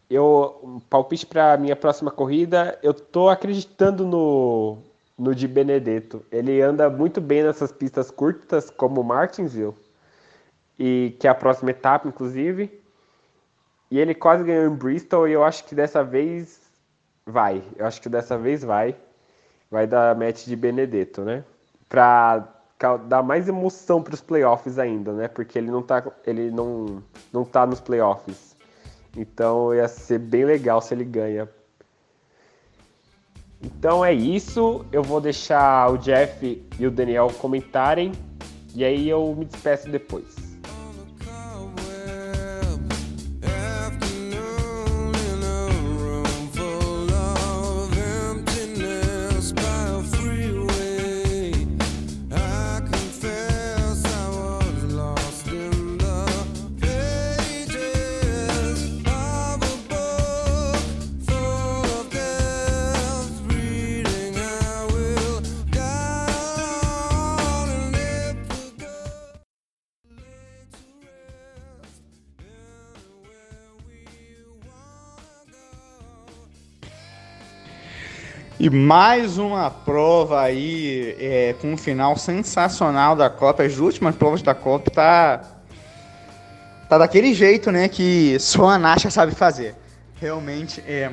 eu 0.08 0.80
palpite 0.90 1.24
para 1.24 1.56
minha 1.56 1.74
próxima 1.74 2.10
corrida, 2.10 2.78
eu 2.82 2.92
tô 2.92 3.30
acreditando 3.30 4.06
no 4.06 4.78
no 5.22 5.36
de 5.36 5.46
Benedetto. 5.46 6.24
Ele 6.32 6.60
anda 6.60 6.90
muito 6.90 7.20
bem 7.20 7.44
nessas 7.44 7.70
pistas 7.70 8.10
curtas, 8.10 8.68
como 8.70 9.04
Martinsville, 9.04 9.74
e 10.76 11.16
que 11.20 11.28
é 11.28 11.30
a 11.30 11.34
próxima 11.34 11.70
etapa, 11.70 12.08
inclusive. 12.08 12.82
E 13.88 14.00
ele 14.00 14.16
quase 14.16 14.42
ganhou 14.42 14.66
em 14.66 14.74
Bristol 14.74 15.28
e 15.28 15.32
eu 15.32 15.44
acho 15.44 15.64
que 15.64 15.76
dessa 15.76 16.02
vez 16.02 16.60
vai. 17.24 17.62
Eu 17.76 17.86
acho 17.86 18.02
que 18.02 18.08
dessa 18.08 18.36
vez 18.36 18.64
vai. 18.64 18.96
Vai 19.70 19.86
dar 19.86 20.16
match 20.16 20.44
de 20.44 20.56
Benedetto, 20.56 21.22
né? 21.22 21.44
Pra 21.88 22.48
dar 23.06 23.22
mais 23.22 23.48
emoção 23.48 24.02
para 24.02 24.14
os 24.14 24.20
playoffs 24.20 24.76
ainda, 24.76 25.12
né? 25.12 25.28
Porque 25.28 25.56
ele 25.56 25.70
não 25.70 25.82
tá, 25.82 26.04
ele 26.26 26.50
não, 26.50 27.00
não 27.32 27.44
tá 27.44 27.64
nos 27.64 27.80
playoffs. 27.80 28.56
Então 29.16 29.72
ia 29.72 29.86
ser 29.86 30.18
bem 30.18 30.44
legal 30.44 30.82
se 30.82 30.92
ele 30.92 31.04
ganha 31.04 31.48
então 33.62 34.04
é 34.04 34.12
isso. 34.12 34.84
Eu 34.92 35.02
vou 35.02 35.20
deixar 35.20 35.90
o 35.90 35.98
Jeff 35.98 36.62
e 36.78 36.86
o 36.86 36.90
Daniel 36.90 37.28
comentarem. 37.38 38.12
E 38.74 38.84
aí 38.84 39.08
eu 39.08 39.34
me 39.36 39.44
despeço 39.44 39.88
depois. 39.88 40.51
E 78.62 78.70
mais 78.70 79.38
uma 79.38 79.68
prova 79.68 80.40
aí 80.40 81.16
é, 81.18 81.52
com 81.60 81.72
um 81.72 81.76
final 81.76 82.16
sensacional 82.16 83.16
da 83.16 83.28
Copa. 83.28 83.64
As 83.64 83.78
últimas 83.78 84.14
provas 84.14 84.40
da 84.40 84.54
Copa 84.54 84.88
tá 84.88 85.42
tá 86.88 86.96
daquele 86.96 87.34
jeito, 87.34 87.72
né, 87.72 87.88
que 87.88 88.38
só 88.38 88.68
a 88.68 88.78
Nasha 88.78 89.10
sabe 89.10 89.34
fazer. 89.34 89.74
Realmente 90.14 90.80
é 90.86 91.10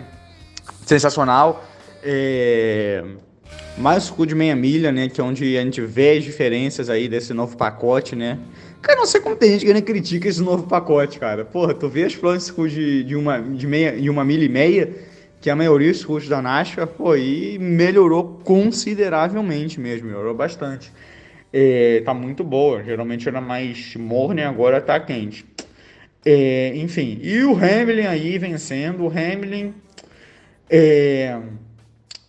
sensacional. 0.85 1.65
É, 2.03 3.03
mais 3.75 4.13
o 4.15 4.25
de 4.27 4.35
meia 4.35 4.55
milha, 4.55 4.91
né, 4.91 5.09
que 5.09 5.19
é 5.19 5.23
onde 5.23 5.57
a 5.57 5.61
gente 5.63 5.81
vê 5.81 6.19
as 6.19 6.23
diferenças 6.23 6.87
aí 6.87 7.09
desse 7.09 7.33
novo 7.33 7.57
pacote, 7.57 8.15
né. 8.15 8.37
Cara, 8.79 8.99
não 8.99 9.07
sei 9.07 9.21
como 9.21 9.35
tem 9.35 9.53
gente 9.53 9.61
que 9.61 9.71
ainda 9.71 9.81
critica 9.81 10.27
esse 10.27 10.39
novo 10.39 10.67
pacote, 10.67 11.17
cara. 11.17 11.43
Porra, 11.45 11.73
tu 11.73 11.89
vê 11.89 12.03
as 12.03 12.15
provas 12.15 12.53
de, 12.71 13.03
de, 13.03 13.15
uma, 13.15 13.39
de, 13.39 13.65
meia, 13.65 13.99
de 13.99 14.07
uma 14.07 14.23
milha 14.23 14.45
e 14.45 14.49
meia 14.49 15.08
que 15.41 15.49
a 15.49 15.55
maioria 15.55 15.91
dos 15.91 16.03
cursos 16.03 16.29
da 16.29 16.41
NASCAR, 16.41 16.87
pô, 16.87 17.15
e 17.15 17.57
melhorou 17.59 18.39
consideravelmente 18.43 19.79
mesmo, 19.79 20.07
melhorou 20.07 20.33
bastante. 20.33 20.91
É, 21.51 22.01
tá 22.05 22.13
muito 22.13 22.43
boa, 22.43 22.83
geralmente 22.83 23.27
era 23.27 23.41
mais 23.41 23.95
morna 23.95 24.41
e 24.41 24.43
agora 24.43 24.81
tá 24.81 24.99
quente. 24.99 25.45
É, 26.25 26.73
enfim, 26.75 27.17
e 27.21 27.43
o 27.43 27.53
Hamilton 27.53 28.09
aí 28.09 28.37
vencendo, 28.37 29.05
o 29.05 29.07
Hamilton 29.07 29.73
é, 30.69 31.39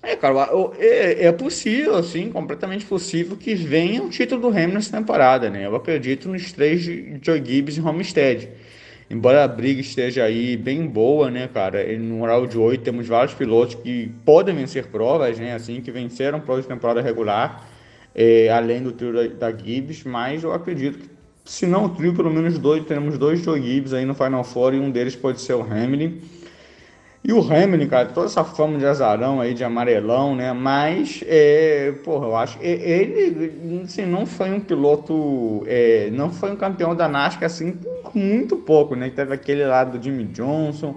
é 0.02 0.16
cara, 0.16 0.48
é, 0.78 1.26
é 1.26 1.32
possível, 1.32 1.96
assim, 1.96 2.30
completamente 2.30 2.86
possível 2.86 3.36
que 3.36 3.54
venha 3.54 4.02
o 4.02 4.08
título 4.08 4.40
do 4.40 4.48
Hamilton 4.48 4.74
nessa 4.74 4.96
temporada, 4.96 5.50
né? 5.50 5.66
Eu 5.66 5.74
acredito 5.74 6.28
nos 6.28 6.52
três 6.52 6.82
Joe 7.20 7.42
Gibbs 7.44 7.76
e 7.76 7.80
Homestead 7.80 8.48
embora 9.10 9.42
a 9.42 9.48
briga 9.48 9.80
esteja 9.80 10.24
aí 10.24 10.56
bem 10.56 10.86
boa, 10.86 11.30
né, 11.30 11.48
cara? 11.52 11.84
No 11.98 12.24
round 12.24 12.56
8 12.56 12.82
temos 12.82 13.08
vários 13.08 13.34
pilotos 13.34 13.74
que 13.74 14.10
podem 14.24 14.54
vencer 14.54 14.86
provas, 14.86 15.38
né, 15.38 15.54
assim, 15.54 15.80
que 15.80 15.90
venceram 15.90 16.40
provas 16.40 16.64
de 16.64 16.68
temporada 16.68 17.02
regular, 17.02 17.68
é, 18.14 18.48
além 18.48 18.82
do 18.82 18.92
trio 18.92 19.12
da, 19.12 19.50
da 19.50 19.56
Gibbs, 19.56 20.04
mas 20.04 20.44
eu 20.44 20.52
acredito 20.52 20.98
que, 20.98 21.10
se 21.44 21.66
não 21.66 21.86
o 21.86 21.88
trio, 21.88 22.14
pelo 22.14 22.30
menos 22.30 22.58
dois, 22.58 22.84
teremos 22.84 23.18
dois 23.18 23.40
Joe 23.40 23.60
Gibbs 23.60 23.92
aí 23.92 24.04
no 24.04 24.14
Final 24.14 24.44
Four 24.44 24.74
e 24.74 24.78
um 24.78 24.90
deles 24.90 25.16
pode 25.16 25.40
ser 25.40 25.54
o 25.54 25.62
Hamilton. 25.62 26.18
E 27.22 27.34
o 27.34 27.40
Hamilton, 27.40 27.86
cara, 27.86 28.08
toda 28.08 28.26
essa 28.26 28.42
fama 28.42 28.78
de 28.78 28.86
azarão 28.86 29.42
aí, 29.42 29.52
de 29.52 29.62
amarelão, 29.62 30.34
né? 30.34 30.54
Mas, 30.54 31.22
é, 31.26 31.92
porra, 32.02 32.26
eu 32.26 32.36
acho. 32.36 32.58
Ele, 32.62 33.82
assim, 33.84 34.06
não 34.06 34.24
foi 34.24 34.50
um 34.50 34.60
piloto. 34.60 35.62
É, 35.66 36.08
não 36.12 36.32
foi 36.32 36.50
um 36.50 36.56
campeão 36.56 36.94
da 36.94 37.06
NASCAR, 37.06 37.44
assim, 37.44 37.72
por 37.72 38.16
muito 38.16 38.56
pouco, 38.56 38.96
né? 38.96 39.10
Teve 39.14 39.34
aquele 39.34 39.66
lado 39.66 39.98
do 39.98 40.02
Jimmy 40.02 40.24
Johnson, 40.24 40.96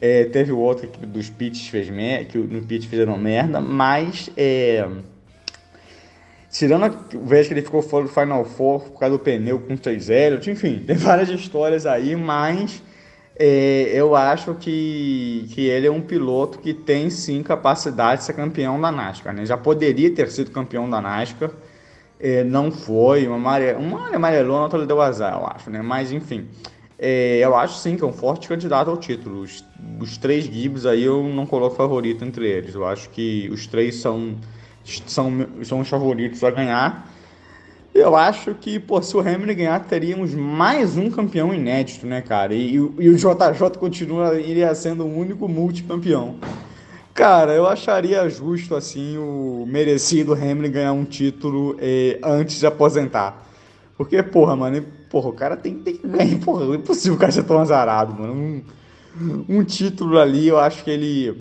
é, 0.00 0.24
teve 0.26 0.52
o 0.52 0.58
outro 0.58 0.86
que 0.86 1.04
dos 1.04 1.28
Pitts 1.28 1.66
fez 1.66 1.90
merda, 1.90 2.26
que 2.26 2.38
no 2.38 2.62
Pitts 2.62 2.88
fizeram 2.88 3.18
merda, 3.18 3.60
mas. 3.60 4.30
É, 4.36 4.86
tirando 6.48 6.84
a 6.84 6.88
vez 7.24 7.48
que 7.48 7.54
ele 7.54 7.62
ficou 7.62 7.82
fora 7.82 8.04
do 8.04 8.10
Final 8.10 8.44
Four 8.44 8.84
por 8.84 9.00
causa 9.00 9.18
do 9.18 9.22
pneu 9.22 9.58
com 9.58 9.76
3-0, 9.76 10.46
enfim, 10.46 10.78
tem 10.86 10.96
várias 10.96 11.28
histórias 11.28 11.86
aí, 11.86 12.14
mas 12.14 12.82
é, 13.38 13.90
eu 13.94 14.16
acho 14.16 14.54
que, 14.54 15.46
que 15.52 15.66
ele 15.66 15.86
é 15.86 15.90
um 15.90 16.00
piloto 16.00 16.58
que 16.58 16.72
tem 16.72 17.10
sim 17.10 17.42
capacidade 17.42 18.20
de 18.20 18.26
ser 18.26 18.32
campeão 18.32 18.80
da 18.80 18.90
NASCAR. 18.90 19.34
Né? 19.34 19.44
Já 19.44 19.56
poderia 19.56 20.10
ter 20.10 20.30
sido 20.30 20.50
campeão 20.50 20.88
da 20.88 21.00
NASCAR, 21.00 21.50
é, 22.18 22.42
não 22.42 22.70
foi. 22.72 23.26
Uma 23.26 23.58
uma 23.78 24.14
amarelona, 24.14 24.62
outra 24.62 24.78
ele 24.78 24.86
deu 24.86 25.00
azar, 25.02 25.34
eu 25.34 25.46
acho. 25.46 25.70
Né? 25.70 25.82
Mas 25.82 26.12
enfim, 26.12 26.48
é, 26.98 27.38
eu 27.38 27.54
acho 27.54 27.78
sim 27.78 27.96
que 27.96 28.02
é 28.02 28.06
um 28.06 28.12
forte 28.12 28.48
candidato 28.48 28.90
ao 28.90 28.96
título. 28.96 29.42
Os, 29.42 29.62
os 30.00 30.16
três 30.16 30.44
Gibbs 30.44 30.86
aí 30.86 31.04
eu 31.04 31.22
não 31.24 31.44
coloco 31.44 31.76
favorito 31.76 32.24
entre 32.24 32.48
eles. 32.48 32.74
Eu 32.74 32.86
acho 32.86 33.10
que 33.10 33.50
os 33.52 33.66
três 33.66 33.96
são 33.96 34.36
são, 35.06 35.46
são 35.62 35.80
os 35.80 35.88
favoritos 35.88 36.42
a 36.42 36.50
ganhar. 36.50 37.12
Eu 37.96 38.14
acho 38.14 38.54
que, 38.54 38.78
pô, 38.78 39.00
se 39.00 39.16
o 39.16 39.20
Hamilton 39.20 39.54
ganhar, 39.54 39.80
teríamos 39.86 40.34
mais 40.34 40.98
um 40.98 41.10
campeão 41.10 41.54
inédito, 41.54 42.06
né, 42.06 42.20
cara? 42.20 42.52
E, 42.52 42.74
e, 42.74 42.78
o 42.78 43.16
JJ 43.16 43.78
continua 43.78 44.38
iria 44.38 44.74
sendo 44.74 45.04
o 45.04 45.18
único 45.18 45.48
multicampeão. 45.48 46.36
Cara, 47.14 47.54
eu 47.54 47.66
acharia 47.66 48.28
justo, 48.28 48.74
assim, 48.74 49.16
o 49.16 49.64
merecido 49.66 50.34
Hamilton 50.34 50.70
ganhar 50.70 50.92
um 50.92 51.06
título 51.06 51.74
eh, 51.80 52.18
antes 52.22 52.60
de 52.60 52.66
aposentar. 52.66 53.48
Porque, 53.96 54.22
porra, 54.22 54.54
mano, 54.54 54.84
porra, 55.08 55.30
o 55.30 55.32
cara 55.32 55.56
tem, 55.56 55.76
tem 55.76 55.96
que 55.96 56.06
ganhar. 56.06 56.38
Porra, 56.44 56.66
é 56.66 56.76
impossível 56.76 57.14
o 57.14 57.18
cara 57.18 57.32
ser 57.32 57.44
tão 57.44 57.58
azarado, 57.58 58.12
mano. 58.12 58.34
Um, 58.34 59.44
um 59.48 59.64
título 59.64 60.18
ali, 60.18 60.48
eu 60.48 60.58
acho 60.58 60.84
que 60.84 60.90
ele. 60.90 61.40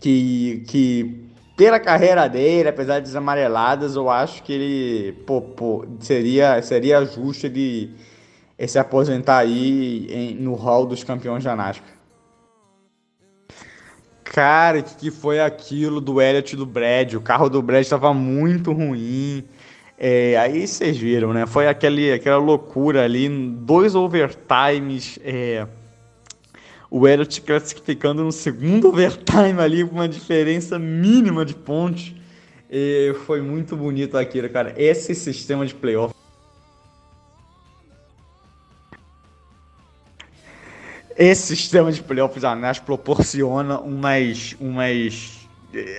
Que, 0.00 0.62
que 0.68 1.23
pela 1.56 1.78
carreira 1.78 2.28
dele, 2.28 2.68
apesar 2.68 2.98
de 2.98 3.06
desamareladas, 3.06 3.94
eu 3.96 4.10
acho 4.10 4.42
que 4.42 4.52
ele 4.52 5.12
pô, 5.24 5.40
pô, 5.40 5.86
seria, 6.00 6.60
seria 6.62 7.04
justo 7.04 7.46
ele, 7.46 7.94
ele 8.58 8.68
se 8.68 8.78
aposentar 8.78 9.38
aí 9.38 10.06
em, 10.10 10.34
no 10.34 10.54
hall 10.54 10.86
dos 10.86 11.04
campeões 11.04 11.44
da 11.44 11.54
NASCAR. 11.54 11.94
Cara, 14.24 14.80
o 14.80 14.82
que, 14.82 14.94
que 14.96 15.10
foi 15.12 15.38
aquilo 15.40 16.00
do 16.00 16.20
Elliot 16.20 16.56
do 16.56 16.66
Brad? 16.66 17.14
O 17.14 17.20
carro 17.20 17.48
do 17.48 17.62
Brad 17.62 17.82
estava 17.82 18.12
muito 18.12 18.72
ruim. 18.72 19.44
É, 19.96 20.36
aí 20.36 20.66
vocês 20.66 20.96
viram, 20.96 21.32
né? 21.32 21.46
Foi 21.46 21.68
aquele, 21.68 22.12
aquela 22.12 22.38
loucura 22.38 23.04
ali, 23.04 23.28
dois 23.28 23.94
overtimes. 23.94 25.20
É, 25.22 25.68
o 26.96 27.08
Elliot 27.08 27.40
classificando 27.40 28.22
no 28.22 28.30
segundo 28.30 28.86
overtime 28.88 29.58
ali, 29.58 29.84
com 29.84 29.96
uma 29.96 30.08
diferença 30.08 30.78
mínima 30.78 31.44
de 31.44 31.52
pontos. 31.52 32.14
E 32.70 33.12
foi 33.26 33.42
muito 33.42 33.74
bonito 33.76 34.16
aquilo, 34.16 34.48
cara. 34.48 34.72
Esse 34.76 35.12
sistema 35.12 35.66
de 35.66 35.74
playoff 35.74 36.14
Esse 41.18 41.56
sistema 41.56 41.90
de 41.90 42.00
playoffs 42.00 42.42
da 42.42 42.54
NAS 42.54 42.78
proporciona 42.78 43.80
umas. 43.80 44.54
umas 44.60 45.48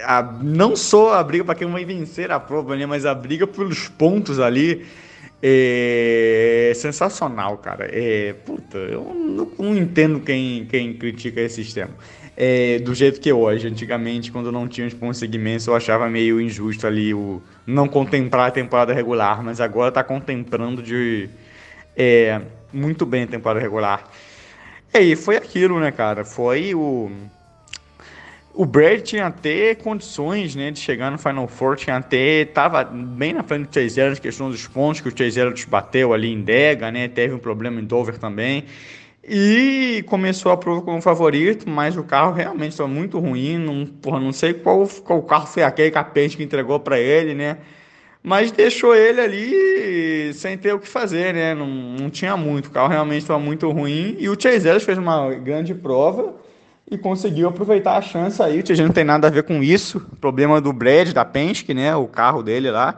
a, 0.05 0.23
não 0.41 0.77
só 0.77 1.15
a 1.15 1.23
briga 1.23 1.43
para 1.43 1.55
quem 1.55 1.69
vai 1.69 1.83
vencer 1.83 2.31
a 2.31 2.39
prova, 2.39 2.73
né, 2.77 2.85
mas 2.85 3.05
a 3.05 3.13
briga 3.13 3.45
pelos 3.45 3.89
pontos 3.89 4.39
ali 4.39 4.85
é 5.41 6.71
sensacional, 6.75 7.57
cara. 7.57 7.89
É, 7.91 8.33
puta, 8.45 8.77
eu 8.77 9.03
não, 9.13 9.51
não 9.57 9.77
entendo 9.77 10.19
quem, 10.19 10.65
quem 10.65 10.93
critica 10.93 11.41
esse 11.41 11.63
sistema. 11.63 11.91
É, 12.37 12.79
do 12.79 12.93
jeito 12.93 13.19
que 13.21 13.29
é 13.29 13.33
hoje. 13.33 13.67
Antigamente, 13.67 14.31
quando 14.31 14.51
não 14.51 14.67
tinha 14.67 14.87
os 14.87 14.93
pontos 14.93 15.19
segmentos, 15.19 15.67
eu 15.67 15.75
achava 15.75 16.09
meio 16.09 16.41
injusto 16.41 16.85
ali 16.85 17.13
o 17.13 17.41
não 17.65 17.87
contemplar 17.87 18.49
a 18.49 18.51
temporada 18.51 18.93
regular, 18.93 19.43
mas 19.43 19.61
agora 19.61 19.89
está 19.89 20.03
contemplando 20.03 20.81
de 20.81 21.29
é, 21.95 22.41
muito 22.73 23.05
bem 23.05 23.23
a 23.23 23.27
temporada 23.27 23.59
regular. 23.59 24.09
E 24.93 24.97
aí 24.97 25.15
foi 25.15 25.37
aquilo, 25.37 25.79
né, 25.79 25.91
cara? 25.91 26.25
Foi 26.25 26.73
o. 26.75 27.11
O 28.55 28.65
Brad 28.65 29.01
tinha 29.01 29.27
até 29.27 29.75
condições, 29.75 30.55
né, 30.55 30.71
de 30.71 30.79
chegar 30.79 31.11
no 31.11 31.17
Final 31.17 31.45
Four, 31.45 31.75
tinha 31.75 31.97
até, 31.97 32.45
tava 32.45 32.85
bem 32.85 33.33
na 33.33 33.43
frente 33.43 33.67
do 33.67 33.73
Chase 33.73 33.99
Elliott, 33.99 34.21
questão 34.21 34.49
dos 34.49 34.65
pontos 34.65 35.01
que 35.01 35.09
o 35.09 35.11
Chase 35.11 35.37
Elliott 35.37 35.67
bateu 35.67 36.13
ali 36.13 36.31
em 36.31 36.41
Dega, 36.41 36.89
né, 36.89 37.09
teve 37.09 37.33
um 37.33 37.37
problema 37.37 37.81
em 37.81 37.83
Dover 37.83 38.17
também, 38.17 38.63
e 39.21 40.05
começou 40.07 40.53
a 40.53 40.57
prova 40.57 40.81
como 40.81 41.01
favorito, 41.01 41.69
mas 41.69 41.97
o 41.97 42.03
carro 42.03 42.31
realmente 42.31 42.71
estava 42.71 42.87
muito 42.87 43.19
ruim, 43.19 43.57
não, 43.57 43.85
porra, 43.85 44.21
não 44.21 44.31
sei 44.31 44.53
qual, 44.53 44.87
qual 45.03 45.21
carro 45.23 45.47
foi 45.47 45.63
aquele 45.63 45.91
capete 45.91 46.37
que 46.37 46.43
entregou 46.43 46.79
para 46.79 46.97
ele, 46.97 47.33
né, 47.33 47.57
mas 48.23 48.53
deixou 48.53 48.95
ele 48.95 49.19
ali 49.19 50.33
sem 50.33 50.57
ter 50.57 50.73
o 50.73 50.79
que 50.79 50.87
fazer, 50.87 51.31
né? 51.31 51.53
Não, 51.53 51.67
não 51.67 52.09
tinha 52.09 52.35
muito, 52.35 52.65
o 52.65 52.71
carro 52.71 52.89
realmente 52.89 53.21
estava 53.21 53.39
muito 53.39 53.69
ruim. 53.69 54.15
E 54.17 54.27
o 54.27 54.35
Chase 54.35 54.67
Ellis 54.67 54.83
fez 54.83 54.97
uma 54.97 55.31
grande 55.35 55.75
prova 55.75 56.33
e 56.89 56.97
conseguiu 56.97 57.47
aproveitar 57.47 57.97
a 57.97 58.01
chance 58.01 58.41
aí. 58.41 58.59
O 58.59 58.67
Chase 58.67 58.83
não 58.83 58.91
tem 58.91 59.03
nada 59.03 59.27
a 59.27 59.31
ver 59.31 59.43
com 59.43 59.63
isso. 59.63 59.99
Problema 60.21 60.61
do 60.61 60.71
Brad, 60.71 61.11
da 61.13 61.25
Penske, 61.25 61.73
né? 61.73 61.95
O 61.95 62.07
carro 62.07 62.43
dele 62.43 62.69
lá. 62.69 62.97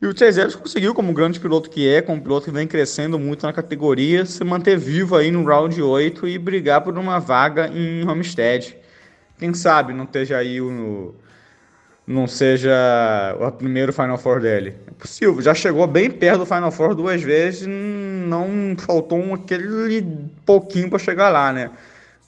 E 0.00 0.06
o 0.06 0.10
Ellis 0.10 0.54
conseguiu, 0.54 0.94
como 0.94 1.12
grande 1.12 1.40
piloto 1.40 1.70
que 1.70 1.88
é, 1.88 2.02
como 2.02 2.20
piloto 2.20 2.46
que 2.46 2.50
vem 2.50 2.66
crescendo 2.66 3.18
muito 3.18 3.46
na 3.46 3.52
categoria, 3.52 4.26
se 4.26 4.44
manter 4.44 4.76
vivo 4.76 5.16
aí 5.16 5.30
no 5.30 5.42
round 5.44 5.80
8 5.80 6.28
e 6.28 6.38
brigar 6.38 6.82
por 6.82 6.98
uma 6.98 7.18
vaga 7.18 7.68
em 7.68 8.06
Homestead. 8.06 8.76
Quem 9.38 9.54
sabe 9.54 9.94
não 9.94 10.04
esteja 10.04 10.36
aí 10.36 10.60
o 10.60 11.14
não 12.06 12.28
seja 12.28 12.70
o 13.40 13.50
primeiro 13.50 13.92
Final 13.92 14.16
Four 14.16 14.40
dele. 14.40 14.76
É 14.86 14.90
possível, 14.92 15.42
já 15.42 15.54
chegou 15.54 15.86
bem 15.86 16.08
perto 16.08 16.40
do 16.40 16.46
Final 16.46 16.70
Four 16.70 16.94
duas 16.94 17.20
vezes, 17.20 17.66
não 17.66 18.76
faltou 18.78 19.34
aquele 19.34 20.06
pouquinho 20.44 20.88
para 20.88 20.98
chegar 20.98 21.30
lá, 21.30 21.52
né? 21.52 21.70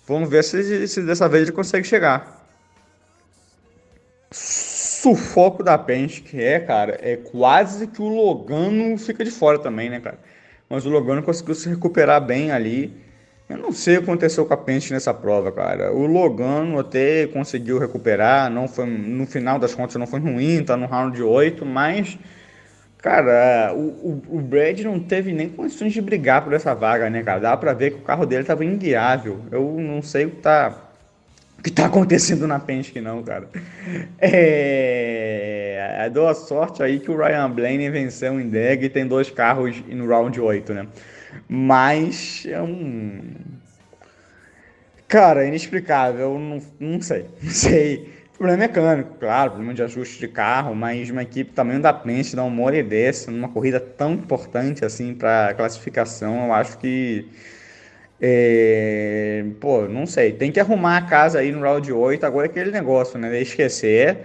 Vamos 0.09 0.29
ver 0.29 0.43
se, 0.43 0.89
se, 0.89 1.03
dessa 1.03 1.29
vez 1.29 1.43
ele 1.45 1.53
consegue 1.53 1.87
chegar. 1.87 2.45
Sufoco 4.31 5.63
da 5.63 5.79
Penske, 5.79 6.43
é, 6.43 6.59
cara, 6.59 6.99
é 7.01 7.17
quase 7.17 7.87
que 7.87 8.03
o 8.03 8.09
Logano 8.09 8.99
fica 8.99 9.25
de 9.25 9.31
fora 9.31 9.59
também, 9.59 9.89
né, 9.89 10.01
cara? 10.01 10.19
Mas 10.69 10.85
o 10.85 10.91
Logano 10.91 11.23
conseguiu 11.23 11.55
se 11.55 11.69
recuperar 11.69 12.21
bem 12.21 12.51
ali 12.51 13.09
eu 13.49 13.57
não 13.57 13.73
sei 13.73 13.97
o 13.97 14.03
que 14.03 14.11
aconteceu 14.11 14.45
com 14.45 14.53
a 14.53 14.57
Penske 14.59 14.93
nessa 14.93 15.15
prova, 15.15 15.51
cara. 15.51 15.91
O 15.91 16.07
Logano 16.07 16.79
até 16.79 17.27
conseguiu 17.29 17.79
recuperar, 17.79 18.51
não 18.51 18.69
foi 18.69 18.85
no 18.85 19.27
final 19.27 19.59
das 19.59 19.75
contas 19.75 19.97
não 19.97 20.07
foi 20.07 20.21
ruim, 20.21 20.63
tá 20.63 20.77
no 20.77 20.87
round 20.87 21.23
8, 21.23 21.65
mas 21.65 22.19
cara, 23.09 23.73
o, 23.75 24.23
o, 24.29 24.37
o 24.37 24.41
Brad 24.41 24.81
não 24.81 25.01
teve 25.01 25.33
nem 25.33 25.49
condições 25.49 25.95
de 25.95 26.03
brigar 26.03 26.45
por 26.45 26.53
essa 26.53 26.75
vaga, 26.75 27.09
né, 27.09 27.23
cara? 27.23 27.41
Dá 27.41 27.57
pra 27.57 27.73
ver 27.73 27.93
que 27.93 27.97
o 27.97 28.03
carro 28.03 28.27
dele 28.27 28.45
tava 28.45 28.67
inguiável. 28.67 29.41
Eu 29.51 29.77
não 29.81 30.03
sei 30.03 30.27
o 30.27 30.31
que 30.31 30.43
tá 30.43 30.85
o 31.59 31.63
que 31.63 31.71
tá 31.71 31.87
acontecendo 31.87 32.47
na 32.47 32.61
Penske 32.61 33.01
não, 33.01 33.23
cara. 33.23 33.49
É, 34.21 36.09
dou 36.13 36.29
a 36.29 36.35
sorte 36.35 36.83
aí 36.83 37.01
que 37.01 37.11
o 37.11 37.17
Ryan 37.17 37.51
Blaney 37.51 37.91
venceu 37.91 38.39
em 38.39 38.49
Deg 38.49 38.85
e 38.85 38.89
tem 38.89 39.07
dois 39.07 39.31
carros 39.31 39.83
no 39.89 40.07
round 40.07 40.39
8, 40.39 40.75
né? 40.75 40.87
Mas 41.49 42.47
é 42.47 42.61
um. 42.61 43.21
Cara, 45.09 45.45
é 45.45 45.49
inexplicável. 45.49 46.39
Não, 46.39 46.63
não 46.79 47.01
sei. 47.01 47.25
Não 47.43 47.51
sei. 47.51 48.18
Problema 48.39 48.69
mecânico, 48.69 49.17
claro, 49.19 49.51
problema 49.51 49.75
de 49.75 49.83
ajuste 49.83 50.21
de 50.21 50.29
carro, 50.29 50.73
mas 50.73 51.11
uma 51.11 51.23
equipe 51.25 51.51
tamanho 51.53 51.83
da 51.83 51.93
Pence 51.93 52.37
dar 52.37 52.45
uma 52.45 52.63
hora 52.63 52.81
dessa 52.85 53.33
numa 53.33 53.49
corrida 53.49 53.81
tão 53.81 54.15
importante 54.15 54.85
assim 54.85 55.13
para 55.13 55.53
classificação, 55.55 56.47
eu 56.47 56.53
acho 56.53 56.79
que. 56.79 57.29
É, 58.21 59.45
pô, 59.61 59.89
não 59.89 60.07
sei. 60.07 60.33
Tem 60.33 60.53
que 60.53 60.61
arrumar 60.61 60.99
a 60.99 61.03
casa 61.03 61.41
aí 61.41 61.51
no 61.53 61.61
round 61.63 61.93
8. 61.93 62.25
Agora 62.25 62.47
é 62.47 62.51
aquele 62.51 62.71
negócio, 62.71 63.19
né? 63.19 63.29
De 63.29 63.43
esquecer 63.43 64.19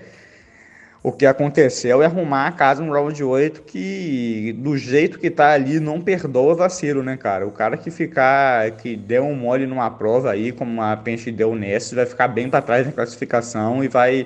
o 1.03 1.11
que 1.11 1.25
aconteceu 1.25 2.01
é 2.01 2.05
arrumar 2.05 2.47
a 2.47 2.51
casa 2.53 2.81
no 2.81 2.93
round 2.93 3.21
8 3.21 3.63
que, 3.63 4.55
do 4.57 4.77
jeito 4.77 5.19
que 5.19 5.29
tá 5.29 5.51
ali, 5.51 5.77
não 5.77 5.99
perdoa 5.99 6.55
vacilo, 6.55 7.03
né, 7.03 7.17
cara? 7.17 7.45
O 7.45 7.51
cara 7.51 7.75
que 7.75 7.91
ficar, 7.91 8.71
que 8.71 8.95
deu 8.95 9.25
um 9.25 9.35
mole 9.35 9.67
numa 9.67 9.91
prova 9.91 10.31
aí, 10.31 10.53
como 10.53 10.81
a 10.81 10.95
Penske 10.95 11.29
deu 11.29 11.53
nesse, 11.55 11.93
vai 11.93 12.05
ficar 12.05 12.29
bem 12.29 12.49
para 12.49 12.61
trás 12.61 12.85
na 12.85 12.93
classificação 12.93 13.83
e 13.83 13.89
vai 13.89 14.25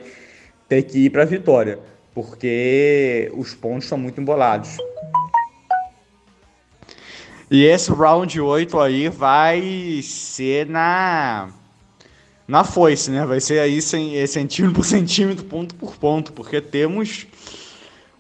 ter 0.70 0.84
que 0.84 1.06
ir 1.06 1.10
para 1.10 1.26
vitória, 1.26 1.80
porque 2.14 3.32
os 3.36 3.56
pontos 3.56 3.88
são 3.88 3.98
muito 3.98 4.22
embolados. 4.22 4.78
E 7.50 7.66
esse 7.66 7.92
round 7.92 8.40
8 8.40 8.80
aí 8.80 9.10
vai 9.10 10.00
ser 10.04 10.68
na 10.68 11.50
na 12.48 12.64
foice, 12.64 13.12
né? 13.12 13.26
Vai 13.26 13.42
ser 13.42 13.60
aí 13.60 13.78
é, 13.78 14.28
centímetro 14.28 14.76
por 14.76 14.86
centímetro, 14.86 15.44
ponto 15.44 15.76
por 15.76 15.96
ponto, 15.98 16.32
porque 16.32 16.62
temos 16.62 17.28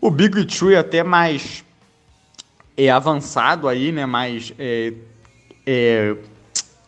o 0.01 0.11
Big 0.11 0.45
Tree 0.45 0.75
até 0.75 1.01
mais 1.03 1.63
é, 2.75 2.89
avançado 2.89 3.67
aí, 3.67 3.91
né? 3.91 4.05
Mais 4.05 4.53
é, 4.59 4.93
é, 5.65 6.15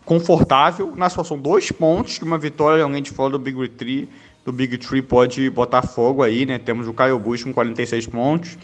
confortável 0.03 0.93
na 0.95 1.09
situação. 1.09 1.37
Dois 1.37 1.71
pontos 1.71 2.17
que 2.17 2.25
uma 2.25 2.37
vitória 2.37 2.83
alguém 2.83 3.01
de 3.01 3.11
fora 3.11 3.31
do 3.31 3.39
Big 3.39 3.69
Tree, 3.69 4.09
do 4.43 4.51
Big 4.51 4.77
Tree 4.77 5.01
pode 5.01 5.49
botar 5.49 5.81
fogo 5.81 6.21
aí, 6.21 6.45
né? 6.45 6.59
Temos 6.59 6.87
o 6.87 6.93
Kyle 6.93 7.17
Busch 7.17 7.43
com 7.43 7.53
46 7.53 8.07
pontos, 8.07 8.57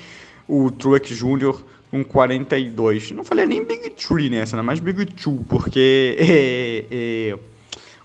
o 0.48 0.70
Truex 0.70 1.10
Jr. 1.10 1.56
com 1.90 2.04
42. 2.04 3.12
Não 3.12 3.24
falei 3.24 3.46
nem 3.46 3.64
Big 3.64 3.90
Tree 3.92 4.30
nessa, 4.30 4.58
né? 4.58 4.62
Mas 4.62 4.82
Big 4.82 5.06
Two, 5.06 5.46
porque 5.48 6.18
é, 6.20 6.86
é, 6.92 7.40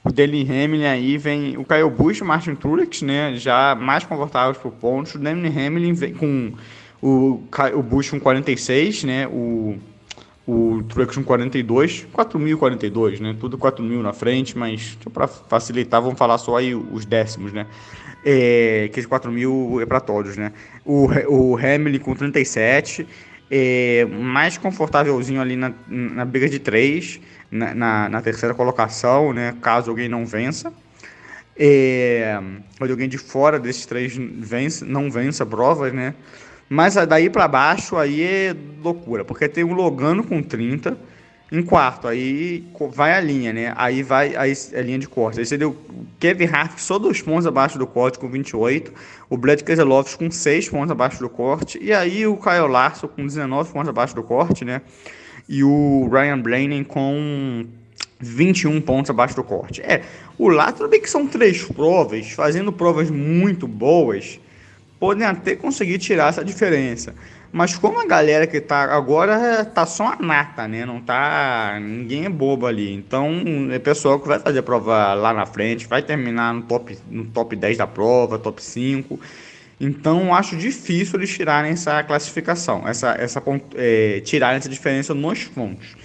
o 0.03 0.11
Deli 0.11 0.42
Hamilton 0.42 0.86
aí 0.86 1.18
vem 1.18 1.57
o 1.59 1.64
Kyle 1.64 1.90
Busch, 1.90 2.22
o 2.22 2.24
Martin 2.24 2.55
Truex, 2.55 3.03
né, 3.03 3.34
já 3.36 3.74
mais 3.74 4.05
confortáveis 4.05 4.57
por 4.57 4.72
pontos. 4.72 5.14
O 5.14 5.18
Deli 5.18 5.48
Hamilton 5.48 5.94
vem 5.94 6.14
com 6.14 6.53
o, 7.03 7.42
o 7.74 7.82
Busch 7.82 8.11
com 8.11 8.20
46, 8.20 9.05
né, 9.05 9.26
o, 9.28 9.78
o 10.51 10.82
Truex 10.88 11.14
com 11.14 11.22
42, 11.22 12.07
4.042, 12.12 13.20
né? 13.20 13.36
Tudo 13.38 13.57
4.000 13.57 14.03
na 14.03 14.12
frente, 14.12 14.59
mas 14.59 14.98
para 15.12 15.28
facilitar, 15.28 16.03
vamos 16.03 16.18
falar 16.18 16.38
só 16.38 16.57
aí 16.57 16.74
os 16.74 17.05
décimos, 17.05 17.53
né? 17.53 17.66
É, 18.24 18.90
que 18.92 19.01
esse 19.01 19.09
4.000 19.09 19.82
é 19.82 19.86
para 19.86 20.01
todos, 20.01 20.36
né? 20.36 20.53
O, 20.84 21.09
o 21.28 21.57
Hamilton 21.57 22.05
com 22.05 22.14
37, 22.14 23.07
é, 23.51 24.05
mais 24.07 24.59
confortávelzinho 24.59 25.40
ali 25.40 25.57
na, 25.57 25.72
na 25.88 26.24
briga 26.24 26.48
de 26.48 26.59
3, 26.59 27.20
na, 27.51 27.74
na, 27.74 28.09
na, 28.09 28.22
terceira 28.22 28.55
colocação, 28.55 29.32
né? 29.32 29.55
Caso 29.61 29.90
alguém 29.90 30.09
não 30.09 30.24
vença. 30.24 30.72
É, 31.57 32.40
alguém 32.78 33.09
de 33.09 33.18
fora 33.18 33.59
desses 33.59 33.84
três 33.84 34.16
vence, 34.16 34.84
não 34.84 35.11
vença 35.11 35.44
provas, 35.44 35.92
né? 35.92 36.14
Mas 36.68 36.94
daí 36.94 37.28
para 37.28 37.48
baixo 37.48 37.96
aí 37.96 38.22
é 38.22 38.57
loucura, 38.82 39.24
porque 39.24 39.48
tem 39.48 39.64
o 39.64 39.72
Logano 39.72 40.22
com 40.22 40.40
30 40.40 40.96
em 41.53 41.62
quarto, 41.62 42.07
aí 42.07 42.64
vai 42.92 43.12
a 43.12 43.20
linha, 43.20 43.53
né? 43.53 43.74
Aí 43.76 44.05
vai 44.05 44.36
a, 44.36 44.42
a 44.42 44.82
linha 44.82 44.98
de 45.01 45.09
corte. 45.09 45.40
Aí 45.40 45.46
você 45.46 45.59
deu 45.59 45.76
Kevin 46.20 46.44
Hart 46.44 46.78
só 46.78 46.96
dois 46.96 47.20
pontos 47.20 47.44
abaixo 47.44 47.76
do 47.76 47.86
corte 47.88 48.20
com 48.20 48.28
28, 48.28 48.92
o 49.28 49.36
Brad 49.36 49.61
Keselowski 49.61 50.16
com 50.16 50.30
6 50.30 50.68
pontos 50.68 50.92
abaixo 50.92 51.18
do 51.18 51.28
corte, 51.28 51.78
e 51.82 51.92
aí 51.92 52.24
o 52.24 52.36
Kyle 52.36 52.68
Larson 52.68 53.09
com 53.09 53.26
19 53.26 53.72
pontos 53.72 53.88
abaixo 53.88 54.14
do 54.14 54.22
corte, 54.22 54.64
né? 54.64 54.80
E 55.51 55.64
o 55.64 56.09
Ryan 56.09 56.38
Blaney 56.38 56.84
com 56.84 57.66
21 58.20 58.80
pontos 58.82 59.11
abaixo 59.11 59.34
do 59.34 59.42
corte. 59.42 59.82
É, 59.82 60.03
o 60.38 60.48
lá 60.48 60.70
tudo 60.70 60.88
bem 60.88 61.01
que 61.01 61.11
são 61.11 61.26
três 61.26 61.64
provas, 61.64 62.30
fazendo 62.30 62.72
provas 62.72 63.11
muito 63.11 63.66
boas, 63.66 64.38
podem 65.01 65.26
até 65.26 65.57
conseguir 65.57 65.98
tirar 65.98 66.28
essa 66.28 66.44
diferença. 66.44 67.16
Mas 67.53 67.76
como 67.76 68.01
a 68.01 68.07
galera 68.07 68.46
que 68.46 68.61
tá 68.61 68.94
agora 68.94 69.64
tá 69.64 69.84
só 69.84 70.12
a 70.12 70.16
nata, 70.22 70.68
né? 70.68 70.86
Não 70.86 71.01
tá. 71.01 71.80
Ninguém 71.82 72.26
é 72.26 72.28
bobo 72.28 72.64
ali. 72.64 72.94
Então 72.94 73.42
é 73.72 73.78
pessoal 73.80 74.20
que 74.20 74.28
vai 74.28 74.38
fazer 74.38 74.61
a 74.61 74.62
prova 74.62 75.14
lá 75.14 75.34
na 75.34 75.46
frente, 75.46 75.88
vai 75.88 76.01
terminar 76.01 76.55
no 76.55 76.62
top, 76.62 76.96
no 77.11 77.24
top 77.24 77.57
10 77.57 77.76
da 77.76 77.88
prova, 77.88 78.38
top 78.38 78.62
5. 78.62 79.18
Então 79.81 80.35
acho 80.35 80.57
difícil 80.57 81.18
eles 81.18 81.31
tirarem 81.31 81.72
essa 81.72 82.03
classificação, 82.05 82.87
essa, 82.87 83.12
essa 83.18 83.43
é, 83.74 84.20
tirarem 84.20 84.59
essa 84.59 84.68
diferença 84.68 85.14
nos 85.14 85.45
pontos 85.45 85.97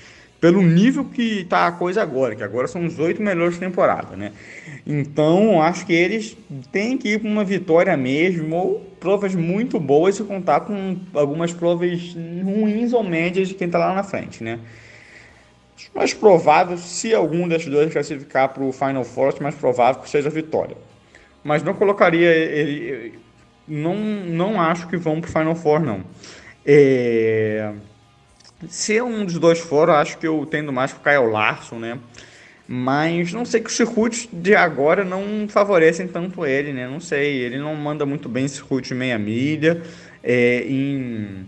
pelo 0.45 0.61
nível 0.61 1.05
que 1.05 1.41
está 1.41 1.65
a 1.65 1.71
coisa 1.71 2.03
agora, 2.03 2.35
que 2.35 2.43
agora 2.43 2.67
são 2.67 2.85
os 2.85 2.99
oito 2.99 3.19
melhores 3.19 3.57
temporada, 3.57 4.15
né? 4.15 4.31
Então, 4.85 5.59
acho 5.59 5.87
que 5.87 5.93
eles 5.93 6.37
têm 6.71 6.99
que 6.99 7.13
ir 7.13 7.19
para 7.19 7.27
uma 7.27 7.43
vitória 7.43 7.97
mesmo, 7.97 8.55
ou 8.55 8.79
provas 8.99 9.33
muito 9.33 9.79
boas 9.79 10.19
e 10.19 10.23
contar 10.23 10.59
com 10.59 10.97
algumas 11.15 11.51
provas 11.51 12.15
ruins 12.43 12.93
ou 12.93 13.03
médias 13.03 13.47
de 13.47 13.55
quem 13.55 13.65
está 13.65 13.79
lá 13.79 13.95
na 13.95 14.03
frente, 14.03 14.43
né? 14.43 14.59
Mais 15.95 16.13
provável, 16.13 16.77
se 16.77 17.11
algum 17.11 17.47
desses 17.47 17.67
dois 17.67 17.91
classificar 17.91 18.49
para 18.49 18.63
o 18.63 18.71
Final 18.71 19.03
Four, 19.03 19.33
mais 19.41 19.55
provável 19.55 20.01
que 20.01 20.09
seja 20.09 20.29
a 20.29 20.31
vitória. 20.31 20.77
Mas 21.43 21.63
não 21.63 21.73
colocaria 21.73 22.29
ele. 22.29 23.13
Não, 23.67 23.95
não 23.95 24.61
acho 24.61 24.87
que 24.87 24.97
vão 24.97 25.19
para 25.19 25.29
o 25.29 25.31
Final 25.31 25.55
Four, 25.55 25.79
não. 25.81 26.01
É. 26.65 27.71
Se 28.69 29.01
um 29.01 29.25
dos 29.25 29.37
dois 29.37 29.59
for, 29.59 29.89
acho 29.89 30.17
que 30.17 30.27
eu 30.27 30.45
tendo 30.49 30.71
mais 30.71 30.93
com 30.93 30.99
o 30.99 31.03
Kyle 31.03 31.31
Larson, 31.31 31.77
né? 31.77 31.99
Mas 32.67 33.31
não 33.31 33.45
sei 33.45 33.61
que 33.61 33.69
os 33.69 33.75
circuitos 33.75 34.27
de 34.31 34.55
agora 34.55 35.05
não 35.05 35.47
favorecem 35.47 36.07
tanto 36.07 36.45
ele, 36.45 36.73
né? 36.73 36.87
Não 36.87 36.99
sei, 36.99 37.37
ele 37.41 37.59
não 37.59 37.75
manda 37.75 38.05
muito 38.05 38.27
bem 38.27 38.47
circuito 38.47 38.87
de 38.87 38.95
meia 38.95 39.19
milha. 39.19 39.81
É, 40.23 40.65
em... 40.67 41.45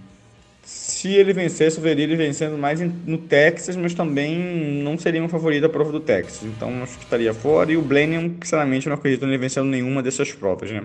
Se 0.63 1.13
ele 1.13 1.31
vencesse, 1.31 1.77
eu 1.77 1.83
veria 1.83 2.03
ele 2.03 2.15
vencendo 2.15 2.57
mais 2.57 2.79
no 2.81 3.17
Texas, 3.17 3.75
mas 3.75 3.93
também 3.93 4.37
não 4.83 4.97
seria 4.97 5.23
um 5.23 5.29
favorito 5.29 5.65
a 5.65 5.69
prova 5.69 5.91
do 5.91 5.99
Texas. 5.99 6.43
Então 6.43 6.83
acho 6.83 6.97
que 6.97 7.05
estaria 7.05 7.33
fora. 7.33 7.71
E 7.71 7.77
o 7.77 7.81
Blenheim, 7.81 8.35
sinceramente, 8.43 8.87
não 8.87 8.95
acredito 8.95 9.25
nele 9.25 9.37
vencendo 9.37 9.65
nenhuma 9.65 10.03
dessas 10.03 10.31
provas, 10.33 10.69
né? 10.69 10.83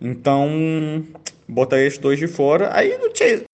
Então, 0.00 1.04
botaria 1.48 1.86
esses 1.86 1.98
dois 1.98 2.18
de 2.18 2.26
fora. 2.26 2.76
Aí 2.76 2.96
no 2.98 3.14
Chase, 3.16 3.44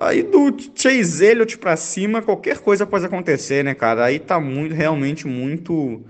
Aí 0.00 0.22
do 0.22 0.56
Chase 0.76 1.24
Elliott 1.24 1.58
pra 1.58 1.76
cima, 1.76 2.22
qualquer 2.22 2.58
coisa 2.60 2.86
pode 2.86 3.04
acontecer, 3.04 3.64
né, 3.64 3.74
cara? 3.74 4.04
Aí 4.04 4.20
tá 4.20 4.38
muito, 4.38 4.72
realmente 4.72 5.26
muito 5.26 6.00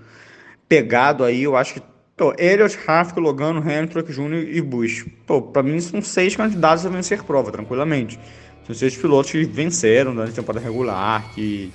pegado 0.67 1.23
aí. 1.23 1.41
Eu 1.41 1.57
acho 1.57 1.73
que 1.73 1.81
pô, 2.15 2.35
Elliott, 2.37 2.77
Harvick, 2.85 3.19
Logano, 3.19 3.59
Hamilton, 3.59 4.03
Jr. 4.03 4.55
e 4.55 4.61
Bush. 4.61 5.07
Pô, 5.25 5.41
pra 5.41 5.63
mim 5.63 5.79
são 5.79 6.03
seis 6.03 6.35
candidatos 6.35 6.85
a 6.85 6.89
vencer 6.89 7.23
prova, 7.23 7.51
tranquilamente. 7.51 8.19
São 8.67 8.75
seis 8.75 8.95
pilotos 8.95 9.31
que 9.31 9.43
venceram 9.43 10.13
durante 10.13 10.33
a 10.33 10.35
temporada 10.35 10.63
regular, 10.63 11.33
que 11.33 11.73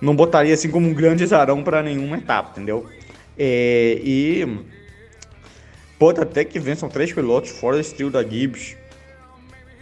não 0.00 0.14
botaria 0.14 0.54
assim 0.54 0.70
como 0.70 0.88
um 0.88 0.94
grande 0.94 1.26
zarão 1.26 1.62
para 1.62 1.82
nenhuma 1.82 2.16
etapa, 2.16 2.52
entendeu? 2.52 2.86
É, 3.38 4.00
e 4.02 4.58
pode 5.98 6.20
até 6.20 6.44
que 6.44 6.58
vençam 6.58 6.88
três 6.88 7.12
pilotos 7.12 7.50
fora 7.50 7.76
desse 7.76 7.94
trio 7.94 8.10
da 8.10 8.22
Gibbs 8.22 8.76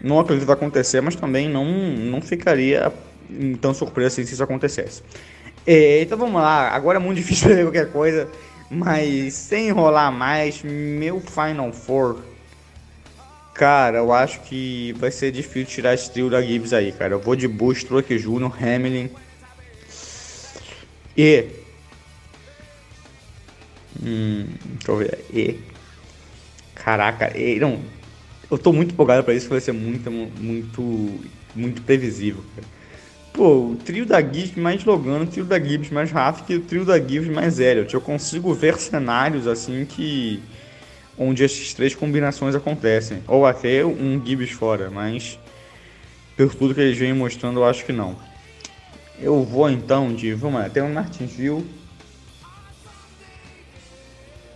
não 0.00 0.20
acredito 0.20 0.42
que 0.42 0.46
vai 0.46 0.56
acontecer, 0.56 1.00
mas 1.00 1.16
também 1.16 1.48
não, 1.48 1.64
não 1.64 2.20
ficaria 2.20 2.92
tão 3.60 3.74
surpreso 3.74 4.08
assim 4.08 4.26
se 4.26 4.34
isso 4.34 4.42
acontecesse. 4.42 5.02
É, 5.66 6.02
então 6.02 6.16
vamos 6.16 6.40
lá, 6.40 6.68
agora 6.70 6.98
é 6.98 7.00
muito 7.00 7.16
difícil 7.20 7.48
ver 7.48 7.64
qualquer 7.64 7.90
coisa, 7.90 8.28
mas 8.70 9.34
sem 9.34 9.68
enrolar 9.68 10.12
mais, 10.12 10.62
meu 10.62 11.20
Final 11.20 11.72
Four, 11.72 12.18
cara, 13.54 13.98
eu 13.98 14.12
acho 14.12 14.40
que 14.42 14.94
vai 14.98 15.10
ser 15.10 15.32
difícil 15.32 15.66
tirar 15.66 15.94
esse 15.94 16.10
trio 16.10 16.30
da 16.30 16.42
Gibbs 16.42 16.72
aí, 16.72 16.92
cara. 16.92 17.14
Eu 17.14 17.20
vou 17.20 17.34
de 17.34 17.48
Bush, 17.48 17.84
Truck 17.84 18.16
Jr., 18.16 18.52
Hamilton 18.62 19.14
e. 21.16 21.44
Hum, 24.02 24.46
deixa 24.64 24.92
eu 24.92 24.96
ver. 24.96 25.24
E. 25.32 25.60
Caraca, 26.74 27.36
e, 27.36 27.58
não, 27.58 27.80
eu 28.50 28.58
tô 28.58 28.72
muito 28.72 28.92
empolgado 28.92 29.24
pra 29.24 29.34
isso, 29.34 29.48
vai 29.48 29.60
ser 29.60 29.72
muito, 29.72 30.10
muito, 30.10 31.20
muito 31.54 31.82
previsível, 31.82 32.44
cara. 32.54 32.66
Pô, 33.32 33.72
o 33.72 33.76
trio 33.76 34.06
da 34.06 34.20
Gibbs 34.20 34.54
mais 34.54 34.84
Logano, 34.84 35.24
o 35.24 35.26
trio 35.26 35.44
da 35.44 35.58
Gibbs 35.60 35.90
mais 35.90 36.10
Rafik 36.10 36.52
e 36.52 36.56
o 36.56 36.60
trio 36.60 36.84
da 36.84 36.98
Gibbs 36.98 37.28
mais 37.28 37.58
Elliot. 37.58 37.92
Eu 37.92 38.00
consigo 38.00 38.54
ver 38.54 38.78
cenários 38.78 39.46
assim 39.46 39.84
que. 39.84 40.42
onde 41.18 41.44
essas 41.44 41.74
três 41.74 41.94
combinações 41.94 42.54
acontecem. 42.54 43.22
Ou 43.26 43.44
até 43.44 43.84
um 43.84 44.22
Gibbs 44.24 44.52
fora, 44.52 44.90
mas. 44.90 45.38
Por 46.36 46.54
tudo 46.54 46.74
que 46.74 46.80
eles 46.80 46.96
vêm 46.98 47.12
mostrando, 47.12 47.60
eu 47.60 47.64
acho 47.64 47.84
que 47.84 47.92
não. 47.92 48.16
Eu 49.20 49.42
vou 49.42 49.70
então 49.70 50.14
de. 50.14 50.34
Vamos 50.34 50.60
lá, 50.60 50.68
tem 50.68 50.82
um 50.82 50.92
Martinsville. 50.92 51.66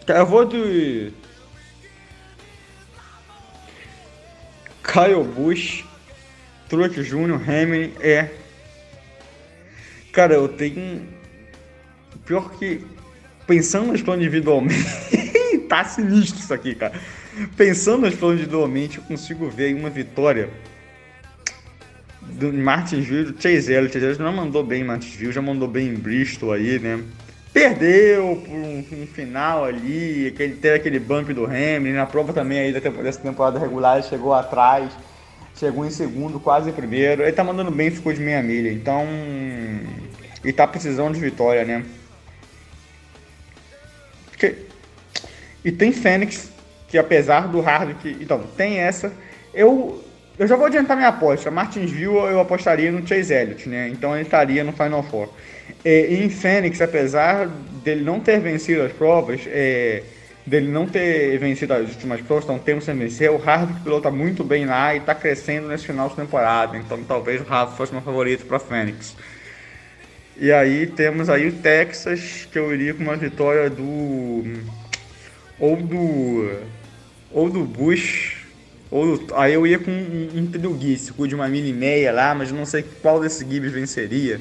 Eu 0.06 0.26
vou 0.26 0.44
de 0.44 1.12
Kyle 4.82 5.24
Busch, 5.24 5.84
Truck 6.68 7.00
Jr., 7.00 7.40
Hamilton, 7.48 8.00
é. 8.00 8.30
Cara, 10.12 10.34
eu 10.34 10.48
tenho. 10.48 11.06
Pior 12.26 12.50
que. 12.50 12.84
Pensando 13.46 13.92
nas 13.92 14.02
planos 14.02 14.24
individualmente. 14.24 14.84
tá 15.68 15.84
sinistro 15.84 16.40
isso 16.40 16.52
aqui, 16.52 16.74
cara. 16.74 17.00
Pensando 17.56 18.02
nas 18.02 18.14
planos 18.14 18.40
individualmente, 18.40 18.98
eu 18.98 19.04
consigo 19.04 19.48
ver 19.48 19.74
uma 19.74 19.88
vitória 19.88 20.50
do 22.40 22.52
Martinsville, 22.52 23.34
Chase 23.38 23.72
Elliott. 23.72 24.00
Chase 24.00 24.18
não 24.18 24.32
mandou 24.32 24.64
bem 24.64 24.80
em 24.80 24.84
Martinsville, 24.84 25.32
já 25.32 25.42
mandou 25.42 25.68
bem 25.68 25.88
em 25.88 25.94
Bristol 25.94 26.52
aí, 26.52 26.78
né? 26.78 27.02
Perdeu 27.52 28.42
por 28.46 28.54
um, 28.54 28.78
um, 28.78 29.06
final 29.06 29.64
ali, 29.64 30.28
aquele, 30.28 30.54
teve 30.54 30.76
aquele 30.76 30.98
bump 30.98 31.32
do 31.34 31.44
Hamilton, 31.44 31.98
na 31.98 32.06
prova 32.06 32.32
também 32.32 32.60
aí 32.60 32.72
dessa 32.72 33.20
temporada 33.20 33.58
regular 33.58 33.98
ele 33.98 34.06
chegou 34.06 34.32
atrás, 34.32 34.90
chegou 35.56 35.84
em 35.84 35.90
segundo, 35.90 36.40
quase 36.40 36.70
em 36.70 36.72
primeiro. 36.72 37.22
Ele 37.22 37.32
tá 37.32 37.44
mandando 37.44 37.70
bem, 37.70 37.90
ficou 37.90 38.12
de 38.12 38.20
meia 38.20 38.42
milha, 38.42 38.72
então 38.72 39.04
ele 40.42 40.52
tá 40.52 40.66
precisando 40.66 41.14
de 41.14 41.20
vitória, 41.20 41.64
né? 41.64 41.84
Porque... 44.30 44.54
E 45.62 45.70
tem 45.70 45.92
Fênix, 45.92 46.50
que 46.88 46.96
apesar 46.96 47.48
do 47.48 47.60
Hardwick, 47.60 48.16
então, 48.18 48.42
tem 48.56 48.78
essa. 48.78 49.12
Eu 49.52 50.02
eu 50.40 50.48
já 50.48 50.56
vou 50.56 50.64
adiantar 50.64 50.96
minha 50.96 51.10
aposta. 51.10 51.50
Martinsville 51.50 52.16
eu 52.16 52.40
apostaria 52.40 52.90
no 52.90 53.06
Chase 53.06 53.30
Elliott, 53.30 53.68
né? 53.68 53.90
Então 53.92 54.14
ele 54.14 54.22
estaria 54.22 54.64
no 54.64 54.72
Final 54.72 55.02
Four. 55.02 55.28
É, 55.84 56.14
em 56.14 56.30
Fênix, 56.30 56.80
apesar 56.80 57.46
dele 57.84 58.02
não 58.02 58.18
ter 58.20 58.40
vencido 58.40 58.80
as 58.80 58.90
provas, 58.90 59.42
é, 59.46 60.02
dele 60.46 60.68
não 60.68 60.86
ter 60.86 61.36
vencido 61.38 61.74
as 61.74 61.90
últimas 61.90 62.22
provas, 62.22 62.44
então 62.44 62.58
temos 62.58 62.84
sem 62.84 62.96
vencer, 62.96 63.30
o 63.30 63.36
Harvick 63.36 63.80
pilota 63.80 64.10
muito 64.10 64.42
bem 64.42 64.64
lá 64.64 64.94
e 64.94 64.98
está 64.98 65.14
crescendo 65.14 65.68
nesse 65.68 65.84
final 65.84 66.08
de 66.08 66.16
temporada, 66.16 66.74
então 66.78 67.04
talvez 67.04 67.42
o 67.42 67.52
Harvick 67.52 67.76
fosse 67.76 67.92
meu 67.92 68.00
favorito 68.00 68.46
para 68.46 68.58
Fênix. 68.58 69.14
E 70.38 70.50
aí 70.50 70.86
temos 70.86 71.28
aí 71.28 71.48
o 71.48 71.52
Texas, 71.52 72.48
que 72.50 72.58
eu 72.58 72.72
iria 72.72 72.94
com 72.94 73.02
uma 73.02 73.16
vitória 73.16 73.68
do 73.68 74.42
ou 75.58 75.76
do 75.76 76.60
ou 77.30 77.50
do 77.50 77.62
Bush 77.64 78.39
Ou 78.90 79.22
aí 79.36 79.54
eu 79.54 79.64
ia 79.66 79.78
com 79.78 79.90
um, 79.90 80.28
um 80.34 80.80
Gibbs, 80.80 81.12
de 81.28 81.34
uma 81.34 81.48
mini 81.48 81.72
meia 81.72 82.12
lá, 82.12 82.34
mas 82.34 82.50
não 82.50 82.66
sei 82.66 82.84
qual 83.00 83.20
desses 83.20 83.48
Gibbs 83.48 83.70
venceria. 83.70 84.40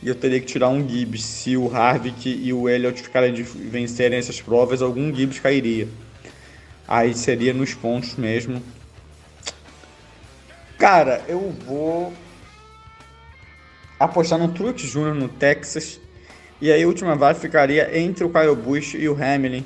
E 0.00 0.08
eu 0.08 0.14
teria 0.14 0.38
que 0.38 0.46
tirar 0.46 0.68
um 0.68 0.88
Gibbs. 0.88 1.24
Se 1.24 1.56
o 1.56 1.74
Harvick 1.74 2.28
e 2.28 2.52
o 2.52 2.68
Elliott 2.68 3.02
ficarem 3.02 3.34
de 3.34 3.42
vencerem 3.42 4.18
essas 4.18 4.40
provas, 4.40 4.82
algum 4.82 5.12
Gibbs 5.12 5.40
cairia. 5.40 5.88
Aí 6.86 7.12
seria 7.14 7.52
nos 7.52 7.74
pontos 7.74 8.14
mesmo. 8.14 8.62
Cara, 10.78 11.24
eu 11.26 11.50
vou 11.66 12.12
apostar 13.98 14.38
no 14.38 14.48
Truex 14.48 14.82
Jr. 14.82 15.14
no 15.14 15.28
Texas. 15.28 15.98
E 16.60 16.70
aí 16.70 16.84
a 16.84 16.86
última 16.86 17.16
vaga 17.16 17.38
ficaria 17.38 17.98
entre 17.98 18.22
o 18.24 18.30
Kyle 18.30 18.54
Busch 18.54 18.94
e 18.94 19.08
o 19.08 19.14
Hamilton 19.20 19.64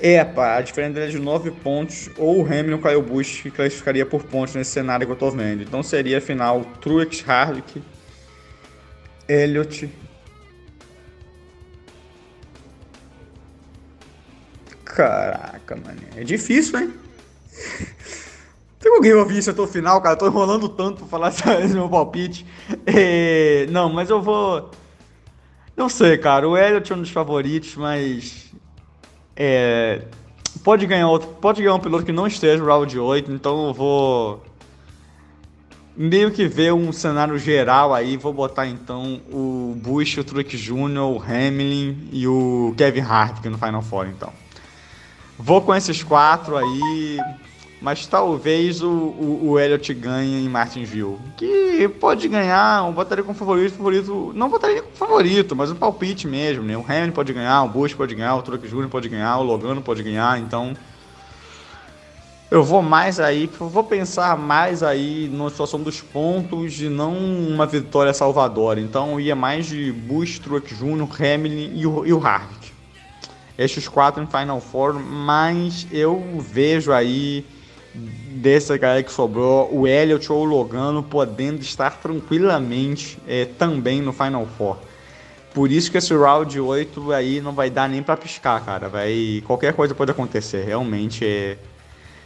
é, 0.00 0.24
pá, 0.24 0.56
a 0.56 0.60
diferença 0.60 1.00
é 1.00 1.06
de 1.08 1.18
9 1.18 1.50
pontos, 1.50 2.08
ou 2.16 2.42
o 2.42 2.46
Hamilton 2.46 2.78
caiu 2.80 3.00
o 3.00 3.02
Bush, 3.02 3.42
que 3.42 3.50
classificaria 3.50 4.06
por 4.06 4.22
pontos 4.24 4.54
nesse 4.54 4.70
cenário 4.70 5.06
que 5.06 5.12
eu 5.12 5.16
tô 5.16 5.30
vendo. 5.30 5.62
Então 5.62 5.82
seria 5.82 6.20
final 6.20 6.64
Truex, 6.80 7.24
Harvick, 7.28 7.82
Elliott. 9.28 9.90
Caraca, 14.84 15.76
mano. 15.76 16.00
É 16.16 16.22
difícil, 16.22 16.78
hein? 16.78 16.94
Tem 18.80 18.94
alguém 18.94 19.12
ouvir 19.12 19.38
isso 19.38 19.50
até 19.50 19.60
o 19.60 19.66
final, 19.66 20.00
cara? 20.00 20.14
Eu 20.14 20.18
tô 20.18 20.28
enrolando 20.28 20.68
tanto 20.68 20.98
pra 20.98 21.08
falar 21.08 21.28
esse 21.62 21.74
meu 21.74 21.88
palpite. 21.88 22.46
É... 22.86 23.66
Não, 23.70 23.92
mas 23.92 24.08
eu 24.08 24.22
vou. 24.22 24.70
Não 25.76 25.88
sei, 25.88 26.16
cara. 26.18 26.48
O 26.48 26.56
Elliott 26.56 26.92
é 26.92 26.96
um 26.96 27.02
dos 27.02 27.10
favoritos, 27.10 27.74
mas 27.76 28.47
é, 29.40 30.02
pode 30.64 30.84
ganhar 30.84 31.08
outro, 31.08 31.28
pode 31.40 31.62
ganhar 31.62 31.76
um 31.76 31.78
piloto 31.78 32.04
que 32.04 32.10
não 32.10 32.26
esteja 32.26 32.56
no 32.60 32.66
round 32.66 32.98
8, 32.98 33.30
então 33.30 33.68
eu 33.68 33.72
vou 33.72 34.42
meio 35.96 36.32
que 36.32 36.48
ver 36.48 36.72
um 36.72 36.92
cenário 36.92 37.38
geral 37.38 37.94
aí, 37.94 38.16
vou 38.16 38.32
botar 38.32 38.66
então 38.66 39.20
o 39.30 39.76
Bush, 39.80 40.18
o 40.18 40.24
Truck 40.24 40.56
Jr., 40.56 40.74
o 41.02 41.22
Hamlin 41.22 42.08
e 42.10 42.26
o 42.26 42.74
Kevin 42.76 43.02
Harvick 43.02 43.48
no 43.48 43.56
Final 43.56 43.82
Four 43.82 44.08
então. 44.08 44.32
Vou 45.38 45.62
com 45.62 45.72
esses 45.72 46.02
quatro 46.02 46.56
aí, 46.56 47.20
mas 47.80 48.06
talvez 48.06 48.82
o, 48.82 48.88
o, 48.88 49.50
o 49.50 49.58
Elliott 49.58 49.94
ganhe 49.94 50.44
em 50.44 50.48
Martinsville. 50.48 51.18
Que 51.36 51.88
pode 51.88 52.26
ganhar, 52.26 52.84
eu 52.84 52.92
botaria 52.92 53.22
como 53.22 53.38
favorito, 53.38 53.74
favorito. 53.74 54.32
Não 54.34 54.48
botaria 54.48 54.82
como 54.82 54.96
favorito, 54.96 55.54
mas 55.54 55.70
um 55.70 55.76
palpite 55.76 56.26
mesmo, 56.26 56.64
né? 56.64 56.76
O 56.76 56.84
Hamilton 56.84 57.12
pode 57.12 57.32
ganhar, 57.32 57.62
o 57.62 57.68
Bush 57.68 57.94
pode 57.94 58.14
ganhar, 58.14 58.34
o 58.34 58.42
Truck 58.42 58.66
Jr. 58.66 58.88
pode 58.88 59.08
ganhar, 59.08 59.38
o 59.38 59.44
Logano 59.44 59.80
pode 59.80 60.02
ganhar, 60.02 60.38
então. 60.40 60.74
Eu 62.50 62.64
vou 62.64 62.82
mais 62.82 63.20
aí, 63.20 63.48
vou 63.58 63.84
pensar 63.84 64.36
mais 64.36 64.82
aí 64.82 65.30
na 65.30 65.50
situação 65.50 65.82
dos 65.82 66.00
pontos 66.00 66.80
e 66.80 66.88
não 66.88 67.14
uma 67.14 67.66
vitória 67.66 68.12
salvadora. 68.14 68.80
Então 68.80 69.20
ia 69.20 69.36
mais 69.36 69.66
de 69.66 69.92
Bush, 69.92 70.38
Truck 70.38 70.74
Jr., 70.74 71.06
Hamilton 71.12 71.76
e 71.76 71.86
o, 71.86 72.06
e 72.06 72.12
o 72.12 72.26
Harvick. 72.26 72.72
Estes 73.58 73.86
quatro 73.86 74.22
em 74.22 74.26
Final 74.26 74.60
Four, 74.60 74.94
mas 74.94 75.86
eu 75.92 76.40
vejo 76.40 76.90
aí 76.90 77.44
dessa 77.94 78.76
galera 78.76 79.02
que 79.02 79.12
sobrou, 79.12 79.68
o 79.72 79.86
Elliot 79.86 80.30
ou 80.30 80.42
o 80.42 80.44
Logano 80.44 81.02
podendo 81.02 81.60
estar 81.60 81.98
tranquilamente 81.98 83.18
é, 83.26 83.44
também 83.44 84.00
no 84.00 84.12
Final 84.12 84.46
Four. 84.56 84.76
Por 85.54 85.70
isso 85.72 85.90
que 85.90 85.98
esse 85.98 86.14
round 86.14 86.60
8 86.60 87.12
aí 87.12 87.40
não 87.40 87.52
vai 87.52 87.70
dar 87.70 87.88
nem 87.88 88.02
para 88.02 88.16
piscar, 88.16 88.64
cara. 88.64 88.88
Vai 88.88 89.42
qualquer 89.46 89.72
coisa 89.72 89.94
pode 89.94 90.10
acontecer. 90.10 90.64
Realmente 90.64 91.24
é 91.24 91.56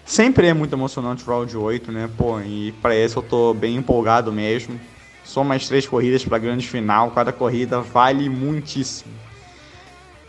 sempre 0.04 0.48
é 0.48 0.54
muito 0.54 0.74
emocionante 0.74 1.22
o 1.24 1.26
round 1.26 1.56
8, 1.56 1.92
né? 1.92 2.10
Pô, 2.16 2.40
e 2.40 2.72
para 2.82 2.94
esse 2.94 3.16
eu 3.16 3.22
tô 3.22 3.54
bem 3.54 3.76
empolgado 3.76 4.32
mesmo. 4.32 4.78
Só 5.24 5.44
mais 5.44 5.68
três 5.68 5.86
corridas 5.86 6.24
para 6.24 6.36
grande 6.36 6.68
final, 6.68 7.12
cada 7.12 7.32
corrida 7.32 7.80
vale 7.80 8.28
muitíssimo. 8.28 9.12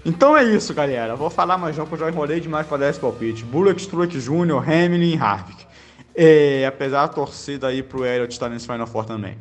Então 0.06 0.36
é 0.36 0.44
isso, 0.44 0.74
galera. 0.74 1.16
Vou 1.16 1.30
falar 1.30 1.58
mais 1.58 1.78
não, 1.78 1.86
porque 1.86 2.04
eu 2.04 2.08
já 2.08 2.14
enrolei 2.14 2.40
demais 2.40 2.68
para 2.68 2.78
dar 2.78 2.90
esse 2.90 3.00
palpite. 3.00 3.44
Bullock, 3.46 3.88
Truex 3.88 4.24
Jr., 4.24 4.58
Hamilton 4.58 5.04
e 5.04 5.18
Harvick. 5.18 5.66
É, 6.16 6.66
apesar 6.68 7.08
da 7.08 7.14
torcida 7.14 7.68
aí 7.68 7.82
pro 7.82 8.06
Elliott 8.06 8.34
estar 8.34 8.50
nesse 8.50 8.68
Final 8.68 8.86
Four 8.86 9.06
também. 9.06 9.38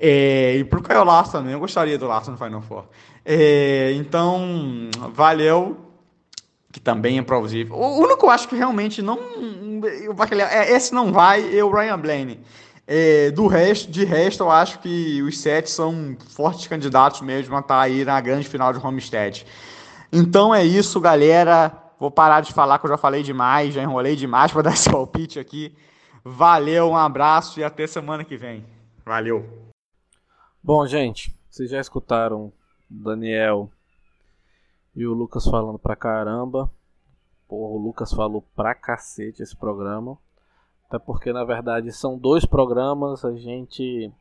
É, 0.00 0.56
e 0.56 0.64
pro 0.64 0.82
Caio 0.82 1.04
Larson 1.04 1.32
também, 1.32 1.52
eu 1.52 1.60
gostaria 1.60 1.98
do 1.98 2.06
Larson 2.06 2.32
no 2.32 2.38
Final 2.38 2.62
Four. 2.62 2.84
É, 3.24 3.92
então, 3.94 4.88
valeu, 5.12 5.76
que 6.72 6.80
também 6.80 7.18
é 7.18 7.22
plausível. 7.22 7.76
O 7.76 7.98
único 7.98 8.18
que 8.18 8.24
eu 8.24 8.30
acho 8.30 8.48
que 8.48 8.56
realmente 8.56 9.02
não. 9.02 9.18
É, 10.50 10.72
esse 10.72 10.94
não 10.94 11.12
vai 11.12 11.56
é 11.56 11.62
o 11.62 11.70
Ryan 11.70 11.98
Blaney. 11.98 12.40
É, 12.86 13.30
do 13.32 13.46
resto, 13.46 13.90
de 13.90 14.04
resto, 14.04 14.44
eu 14.44 14.50
acho 14.50 14.78
que 14.78 15.22
os 15.22 15.38
sete 15.38 15.70
são 15.70 16.16
fortes 16.30 16.66
candidatos 16.66 17.20
mesmo 17.20 17.54
a 17.54 17.60
estar 17.60 17.80
aí 17.80 18.04
na 18.04 18.18
grande 18.20 18.48
final 18.48 18.72
de 18.72 18.84
Homestead. 18.84 19.44
Então 20.12 20.54
é 20.54 20.64
isso, 20.64 21.00
galera. 21.00 21.72
Vou 21.98 22.10
parar 22.10 22.40
de 22.40 22.52
falar 22.52 22.78
que 22.78 22.86
eu 22.86 22.90
já 22.90 22.96
falei 22.96 23.22
demais, 23.22 23.74
já 23.74 23.82
enrolei 23.82 24.14
demais 24.16 24.50
para 24.52 24.62
dar 24.62 24.72
esse 24.72 24.90
palpite 24.90 25.38
aqui. 25.38 25.76
Valeu, 26.24 26.90
um 26.90 26.96
abraço 26.96 27.60
e 27.60 27.64
até 27.64 27.86
semana 27.86 28.24
que 28.24 28.36
vem. 28.36 28.64
Valeu. 29.04 29.44
Bom, 30.62 30.86
gente, 30.86 31.34
vocês 31.50 31.70
já 31.70 31.80
escutaram 31.80 32.46
o 32.46 32.52
Daniel 32.88 33.70
e 34.94 35.06
o 35.06 35.14
Lucas 35.14 35.44
falando 35.46 35.78
pra 35.78 35.96
caramba. 35.96 36.70
Porra, 37.48 37.72
o 37.72 37.78
Lucas 37.78 38.12
falou 38.12 38.44
pra 38.54 38.74
cacete 38.74 39.42
esse 39.42 39.56
programa. 39.56 40.18
Até 40.88 40.98
porque, 40.98 41.32
na 41.32 41.44
verdade, 41.44 41.92
são 41.92 42.18
dois 42.18 42.44
programas. 42.44 43.24
A 43.24 43.34
gente 43.34 44.12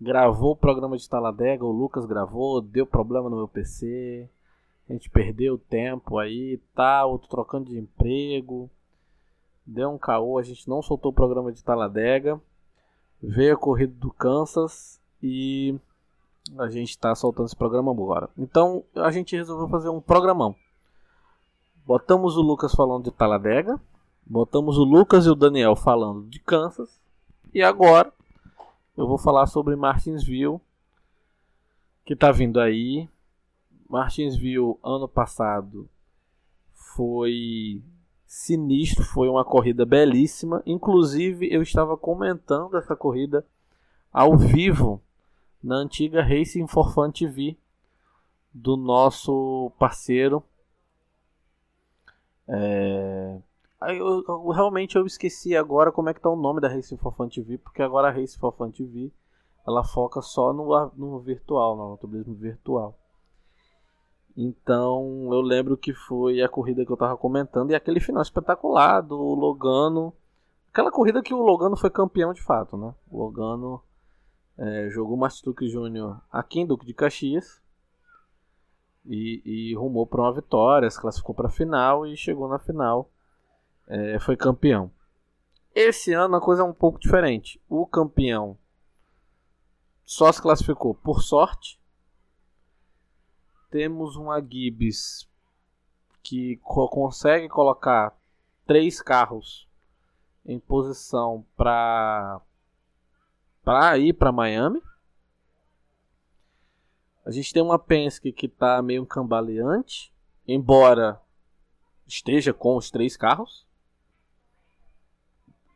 gravou 0.00 0.52
o 0.52 0.56
programa 0.56 0.96
de 0.96 1.08
Taladega, 1.08 1.64
o 1.64 1.72
Lucas 1.72 2.06
gravou, 2.06 2.60
deu 2.60 2.86
problema 2.86 3.28
no 3.28 3.36
meu 3.36 3.48
PC. 3.48 4.28
A 4.88 4.92
gente 4.92 5.10
perdeu 5.10 5.58
tempo 5.58 6.18
aí, 6.18 6.58
tá, 6.74 7.04
outro 7.04 7.28
trocando 7.28 7.70
de 7.70 7.78
emprego. 7.78 8.70
Deu 9.66 9.90
um 9.90 9.98
caô, 9.98 10.38
a 10.38 10.42
gente 10.42 10.66
não 10.68 10.80
soltou 10.80 11.10
o 11.10 11.14
programa 11.14 11.52
de 11.52 11.62
Taladega. 11.62 12.40
Veio 13.22 13.54
a 13.54 13.58
corrida 13.58 13.92
do 13.94 14.10
Kansas 14.10 14.98
e 15.22 15.78
a 16.56 16.68
gente 16.68 16.90
está 16.90 17.14
soltando 17.14 17.46
esse 17.46 17.56
programa 17.56 17.90
agora. 17.90 18.30
Então 18.38 18.82
a 18.94 19.10
gente 19.10 19.36
resolveu 19.36 19.68
fazer 19.68 19.88
um 19.88 20.00
programão. 20.00 20.54
Botamos 21.84 22.36
o 22.36 22.42
Lucas 22.42 22.72
falando 22.74 23.04
de 23.04 23.10
Taladega, 23.10 23.80
botamos 24.24 24.78
o 24.78 24.84
Lucas 24.84 25.26
e 25.26 25.30
o 25.30 25.34
Daniel 25.34 25.74
falando 25.74 26.26
de 26.28 26.38
Kansas 26.38 27.00
e 27.52 27.62
agora 27.62 28.12
eu 28.96 29.06
vou 29.06 29.16
falar 29.16 29.46
sobre 29.46 29.74
Martinsville 29.74 30.60
que 32.04 32.14
está 32.14 32.30
vindo 32.30 32.60
aí. 32.60 33.08
Martinsville 33.88 34.76
ano 34.84 35.08
passado 35.08 35.88
foi 36.74 37.82
sinistro, 38.26 39.04
foi 39.04 39.28
uma 39.28 39.44
corrida 39.44 39.86
belíssima. 39.86 40.62
Inclusive, 40.66 41.48
eu 41.50 41.62
estava 41.62 41.96
comentando 41.96 42.76
essa 42.76 42.94
corrida 42.94 43.44
ao 44.12 44.36
vivo 44.36 45.00
na 45.62 45.76
antiga 45.76 46.22
Racing 46.22 46.66
for 46.66 46.92
Fun 46.92 47.10
TV 47.10 47.56
do 48.52 48.76
nosso 48.76 49.72
parceiro. 49.78 50.42
É... 52.46 53.38
Eu, 53.80 54.24
eu, 54.26 54.48
realmente 54.48 54.96
eu 54.96 55.06
esqueci 55.06 55.56
agora 55.56 55.92
como 55.92 56.08
é 56.08 56.14
que 56.14 56.20
tá 56.20 56.28
o 56.28 56.36
nome 56.36 56.60
da 56.60 56.68
Racing 56.68 56.96
for 56.96 57.12
Fun 57.12 57.28
TV, 57.28 57.58
porque 57.58 57.80
agora 57.80 58.08
a 58.08 58.10
Racing 58.10 58.38
for 58.38 58.52
Fun 58.52 58.70
TV 58.70 59.12
ela 59.66 59.84
foca 59.84 60.20
só 60.20 60.52
no, 60.52 60.90
no 60.96 61.20
virtual, 61.20 61.76
no 61.76 61.82
automobilismo 61.82 62.34
virtual. 62.34 62.98
Então 64.40 65.28
eu 65.32 65.40
lembro 65.40 65.76
que 65.76 65.92
foi 65.92 66.40
a 66.40 66.48
corrida 66.48 66.86
que 66.86 66.92
eu 66.92 66.96
tava 66.96 67.16
comentando 67.16 67.72
e 67.72 67.74
aquele 67.74 67.98
final 67.98 68.22
espetacular 68.22 69.00
do 69.00 69.16
Logano. 69.16 70.14
Aquela 70.70 70.92
corrida 70.92 71.20
que 71.20 71.34
o 71.34 71.42
Logano 71.42 71.76
foi 71.76 71.90
campeão 71.90 72.32
de 72.32 72.40
fato, 72.40 72.76
né? 72.76 72.94
O 73.10 73.18
Logano 73.18 73.82
é, 74.56 74.88
jogou 74.90 75.16
o 75.16 75.18
Mastuque 75.18 75.68
Júnior 75.68 76.20
aqui 76.30 76.60
em 76.60 76.66
Duque 76.66 76.86
de 76.86 76.94
Caxias 76.94 77.60
e, 79.04 79.42
e 79.44 79.74
rumou 79.74 80.06
para 80.06 80.20
uma 80.20 80.32
vitória, 80.32 80.88
se 80.88 81.00
classificou 81.00 81.34
para 81.34 81.48
a 81.48 81.50
final 81.50 82.06
e 82.06 82.16
chegou 82.16 82.46
na 82.46 82.60
final, 82.60 83.10
é, 83.88 84.20
foi 84.20 84.36
campeão. 84.36 84.88
Esse 85.74 86.12
ano 86.12 86.36
a 86.36 86.40
coisa 86.40 86.62
é 86.62 86.64
um 86.64 86.72
pouco 86.72 87.00
diferente. 87.00 87.60
O 87.68 87.84
campeão 87.84 88.56
só 90.04 90.30
se 90.30 90.40
classificou 90.40 90.94
por 90.94 91.22
sorte 91.22 91.80
temos 93.70 94.16
uma 94.16 94.40
Gibbs 94.40 95.28
que 96.22 96.56
co 96.58 96.88
consegue 96.88 97.48
colocar 97.48 98.16
três 98.66 99.00
carros 99.00 99.68
em 100.44 100.58
posição 100.58 101.44
para 101.56 102.40
para 103.62 103.98
ir 103.98 104.14
para 104.14 104.32
Miami. 104.32 104.82
A 107.24 107.30
gente 107.30 107.52
tem 107.52 107.62
uma 107.62 107.78
Penske 107.78 108.32
que 108.32 108.46
está 108.46 108.80
meio 108.80 109.04
cambaleante, 109.04 110.12
embora 110.46 111.20
esteja 112.06 112.54
com 112.54 112.76
os 112.76 112.90
três 112.90 113.16
carros. 113.16 113.66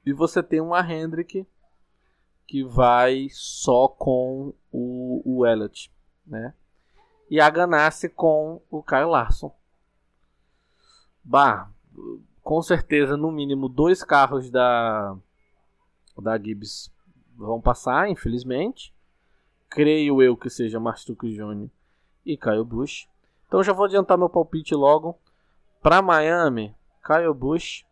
E 0.04 0.12
você 0.12 0.42
tem 0.42 0.60
uma 0.60 0.80
Hendrick 0.80 1.46
que 2.46 2.64
vai 2.64 3.28
só 3.30 3.86
com 3.86 4.54
o, 4.72 5.22
o 5.24 5.46
Elliott, 5.46 5.92
né? 6.26 6.54
E 7.32 7.40
a 7.40 7.48
Ganassi 7.48 8.10
com 8.10 8.60
o 8.70 8.82
Kyle 8.82 9.06
Larson. 9.06 9.50
Bah, 11.24 11.70
com 12.42 12.60
certeza 12.60 13.16
no 13.16 13.32
mínimo 13.32 13.70
dois 13.70 14.04
carros 14.04 14.50
da 14.50 15.16
da 16.18 16.36
Gibbs 16.36 16.92
vão 17.34 17.58
passar, 17.58 18.10
infelizmente. 18.10 18.94
Creio 19.70 20.20
eu 20.20 20.36
que 20.36 20.50
seja 20.50 20.78
Mastuque 20.78 21.34
Jr. 21.34 21.70
e 22.22 22.36
Kyle 22.36 22.64
Busch. 22.64 23.08
Então 23.48 23.62
já 23.62 23.72
vou 23.72 23.86
adiantar 23.86 24.18
meu 24.18 24.28
palpite 24.28 24.74
logo. 24.74 25.18
Para 25.80 26.02
Miami, 26.02 26.76
Kyle 27.02 27.32
Busch, 27.32 27.86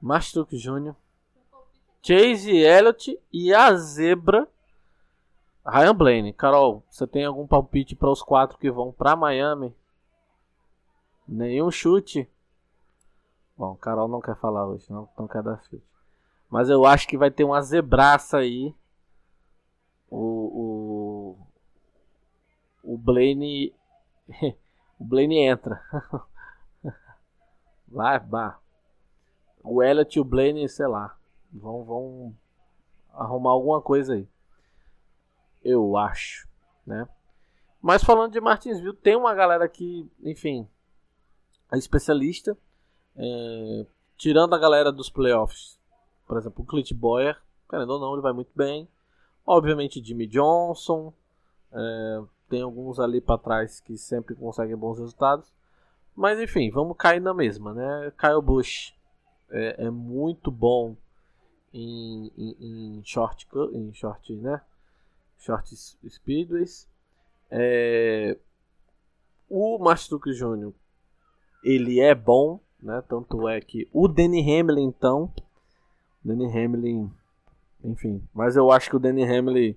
Mastuque 0.00 0.56
Jr., 0.56 0.94
Chase 2.00 2.56
Elliott 2.56 3.20
e 3.32 3.52
a 3.52 3.74
zebra 3.74 4.48
Ryan 5.64 5.94
Blaney. 5.94 6.32
Carol, 6.32 6.82
você 6.90 7.06
tem 7.06 7.24
algum 7.24 7.46
palpite 7.46 7.94
para 7.94 8.10
os 8.10 8.22
quatro 8.22 8.58
que 8.58 8.70
vão 8.70 8.92
para 8.92 9.16
Miami? 9.16 9.74
Nenhum 11.26 11.70
chute? 11.70 12.28
Bom, 13.56 13.76
Carol 13.76 14.08
não 14.08 14.20
quer 14.20 14.36
falar 14.36 14.66
hoje, 14.66 14.90
não, 14.90 15.08
não 15.16 15.28
quer 15.28 15.42
dar 15.42 15.62
chute. 15.62 15.84
Mas 16.50 16.68
eu 16.68 16.84
acho 16.84 17.06
que 17.06 17.16
vai 17.16 17.30
ter 17.30 17.44
uma 17.44 17.62
zebraça 17.62 18.38
aí. 18.38 18.74
O. 20.10 21.36
O, 22.84 22.92
o 22.94 22.98
Blaine. 22.98 23.72
o 24.98 25.04
Blaine 25.04 25.38
entra. 25.38 25.80
vai, 27.88 28.18
vai. 28.18 28.54
O 29.62 29.82
Elliot 29.82 30.18
e 30.18 30.20
o 30.20 30.24
Blaine, 30.24 30.68
sei 30.68 30.86
lá. 30.86 31.16
Vão, 31.52 31.84
vão 31.84 32.34
arrumar 33.14 33.52
alguma 33.52 33.80
coisa 33.80 34.14
aí. 34.14 34.28
Eu 35.64 35.96
acho, 35.96 36.48
né? 36.86 37.08
Mas 37.80 38.04
falando 38.04 38.32
de 38.32 38.40
Martinsville, 38.40 38.96
tem 38.96 39.16
uma 39.16 39.34
galera 39.34 39.68
que, 39.68 40.08
enfim, 40.22 40.68
é 41.72 41.78
especialista. 41.78 42.56
É, 43.16 43.86
tirando 44.16 44.54
a 44.54 44.58
galera 44.58 44.92
dos 44.92 45.10
playoffs, 45.10 45.78
por 46.26 46.38
exemplo, 46.38 46.62
o 46.62 46.66
Clint 46.66 46.92
Boyer, 46.92 47.40
querendo 47.68 47.90
ou 47.90 48.00
não, 48.00 48.12
ele 48.12 48.22
vai 48.22 48.32
muito 48.32 48.50
bem. 48.54 48.88
Obviamente, 49.46 50.02
Jimmy 50.02 50.26
Johnson. 50.26 51.12
É, 51.72 52.22
tem 52.48 52.60
alguns 52.62 53.00
ali 53.00 53.20
para 53.20 53.38
trás 53.38 53.80
que 53.80 53.96
sempre 53.96 54.34
conseguem 54.34 54.76
bons 54.76 54.98
resultados. 54.98 55.50
Mas 56.14 56.38
enfim, 56.38 56.70
vamos 56.70 56.96
cair 56.98 57.20
na 57.20 57.32
mesma, 57.32 57.72
né? 57.72 58.12
Kyle 58.18 58.42
Busch 58.42 58.92
é, 59.50 59.86
é 59.86 59.90
muito 59.90 60.50
bom 60.50 60.94
em, 61.72 62.30
em, 62.36 62.98
em, 62.98 63.02
short, 63.04 63.48
em 63.72 63.92
short, 63.94 64.34
né? 64.36 64.60
Short 65.42 65.68
speedways. 66.08 66.88
É, 67.50 68.38
o 69.48 69.78
Master 69.78 70.18
Jr. 70.18 70.72
ele 71.64 72.00
é 72.00 72.14
bom, 72.14 72.60
né? 72.80 73.02
Tanto 73.08 73.48
é 73.48 73.60
que 73.60 73.88
o 73.92 74.08
Danny 74.08 74.40
Hamlin 74.40 74.84
então 74.84 75.32
Danny 76.24 76.46
Hamlin, 76.46 77.12
enfim. 77.84 78.22
Mas 78.32 78.56
eu 78.56 78.70
acho 78.70 78.88
que 78.88 78.96
o 78.96 79.00
Danny 79.00 79.24
Hamlin 79.24 79.76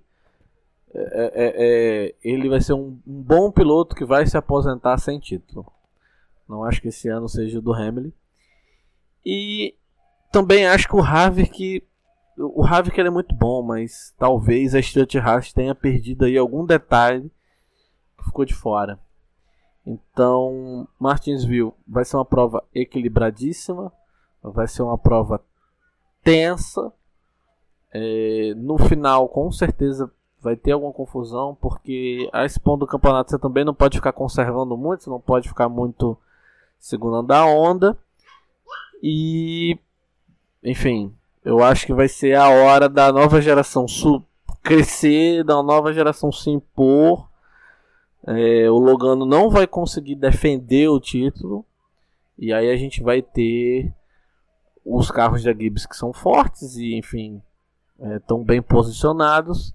é, 0.93 1.31
é, 1.33 1.53
é, 1.57 2.15
ele 2.23 2.47
vai 2.47 2.61
ser 2.61 2.73
um, 2.73 2.99
um, 3.05 3.21
bom 3.21 3.51
piloto 3.51 3.95
que 3.95 4.05
vai 4.05 4.25
se 4.25 4.37
aposentar 4.37 4.97
sem 4.99 5.19
título. 5.19 5.65
Não 6.47 6.63
acho 6.63 6.79
que 6.79 6.89
esse 6.89 7.09
ano 7.09 7.27
seja 7.27 7.57
o 7.57 7.61
do 7.61 7.73
Hamlin. 7.73 8.13
E 9.25 9.75
também 10.31 10.67
acho 10.67 10.87
que 10.87 10.95
o 10.95 11.03
Havik 11.03 11.83
o 12.37 12.65
Havik 12.65 12.99
é 12.99 13.09
muito 13.09 13.33
bom, 13.33 13.61
mas 13.61 14.13
talvez 14.17 14.75
a 14.75 14.81
Stuart 14.81 15.15
Haas 15.15 15.53
tenha 15.53 15.73
perdido 15.73 16.25
aí 16.25 16.37
algum 16.37 16.65
detalhe 16.65 17.31
que 18.17 18.25
ficou 18.25 18.45
de 18.45 18.53
fora. 18.53 18.99
Então, 19.85 20.87
Martinsville 20.99 21.71
vai 21.87 22.03
ser 22.03 22.17
uma 22.17 22.25
prova 22.25 22.63
equilibradíssima, 22.73 23.91
vai 24.41 24.67
ser 24.67 24.81
uma 24.81 24.97
prova 24.97 25.41
tensa. 26.23 26.91
É, 27.93 28.53
no 28.57 28.77
final, 28.77 29.29
com 29.29 29.51
certeza, 29.51 30.11
vai 30.41 30.55
ter 30.55 30.71
alguma 30.71 30.91
confusão, 30.91 31.55
porque 31.61 32.29
a 32.33 32.43
esse 32.45 32.59
ponto 32.59 32.81
do 32.81 32.87
campeonato 32.87 33.31
você 33.31 33.39
também 33.39 33.63
não 33.63 33.73
pode 33.73 33.97
ficar 33.97 34.11
conservando 34.11 34.75
muito, 34.75 35.03
você 35.03 35.09
não 35.09 35.21
pode 35.21 35.47
ficar 35.47 35.69
muito 35.69 36.17
segurando 36.79 37.31
a 37.31 37.45
onda. 37.45 37.97
E, 39.01 39.77
enfim, 40.63 41.15
eu 41.45 41.63
acho 41.63 41.85
que 41.85 41.93
vai 41.93 42.07
ser 42.07 42.35
a 42.35 42.49
hora 42.49 42.89
da 42.89 43.13
nova 43.13 43.39
geração 43.39 43.85
crescer, 44.63 45.43
da 45.43 45.61
nova 45.61 45.93
geração 45.93 46.31
se 46.31 46.49
impor. 46.49 47.29
É, 48.25 48.67
o 48.67 48.79
Logano 48.79 49.27
não 49.27 49.51
vai 49.51 49.67
conseguir 49.67 50.15
defender 50.15 50.87
o 50.87 50.99
título. 50.99 51.63
E 52.35 52.51
aí 52.51 52.71
a 52.71 52.75
gente 52.75 53.03
vai 53.03 53.21
ter 53.21 53.93
os 54.83 55.11
carros 55.11 55.43
da 55.43 55.53
Gibbs 55.53 55.85
que 55.85 55.95
são 55.95 56.11
fortes 56.11 56.77
e, 56.77 56.95
enfim, 56.95 57.39
estão 58.15 58.41
é, 58.41 58.43
bem 58.43 58.59
posicionados. 58.59 59.71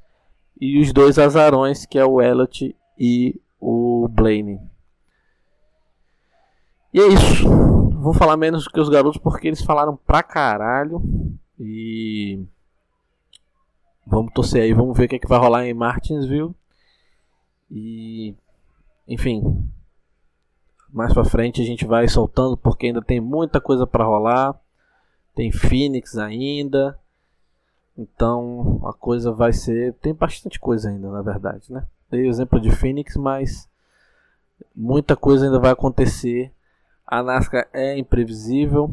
E 0.61 0.81
os 0.81 0.93
dois 0.93 1.21
azarões, 1.21 1.87
que 1.87 2.01
é 2.01 2.05
o 2.05 2.21
Elliott 2.21 2.77
e 2.99 3.41
o 3.61 4.09
Blaney. 4.09 4.59
E 6.93 7.01
é 7.01 7.07
isso. 7.07 7.49
Vou 8.01 8.13
falar 8.13 8.37
menos 8.37 8.65
do 8.65 8.71
que 8.71 8.81
os 8.81 8.89
garotos 8.89 9.21
porque 9.21 9.47
eles 9.47 9.63
falaram 9.63 9.97
pra 9.97 10.21
caralho. 10.21 11.01
E 11.61 12.43
vamos 14.07 14.33
torcer 14.33 14.63
aí, 14.63 14.73
vamos 14.73 14.97
ver 14.97 15.05
o 15.05 15.09
que, 15.09 15.17
é 15.17 15.19
que 15.19 15.29
vai 15.29 15.39
rolar 15.39 15.67
em 15.67 15.75
Martinsville. 15.75 16.55
E 17.71 18.35
enfim, 19.07 19.69
mais 20.89 21.13
pra 21.13 21.23
frente 21.23 21.61
a 21.61 21.65
gente 21.65 21.85
vai 21.85 22.09
soltando 22.09 22.57
porque 22.57 22.87
ainda 22.87 23.03
tem 23.03 23.21
muita 23.21 23.61
coisa 23.61 23.87
para 23.87 24.05
rolar. 24.05 24.59
Tem 25.35 25.53
Phoenix 25.53 26.17
ainda. 26.17 26.99
Então 27.97 28.81
a 28.85 28.95
coisa 28.95 29.31
vai 29.31 29.53
ser. 29.53 29.93
Tem 29.95 30.15
bastante 30.15 30.59
coisa 30.59 30.89
ainda, 30.89 31.11
na 31.11 31.21
verdade, 31.21 31.71
né? 31.71 31.87
Dei 32.11 32.23
o 32.23 32.31
exemplo 32.31 32.59
de 32.59 32.71
Phoenix, 32.71 33.17
mas 33.17 33.69
muita 34.75 35.15
coisa 35.15 35.45
ainda 35.45 35.59
vai 35.59 35.71
acontecer. 35.71 36.51
A 37.07 37.23
NASCAR 37.23 37.69
é 37.73 37.99
imprevisível. 37.99 38.91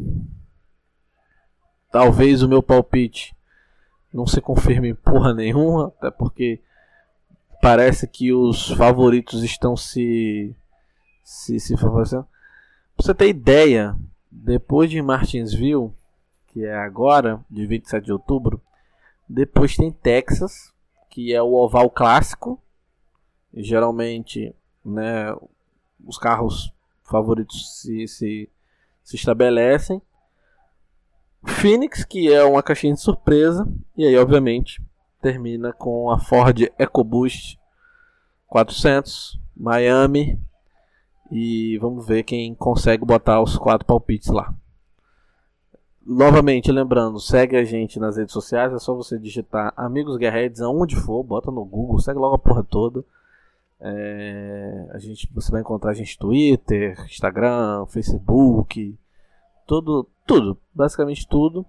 Talvez 1.91 2.43
o 2.43 2.49
meu 2.49 2.61
palpite 2.61 3.35
não 4.13 4.25
se 4.25 4.41
confirme 4.41 4.89
em 4.89 4.95
porra 4.95 5.33
nenhuma, 5.33 5.93
até 5.97 6.11
porque 6.11 6.61
parece 7.61 8.07
que 8.07 8.33
os 8.33 8.71
favoritos 8.71 9.43
estão 9.43 9.75
se 9.75 10.55
se, 11.27 11.59
se 11.59 11.75
favorecendo. 11.75 12.25
Pra 12.95 13.05
você 13.05 13.13
ter 13.13 13.27
ideia, 13.27 13.97
depois 14.31 14.89
de 14.89 15.01
Martinsville, 15.01 15.91
que 16.47 16.63
é 16.63 16.73
agora, 16.73 17.43
de 17.49 17.67
27 17.67 18.05
de 18.05 18.13
outubro. 18.13 18.61
Depois 19.27 19.75
tem 19.75 19.91
Texas, 19.91 20.73
que 21.09 21.33
é 21.33 21.41
o 21.41 21.53
oval 21.53 21.89
clássico. 21.89 22.61
E, 23.53 23.61
geralmente, 23.61 24.55
né, 24.85 25.35
os 26.05 26.17
carros 26.17 26.73
favoritos 27.03 27.81
se, 27.81 28.07
se, 28.07 28.49
se 29.03 29.15
estabelecem. 29.17 30.01
Phoenix, 31.45 32.03
que 32.03 32.31
é 32.31 32.43
uma 32.43 32.63
caixinha 32.63 32.93
de 32.93 33.01
surpresa. 33.01 33.67
E 33.95 34.05
aí, 34.05 34.17
obviamente, 34.17 34.81
termina 35.21 35.73
com 35.73 36.11
a 36.11 36.19
Ford 36.19 36.69
EcoBoost 36.77 37.59
400, 38.47 39.39
Miami. 39.55 40.39
E 41.31 41.77
vamos 41.79 42.07
ver 42.07 42.23
quem 42.23 42.55
consegue 42.55 43.05
botar 43.05 43.41
os 43.41 43.57
quatro 43.57 43.85
palpites 43.85 44.29
lá. 44.29 44.53
Novamente, 46.05 46.71
lembrando, 46.71 47.19
segue 47.19 47.57
a 47.57 47.65
gente 47.65 47.99
nas 47.99 48.15
redes 48.15 48.31
sociais, 48.31 48.71
é 48.71 48.79
só 48.79 48.95
você 48.95 49.19
digitar 49.19 49.73
Amigos 49.75 50.15
Guerreiros 50.15 50.61
aonde 50.61 50.95
for, 50.95 51.21
bota 51.21 51.51
no 51.51 51.65
Google, 51.65 51.99
segue 51.99 52.17
logo 52.17 52.35
a 52.35 52.39
porra 52.39 52.63
toda. 52.63 53.03
É, 53.79 54.87
a 54.93 54.97
gente, 54.99 55.29
você 55.33 55.51
vai 55.51 55.59
encontrar 55.59 55.91
a 55.91 55.93
gente 55.93 56.15
no 56.15 56.27
Twitter, 56.27 56.97
Instagram, 57.05 57.85
Facebook, 57.87 58.97
tudo, 59.67 60.07
tudo, 60.27 60.57
basicamente 60.75 61.27
tudo. 61.27 61.65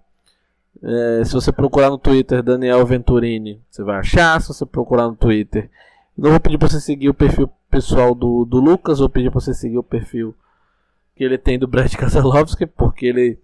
É, 0.83 1.23
se 1.25 1.33
você 1.33 1.51
procurar 1.51 1.91
no 1.91 1.99
Twitter 1.99 2.43
Daniel 2.43 2.85
Venturini, 2.85 3.61
você 3.71 3.83
vai 3.83 3.99
achar. 3.99 4.41
Se 4.41 4.49
você 4.49 4.67
procurar 4.67 5.09
no 5.09 5.17
Twitter, 5.17 5.71
não 6.17 6.31
vou 6.31 6.41
pedir 6.41 6.59
para 6.59 6.69
você 6.69 6.81
seguir 6.81 7.09
o 7.09 7.15
perfil 7.15 7.49
pessoal 7.71 8.15
do, 8.15 8.45
do 8.45 8.61
Lucas, 8.61 8.99
vou 8.99 9.09
pedir 9.09 9.31
para 9.31 9.41
você 9.41 9.55
seguir 9.55 9.79
o 9.79 9.83
perfil 9.83 10.35
que 11.15 11.25
ele 11.25 11.39
tem 11.39 11.59
do 11.59 11.69
Brad 11.69 11.93
Kazalovski, 11.97 12.67
porque 12.67 13.07
ele 13.07 13.39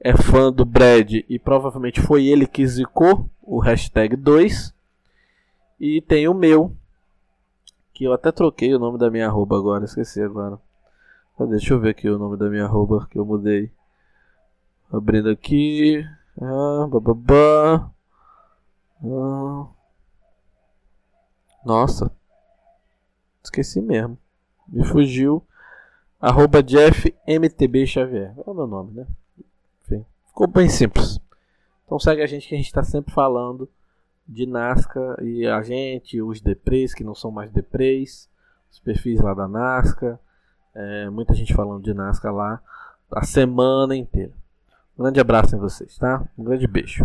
é 0.00 0.16
fã 0.16 0.52
do 0.52 0.64
Brad 0.64 1.12
e 1.28 1.38
provavelmente 1.38 2.00
foi 2.00 2.26
ele 2.26 2.46
que 2.46 2.66
zicou 2.66 3.28
o 3.40 3.60
hashtag 3.60 4.16
2. 4.16 4.74
E 5.80 6.00
tem 6.00 6.28
o 6.28 6.34
meu, 6.34 6.72
que 7.92 8.04
eu 8.04 8.12
até 8.12 8.30
troquei 8.30 8.74
o 8.74 8.78
nome 8.78 8.98
da 8.98 9.10
minha 9.10 9.26
arroba 9.26 9.56
agora, 9.56 9.84
esqueci 9.84 10.22
agora. 10.22 10.58
Deixa 11.48 11.74
eu 11.74 11.80
ver 11.80 11.90
aqui 11.90 12.08
o 12.08 12.18
nome 12.18 12.36
da 12.36 12.48
minha 12.48 12.64
arroba 12.64 13.06
que 13.10 13.18
eu 13.18 13.24
mudei. 13.24 13.70
Abrindo 14.92 15.30
aqui. 15.30 16.04
Ah, 16.38 16.86
bababá. 16.86 17.90
Ah. 19.02 19.66
Nossa. 21.64 22.10
Esqueci 23.42 23.80
mesmo. 23.80 24.18
Me 24.68 24.84
fugiu. 24.84 25.42
Arroba 26.20 26.62
Jeff 26.62 27.14
MTB 27.26 27.86
Xavier. 27.86 28.34
É 28.36 28.50
o 28.50 28.52
meu 28.52 28.66
nome, 28.66 28.92
né? 28.92 29.06
Enfim, 29.82 30.04
ficou 30.28 30.46
bem 30.46 30.68
simples. 30.68 31.18
Então 31.86 31.98
segue 31.98 32.22
a 32.22 32.26
gente 32.26 32.46
que 32.46 32.54
a 32.54 32.58
gente 32.58 32.66
está 32.66 32.84
sempre 32.84 33.14
falando 33.14 33.68
de 34.28 34.46
Nasca 34.46 35.16
e 35.22 35.46
a 35.46 35.62
gente, 35.62 36.20
os 36.20 36.40
deprês 36.40 36.94
que 36.94 37.02
não 37.02 37.14
são 37.14 37.30
mais 37.30 37.50
deprês, 37.50 38.28
os 38.70 38.78
perfis 38.78 39.20
lá 39.20 39.34
da 39.34 39.48
Nasca, 39.48 40.20
é, 40.74 41.10
muita 41.10 41.34
gente 41.34 41.54
falando 41.54 41.82
de 41.82 41.92
Nasca 41.92 42.30
lá 42.30 42.62
a 43.10 43.24
semana 43.24 43.96
inteira. 43.96 44.41
Um 45.02 45.06
grande 45.06 45.18
abraço 45.18 45.56
em 45.56 45.58
vocês, 45.58 45.98
tá? 45.98 46.22
Um 46.38 46.44
grande 46.44 46.64
beijo. 46.68 47.04